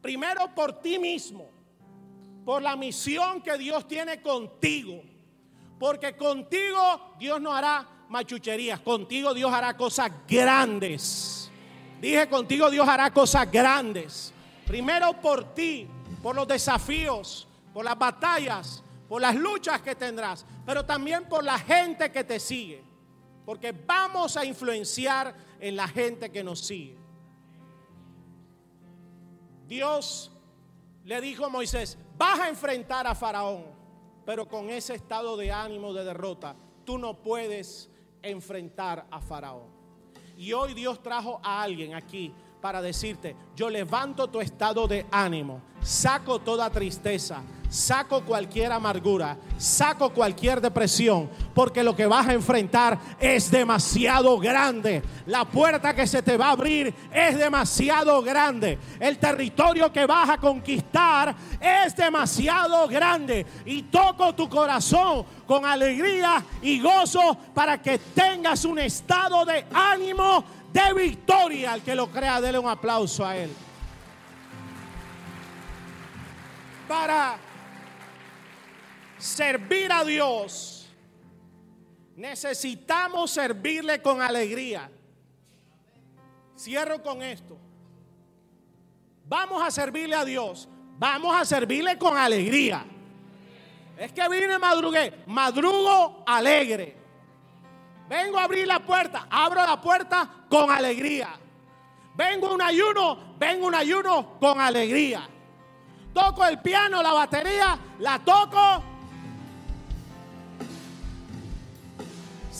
Primero 0.00 0.54
por 0.54 0.80
ti 0.80 0.98
mismo, 0.98 1.51
por 2.44 2.62
la 2.62 2.76
misión 2.76 3.42
que 3.42 3.56
Dios 3.58 3.86
tiene 3.86 4.20
contigo. 4.20 5.02
Porque 5.78 6.16
contigo 6.16 7.14
Dios 7.18 7.40
no 7.40 7.52
hará 7.52 7.86
machucherías. 8.08 8.80
Contigo 8.80 9.34
Dios 9.34 9.52
hará 9.52 9.76
cosas 9.76 10.10
grandes. 10.28 11.50
Dije, 12.00 12.28
contigo 12.28 12.70
Dios 12.70 12.88
hará 12.88 13.12
cosas 13.12 13.50
grandes. 13.50 14.32
Primero 14.66 15.20
por 15.20 15.54
ti, 15.54 15.86
por 16.22 16.34
los 16.34 16.46
desafíos, 16.48 17.46
por 17.72 17.84
las 17.84 17.98
batallas, 17.98 18.82
por 19.08 19.20
las 19.20 19.34
luchas 19.34 19.82
que 19.82 19.94
tendrás, 19.94 20.44
pero 20.64 20.84
también 20.84 21.28
por 21.28 21.44
la 21.44 21.58
gente 21.58 22.10
que 22.10 22.24
te 22.24 22.40
sigue. 22.40 22.82
Porque 23.44 23.72
vamos 23.72 24.36
a 24.36 24.44
influenciar 24.44 25.34
en 25.60 25.76
la 25.76 25.86
gente 25.88 26.30
que 26.30 26.42
nos 26.42 26.60
sigue. 26.60 26.96
Dios 29.66 30.31
le 31.04 31.20
dijo 31.20 31.50
Moisés, 31.50 31.98
vas 32.16 32.40
a 32.40 32.48
enfrentar 32.48 33.06
a 33.06 33.14
Faraón, 33.14 33.64
pero 34.24 34.46
con 34.46 34.70
ese 34.70 34.94
estado 34.94 35.36
de 35.36 35.50
ánimo 35.50 35.92
de 35.92 36.04
derrota, 36.04 36.54
tú 36.84 36.98
no 36.98 37.14
puedes 37.14 37.90
enfrentar 38.22 39.06
a 39.10 39.20
Faraón. 39.20 39.66
Y 40.36 40.52
hoy 40.52 40.74
Dios 40.74 41.02
trajo 41.02 41.40
a 41.42 41.62
alguien 41.62 41.94
aquí 41.94 42.32
para 42.60 42.80
decirte, 42.80 43.34
yo 43.56 43.68
levanto 43.68 44.28
tu 44.28 44.40
estado 44.40 44.86
de 44.86 45.06
ánimo, 45.10 45.60
saco 45.82 46.38
toda 46.38 46.70
tristeza, 46.70 47.42
saco 47.72 48.22
cualquier 48.22 48.70
amargura, 48.70 49.38
saco 49.56 50.10
cualquier 50.10 50.60
depresión, 50.60 51.30
porque 51.54 51.82
lo 51.82 51.96
que 51.96 52.04
vas 52.04 52.28
a 52.28 52.34
enfrentar 52.34 52.98
es 53.18 53.50
demasiado 53.50 54.38
grande. 54.38 55.02
La 55.24 55.46
puerta 55.46 55.94
que 55.94 56.06
se 56.06 56.22
te 56.22 56.36
va 56.36 56.48
a 56.48 56.50
abrir 56.50 56.94
es 57.10 57.38
demasiado 57.38 58.20
grande. 58.20 58.78
El 59.00 59.16
territorio 59.18 59.90
que 59.90 60.04
vas 60.04 60.28
a 60.28 60.36
conquistar 60.36 61.34
es 61.58 61.96
demasiado 61.96 62.86
grande. 62.88 63.46
Y 63.64 63.84
toco 63.84 64.34
tu 64.34 64.50
corazón 64.50 65.24
con 65.46 65.64
alegría 65.64 66.44
y 66.60 66.78
gozo 66.78 67.38
para 67.54 67.80
que 67.80 67.96
tengas 67.98 68.66
un 68.66 68.80
estado 68.80 69.46
de 69.46 69.64
ánimo 69.72 70.44
de 70.70 70.92
victoria. 70.92 71.72
Al 71.72 71.82
que 71.82 71.94
lo 71.94 72.08
crea, 72.08 72.38
dele 72.38 72.58
un 72.58 72.68
aplauso 72.68 73.24
a 73.24 73.34
él. 73.34 73.50
Para 76.86 77.38
servir 79.22 79.92
a 79.92 80.04
Dios, 80.04 80.88
necesitamos 82.16 83.30
servirle 83.30 84.02
con 84.02 84.20
alegría. 84.20 84.90
Cierro 86.58 87.02
con 87.02 87.22
esto. 87.22 87.56
Vamos 89.24 89.62
a 89.62 89.70
servirle 89.70 90.16
a 90.16 90.24
Dios. 90.24 90.68
Vamos 90.98 91.34
a 91.40 91.44
servirle 91.44 91.96
con 91.96 92.16
alegría. 92.16 92.84
Es 93.96 94.12
que 94.12 94.28
vine 94.28 94.58
madrugué. 94.58 95.22
Madrugo 95.26 96.22
alegre. 96.26 96.96
Vengo 98.08 98.38
a 98.38 98.44
abrir 98.44 98.66
la 98.66 98.80
puerta. 98.80 99.26
Abro 99.30 99.62
la 99.62 99.80
puerta 99.80 100.28
con 100.48 100.70
alegría. 100.70 101.30
Vengo 102.14 102.48
a 102.48 102.54
un 102.54 102.62
ayuno. 102.62 103.36
Vengo 103.38 103.66
a 103.66 103.68
un 103.68 103.74
ayuno 103.74 104.38
con 104.38 104.60
alegría. 104.60 105.28
Toco 106.12 106.44
el 106.44 106.60
piano, 106.60 107.02
la 107.02 107.12
batería. 107.12 107.78
La 108.00 108.18
toco. 108.18 108.91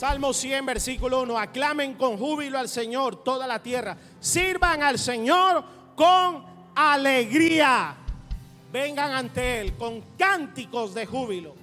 Salmo 0.03 0.33
100, 0.33 0.65
versículo 0.65 1.21
1. 1.21 1.39
Aclamen 1.39 1.93
con 1.93 2.17
júbilo 2.17 2.59
al 2.59 2.67
Señor 2.67 3.23
toda 3.23 3.47
la 3.47 3.63
tierra. 3.63 3.95
Sirvan 4.19 4.83
al 4.83 4.99
Señor 4.99 5.63
con 5.95 6.43
alegría. 6.75 7.95
Vengan 8.69 9.13
ante 9.13 9.61
Él 9.61 9.77
con 9.77 10.01
cánticos 10.17 10.93
de 10.93 11.05
júbilo. 11.05 11.55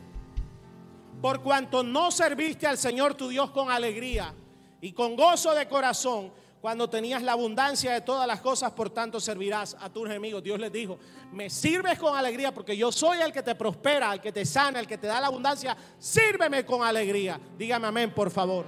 Por 1.21 1.43
cuanto 1.43 1.83
no 1.83 2.11
serviste 2.11 2.67
al 2.67 2.79
Señor 2.79 3.13
tu 3.13 3.29
Dios 3.29 3.51
con 3.51 3.71
alegría 3.71 4.33
y 4.81 4.93
con 4.93 5.17
gozo 5.17 5.53
de 5.53 5.69
corazón, 5.69 6.33
cuando 6.63 6.89
tenías 6.89 7.23
la 7.23 7.33
abundancia 7.33 7.93
de 7.93 8.01
todas 8.01 8.27
las 8.27 8.41
cosas, 8.41 8.73
por 8.73 8.89
tanto 8.89 9.21
servirás 9.21 9.77
a 9.79 9.91
tus 9.91 10.07
enemigos. 10.07 10.43
Dios 10.43 10.59
les 10.59 10.73
dijo, 10.73 10.99
me 11.33 11.49
sirves 11.49 11.99
con 11.99 12.17
alegría 12.17 12.53
porque 12.53 12.77
yo 12.77 12.91
soy 12.91 13.21
el 13.21 13.33
que 13.33 13.43
te 13.43 13.55
prospera, 13.55 14.13
el 14.13 14.21
que 14.21 14.33
te 14.33 14.45
sana, 14.45 14.81
el 14.81 14.87
que 14.87 14.99
te 14.99 15.07
da 15.07 15.21
la 15.21 15.29
abundancia. 15.29 15.77
Sírveme 15.99 16.65
con 16.65 16.83
alegría. 16.83 17.41
Dígame 17.57 17.87
amén, 17.87 18.13
por 18.13 18.31
favor. 18.31 18.67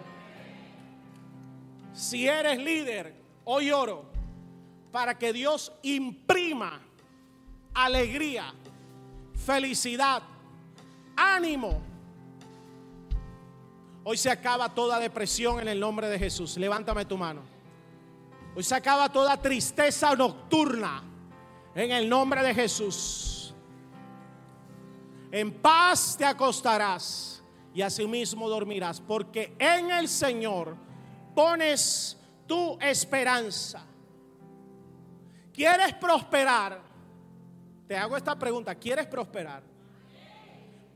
Si 1.92 2.26
eres 2.26 2.58
líder, 2.58 3.14
hoy 3.44 3.70
oro 3.70 4.10
para 4.92 5.18
que 5.18 5.32
Dios 5.32 5.72
imprima 5.82 6.80
alegría, 7.74 8.54
felicidad, 9.34 10.22
ánimo. 11.16 11.82
Hoy 14.04 14.16
se 14.16 14.30
acaba 14.30 14.74
toda 14.74 14.98
depresión 14.98 15.60
en 15.60 15.68
el 15.68 15.80
nombre 15.80 16.08
de 16.08 16.18
Jesús. 16.18 16.56
Levántame 16.56 17.04
tu 17.04 17.18
mano. 17.18 17.42
Hoy 18.54 18.62
se 18.62 18.74
acaba 18.74 19.10
toda 19.10 19.40
tristeza 19.40 20.14
nocturna 20.14 21.11
en 21.74 21.90
el 21.92 22.08
nombre 22.08 22.42
de 22.42 22.54
Jesús. 22.54 23.54
En 25.30 25.52
paz 25.52 26.16
te 26.18 26.24
acostarás 26.24 27.42
y 27.74 27.82
asimismo 27.82 28.48
dormirás, 28.48 29.00
porque 29.00 29.54
en 29.58 29.90
el 29.90 30.08
Señor 30.08 30.76
pones 31.34 32.18
tu 32.46 32.78
esperanza. 32.80 33.82
¿Quieres 35.52 35.94
prosperar? 35.94 36.80
Te 37.86 37.96
hago 37.96 38.16
esta 38.16 38.38
pregunta, 38.38 38.74
¿quieres 38.74 39.06
prosperar? 39.06 39.62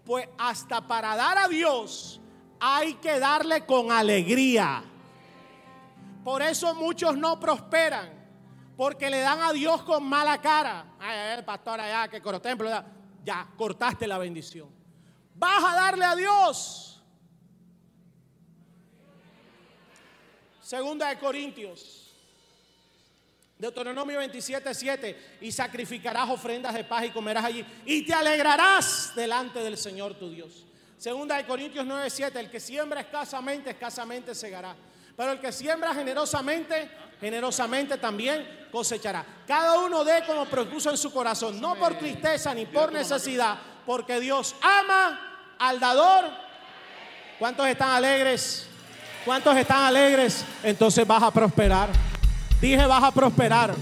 Pues 0.04 0.28
hasta 0.38 0.86
para 0.86 1.16
dar 1.16 1.38
a 1.38 1.48
Dios 1.48 2.20
hay 2.60 2.94
que 2.94 3.18
darle 3.18 3.66
con 3.66 3.90
alegría. 3.90 4.82
Por 6.24 6.42
eso 6.42 6.74
muchos 6.74 7.16
no 7.16 7.38
prosperan, 7.38 8.15
porque 8.76 9.10
le 9.10 9.20
dan 9.20 9.40
a 9.42 9.52
Dios 9.52 9.82
con 9.82 10.04
mala 10.04 10.40
cara. 10.40 10.96
Ay, 10.98 11.38
el 11.38 11.44
pastor 11.44 11.80
allá 11.80 12.08
que 12.08 12.20
cortó 12.20 12.40
templo, 12.40 12.70
ya 13.24 13.48
cortaste 13.56 14.06
la 14.06 14.18
bendición. 14.18 14.68
Vas 15.34 15.64
a 15.64 15.74
darle 15.76 16.04
a 16.04 16.16
Dios. 16.16 17.02
Segunda 20.60 21.08
de 21.08 21.18
Corintios 21.18 22.06
Deuteronomio 23.58 24.18
27, 24.18 24.74
7. 24.74 25.38
Y 25.40 25.52
sacrificarás 25.52 26.28
ofrendas 26.28 26.74
de 26.74 26.84
paz 26.84 27.04
y 27.06 27.10
comerás 27.10 27.44
allí. 27.44 27.64
Y 27.84 28.04
te 28.04 28.12
alegrarás 28.12 29.12
delante 29.14 29.60
del 29.60 29.78
Señor 29.78 30.14
tu 30.14 30.30
Dios. 30.30 30.66
Segunda 30.98 31.36
de 31.36 31.46
Corintios 31.46 31.86
9, 31.86 32.10
7. 32.10 32.38
El 32.38 32.50
que 32.50 32.60
siembra 32.60 33.00
escasamente, 33.00 33.70
escasamente 33.70 34.34
segará. 34.34 34.76
Pero 35.16 35.32
el 35.32 35.40
que 35.40 35.52
siembra 35.52 35.94
generosamente, 35.94 36.90
generosamente 37.20 37.98
también 37.98 38.68
cosechará. 38.70 39.24
Cada 39.46 39.78
uno 39.80 40.04
dé 40.04 40.22
como 40.26 40.46
propuso 40.46 40.90
en 40.90 40.96
su 40.96 41.12
corazón. 41.12 41.60
No 41.60 41.76
por 41.76 41.94
tristeza 41.94 42.54
ni 42.54 42.66
por 42.66 42.92
necesidad. 42.92 43.58
Porque 43.84 44.20
Dios 44.20 44.54
ama 44.60 45.54
al 45.58 45.80
dador. 45.80 46.24
¿Cuántos 47.38 47.66
están 47.66 47.90
alegres? 47.90 48.66
¿Cuántos 49.24 49.56
están 49.56 49.84
alegres? 49.84 50.44
Entonces 50.62 51.06
vas 51.06 51.22
a 51.22 51.30
prosperar. 51.30 51.88
Dije, 52.60 52.84
vas 52.86 53.04
a 53.04 53.10
prosperar. 53.10 53.74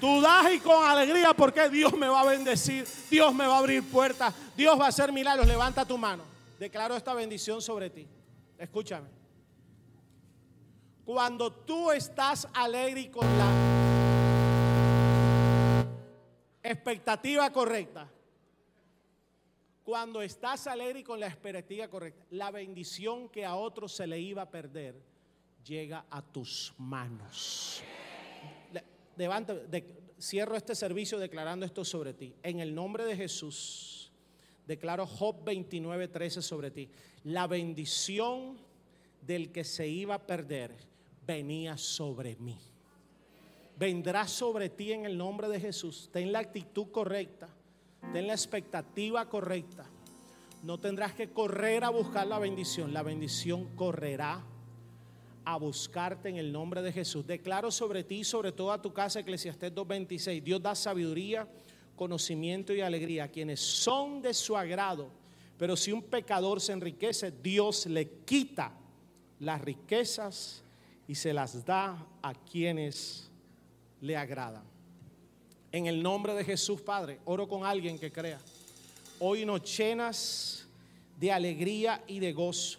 Tú 0.00 0.20
das 0.22 0.50
y 0.52 0.60
con 0.60 0.82
alegría 0.82 1.34
porque 1.34 1.68
Dios 1.68 1.92
me 1.92 2.08
va 2.08 2.22
a 2.22 2.24
bendecir, 2.24 2.88
Dios 3.10 3.34
me 3.34 3.46
va 3.46 3.56
a 3.56 3.58
abrir 3.58 3.86
puertas, 3.86 4.32
Dios 4.56 4.80
va 4.80 4.86
a 4.86 4.88
hacer 4.88 5.12
milagros. 5.12 5.46
Levanta 5.46 5.84
tu 5.84 5.98
mano. 5.98 6.22
Declaro 6.58 6.96
esta 6.96 7.12
bendición 7.12 7.60
sobre 7.60 7.90
ti. 7.90 8.08
Escúchame. 8.58 9.19
Cuando 11.12 11.50
tú 11.50 11.90
estás 11.90 12.46
alegre 12.54 13.10
con 13.10 13.26
la 13.36 13.50
expectativa 16.62 17.50
correcta, 17.50 18.08
cuando 19.82 20.22
estás 20.22 20.68
alegre 20.68 21.02
con 21.02 21.18
la 21.18 21.26
expectativa 21.26 21.88
correcta, 21.88 22.24
la 22.30 22.52
bendición 22.52 23.28
que 23.28 23.44
a 23.44 23.56
otros 23.56 23.90
se 23.90 24.06
le 24.06 24.20
iba 24.20 24.42
a 24.42 24.50
perder, 24.52 24.94
llega 25.64 26.06
a 26.10 26.22
tus 26.22 26.72
manos. 26.78 27.82
Levanta, 29.16 29.56
cierro 30.16 30.54
este 30.54 30.76
servicio 30.76 31.18
declarando 31.18 31.66
esto 31.66 31.84
sobre 31.84 32.14
ti. 32.14 32.36
En 32.40 32.60
el 32.60 32.72
nombre 32.72 33.04
de 33.04 33.16
Jesús, 33.16 34.12
declaro 34.64 35.08
Job 35.08 35.42
29, 35.42 36.06
13 36.06 36.40
sobre 36.40 36.70
ti. 36.70 36.88
La 37.24 37.48
bendición 37.48 38.60
del 39.22 39.50
que 39.50 39.64
se 39.64 39.88
iba 39.88 40.14
a 40.14 40.24
perder 40.24 40.88
venía 41.30 41.76
sobre 41.76 42.34
mí. 42.36 42.58
Vendrá 43.78 44.26
sobre 44.26 44.68
ti 44.68 44.92
en 44.92 45.06
el 45.06 45.16
nombre 45.16 45.48
de 45.48 45.60
Jesús. 45.60 46.10
Ten 46.12 46.32
la 46.32 46.40
actitud 46.40 46.90
correcta. 46.90 47.48
Ten 48.12 48.26
la 48.26 48.32
expectativa 48.32 49.28
correcta. 49.28 49.86
No 50.64 50.78
tendrás 50.78 51.14
que 51.14 51.30
correr 51.30 51.84
a 51.84 51.90
buscar 51.90 52.26
la 52.26 52.40
bendición. 52.40 52.92
La 52.92 53.04
bendición 53.04 53.76
correrá 53.76 54.44
a 55.44 55.56
buscarte 55.56 56.28
en 56.28 56.36
el 56.36 56.50
nombre 56.50 56.82
de 56.82 56.92
Jesús. 56.92 57.24
Declaro 57.24 57.70
sobre 57.70 58.02
ti, 58.02 58.24
sobre 58.24 58.50
toda 58.50 58.82
tu 58.82 58.92
casa, 58.92 59.20
Eclesiastés 59.20 59.72
2.26, 59.72 60.42
Dios 60.42 60.60
da 60.60 60.74
sabiduría, 60.74 61.48
conocimiento 61.94 62.74
y 62.74 62.80
alegría 62.80 63.24
a 63.24 63.28
quienes 63.28 63.60
son 63.60 64.20
de 64.20 64.34
su 64.34 64.56
agrado. 64.56 65.12
Pero 65.56 65.76
si 65.76 65.92
un 65.92 66.02
pecador 66.02 66.60
se 66.60 66.72
enriquece, 66.72 67.30
Dios 67.30 67.86
le 67.86 68.24
quita 68.24 68.72
las 69.38 69.60
riquezas 69.60 70.64
y 71.10 71.16
se 71.16 71.32
las 71.32 71.64
da 71.64 72.06
a 72.22 72.32
quienes 72.32 73.28
le 74.00 74.16
agradan. 74.16 74.62
En 75.72 75.86
el 75.86 76.00
nombre 76.00 76.34
de 76.34 76.44
Jesús, 76.44 76.80
Padre, 76.82 77.18
oro 77.24 77.48
con 77.48 77.66
alguien 77.66 77.98
que 77.98 78.12
crea. 78.12 78.38
Hoy 79.18 79.44
nos 79.44 79.76
llenas 79.76 80.68
de 81.18 81.32
alegría 81.32 82.04
y 82.06 82.20
de 82.20 82.32
gozo 82.32 82.78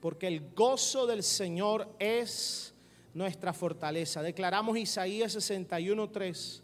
porque 0.00 0.26
el 0.26 0.52
gozo 0.52 1.06
del 1.06 1.22
Señor 1.22 1.94
es 2.00 2.74
nuestra 3.14 3.52
fortaleza. 3.52 4.20
Declaramos 4.20 4.76
Isaías 4.76 5.36
61:3. 5.36 6.60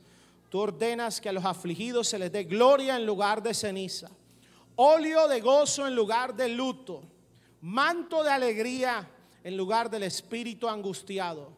Tú 0.48 0.58
ordenas 0.58 1.20
que 1.20 1.28
a 1.28 1.32
los 1.32 1.44
afligidos 1.44 2.08
se 2.08 2.18
les 2.18 2.32
dé 2.32 2.42
gloria 2.42 2.96
en 2.96 3.06
lugar 3.06 3.44
de 3.44 3.54
ceniza, 3.54 4.10
óleo 4.74 5.28
de 5.28 5.40
gozo 5.40 5.86
en 5.86 5.94
lugar 5.94 6.34
de 6.34 6.48
luto, 6.48 7.04
manto 7.60 8.24
de 8.24 8.30
alegría 8.32 9.08
en 9.44 9.56
lugar 9.56 9.90
del 9.90 10.02
espíritu 10.04 10.68
angustiado. 10.68 11.52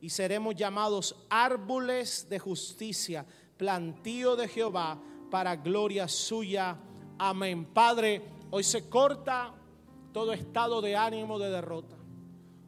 Y 0.00 0.10
seremos 0.10 0.54
llamados 0.54 1.16
árboles 1.28 2.26
de 2.28 2.38
justicia, 2.38 3.24
plantío 3.56 4.36
de 4.36 4.48
Jehová 4.48 5.00
para 5.30 5.56
gloria 5.56 6.06
suya. 6.08 6.76
Amén. 7.18 7.64
Padre, 7.66 8.22
hoy 8.50 8.62
se 8.62 8.88
corta 8.88 9.54
todo 10.12 10.32
estado 10.32 10.80
de 10.80 10.96
ánimo 10.96 11.38
de 11.38 11.50
derrota. 11.50 11.96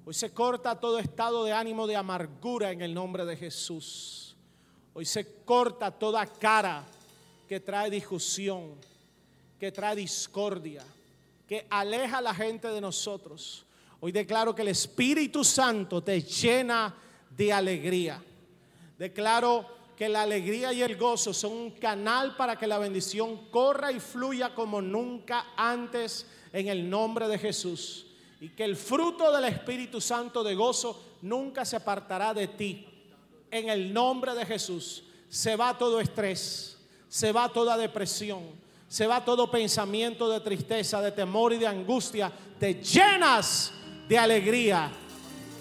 Hoy 0.04 0.14
se 0.14 0.32
corta 0.32 0.80
todo 0.80 0.98
estado 0.98 1.44
de 1.44 1.52
ánimo 1.52 1.86
de 1.86 1.96
amargura 1.96 2.70
en 2.70 2.80
el 2.80 2.94
nombre 2.94 3.26
de 3.26 3.36
Jesús. 3.36 4.36
Hoy 4.94 5.04
se 5.04 5.44
corta 5.44 5.90
toda 5.90 6.26
cara 6.26 6.84
que 7.46 7.60
trae 7.60 7.90
discusión, 7.90 8.74
que 9.60 9.70
trae 9.70 9.94
discordia, 9.96 10.82
que 11.46 11.66
aleja 11.70 12.18
a 12.18 12.22
la 12.22 12.34
gente 12.34 12.68
de 12.68 12.80
nosotros. 12.80 13.66
Hoy 14.00 14.12
declaro 14.12 14.54
que 14.54 14.62
el 14.62 14.68
Espíritu 14.68 15.42
Santo 15.42 16.02
te 16.02 16.22
llena 16.22 16.94
de 17.36 17.52
alegría. 17.52 18.22
Declaro 18.96 19.78
que 19.96 20.08
la 20.08 20.22
alegría 20.22 20.72
y 20.72 20.82
el 20.82 20.96
gozo 20.96 21.34
son 21.34 21.52
un 21.52 21.70
canal 21.72 22.36
para 22.36 22.56
que 22.56 22.68
la 22.68 22.78
bendición 22.78 23.48
corra 23.50 23.90
y 23.90 23.98
fluya 23.98 24.54
como 24.54 24.80
nunca 24.80 25.46
antes 25.56 26.26
en 26.52 26.68
el 26.68 26.88
nombre 26.88 27.26
de 27.26 27.38
Jesús. 27.38 28.06
Y 28.40 28.50
que 28.50 28.62
el 28.62 28.76
fruto 28.76 29.32
del 29.32 29.46
Espíritu 29.46 30.00
Santo 30.00 30.44
de 30.44 30.54
gozo 30.54 31.16
nunca 31.22 31.64
se 31.64 31.74
apartará 31.74 32.32
de 32.32 32.46
ti. 32.46 32.86
En 33.50 33.68
el 33.68 33.92
nombre 33.92 34.34
de 34.34 34.46
Jesús 34.46 35.02
se 35.28 35.56
va 35.56 35.76
todo 35.76 36.00
estrés, 36.00 36.78
se 37.08 37.32
va 37.32 37.48
toda 37.48 37.76
depresión, 37.76 38.68
Se 38.88 39.06
va 39.06 39.22
todo 39.22 39.50
pensamiento 39.50 40.30
de 40.30 40.40
tristeza, 40.40 41.02
de 41.02 41.12
temor 41.12 41.52
y 41.52 41.58
de 41.58 41.66
angustia. 41.66 42.32
Te 42.58 42.82
llenas 42.82 43.70
de 44.08 44.18
alegría. 44.18 44.90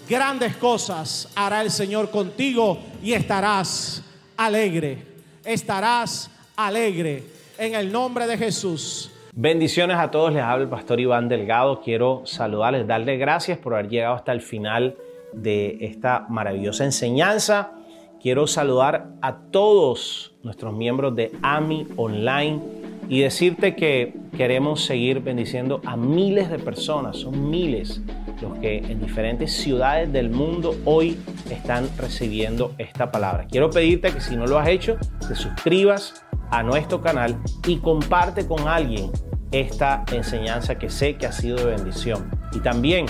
Grandes 0.08 0.56
cosas 0.56 1.30
hará 1.34 1.60
el 1.60 1.70
Señor 1.70 2.10
contigo 2.10 2.78
y 3.02 3.12
estarás 3.12 4.02
alegre. 4.36 4.98
Estarás 5.44 6.30
alegre 6.56 7.24
en 7.58 7.74
el 7.74 7.92
nombre 7.92 8.26
de 8.26 8.38
Jesús. 8.38 9.10
Bendiciones 9.34 9.98
a 9.98 10.10
todos, 10.10 10.32
les 10.32 10.42
habla 10.42 10.64
el 10.64 10.70
pastor 10.70 10.98
Iván 10.98 11.28
Delgado. 11.28 11.80
Quiero 11.82 12.22
saludarles, 12.24 12.86
darles 12.86 13.20
gracias 13.20 13.58
por 13.58 13.74
haber 13.74 13.88
llegado 13.88 14.14
hasta 14.14 14.32
el 14.32 14.40
final 14.40 14.96
de 15.32 15.78
esta 15.82 16.26
maravillosa 16.28 16.84
enseñanza. 16.84 17.72
Quiero 18.20 18.46
saludar 18.46 19.10
a 19.22 19.36
todos 19.36 20.32
nuestros 20.42 20.74
miembros 20.74 21.14
de 21.14 21.30
AMI 21.42 21.86
Online 21.96 22.60
y 23.08 23.20
decirte 23.20 23.76
que 23.76 24.14
queremos 24.36 24.84
seguir 24.84 25.20
bendiciendo 25.20 25.80
a 25.84 25.96
miles 25.96 26.50
de 26.50 26.58
personas, 26.58 27.18
son 27.18 27.48
miles 27.48 28.02
los 28.40 28.58
que 28.58 28.78
en 28.78 29.00
diferentes 29.00 29.52
ciudades 29.52 30.12
del 30.12 30.30
mundo 30.30 30.76
hoy 30.84 31.18
están 31.50 31.88
recibiendo 31.96 32.74
esta 32.78 33.10
palabra. 33.10 33.46
Quiero 33.50 33.70
pedirte 33.70 34.12
que 34.12 34.20
si 34.20 34.36
no 34.36 34.46
lo 34.46 34.58
has 34.58 34.68
hecho, 34.68 34.96
te 35.26 35.34
suscribas 35.34 36.24
a 36.50 36.62
nuestro 36.62 37.00
canal 37.00 37.38
y 37.66 37.78
comparte 37.78 38.46
con 38.46 38.68
alguien 38.68 39.10
esta 39.52 40.04
enseñanza 40.12 40.78
que 40.78 40.90
sé 40.90 41.16
que 41.16 41.26
ha 41.26 41.32
sido 41.32 41.56
de 41.56 41.66
bendición. 41.66 42.30
Y 42.52 42.60
también, 42.60 43.06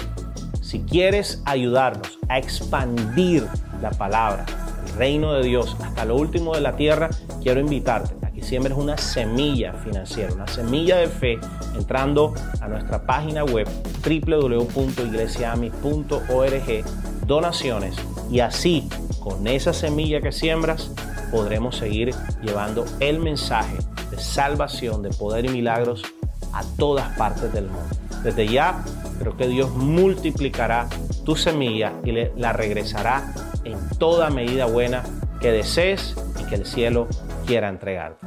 si 0.61 0.81
quieres 0.81 1.43
ayudarnos 1.45 2.19
a 2.29 2.39
expandir 2.39 3.47
la 3.81 3.91
palabra, 3.91 4.47
el 4.87 4.95
reino 4.95 5.33
de 5.35 5.45
Dios 5.45 5.77
hasta 5.83 6.05
lo 6.05 6.17
último 6.17 6.55
de 6.55 6.61
la 6.61 6.77
tierra, 6.77 7.11
quiero 7.43 7.61
invitarte 7.61 8.28
que 8.39 8.45
siembres 8.45 8.77
una 8.77 8.97
semilla 8.97 9.73
financiera, 9.73 10.33
una 10.33 10.47
semilla 10.47 10.99
de 10.99 11.09
fe, 11.09 11.41
entrando 11.75 12.33
a 12.61 12.69
nuestra 12.69 13.03
página 13.03 13.45
web 13.45 13.67
www.iglesiami.org, 14.05 16.85
donaciones, 17.27 17.97
y 18.31 18.39
así, 18.41 18.89
con 19.19 19.49
esa 19.49 19.73
semilla 19.73 20.21
que 20.21 20.31
siembras, 20.31 20.93
podremos 21.33 21.77
seguir 21.77 22.15
llevando 22.41 22.85
el 23.01 23.19
mensaje 23.19 23.77
de 24.11 24.19
salvación, 24.19 25.03
de 25.03 25.11
poder 25.11 25.47
y 25.47 25.49
milagros 25.49 26.05
a 26.53 26.63
todas 26.79 27.17
partes 27.17 27.53
del 27.53 27.65
mundo. 27.65 27.97
Desde 28.23 28.47
ya, 28.47 28.85
creo 29.19 29.37
que 29.37 29.49
Dios 29.49 29.71
multiplicará 29.71 30.89
tu 31.25 31.35
semilla 31.35 31.95
y 32.05 32.13
la 32.13 32.53
regresará 32.53 33.35
en 33.65 33.77
toda 33.99 34.31
medida 34.31 34.67
buena 34.67 35.03
que 35.41 35.51
desees 35.51 36.15
y 36.41 36.45
que 36.45 36.55
el 36.55 36.67
cielo 36.67 37.09
quiera 37.49 37.71
entregarte. 37.71 38.27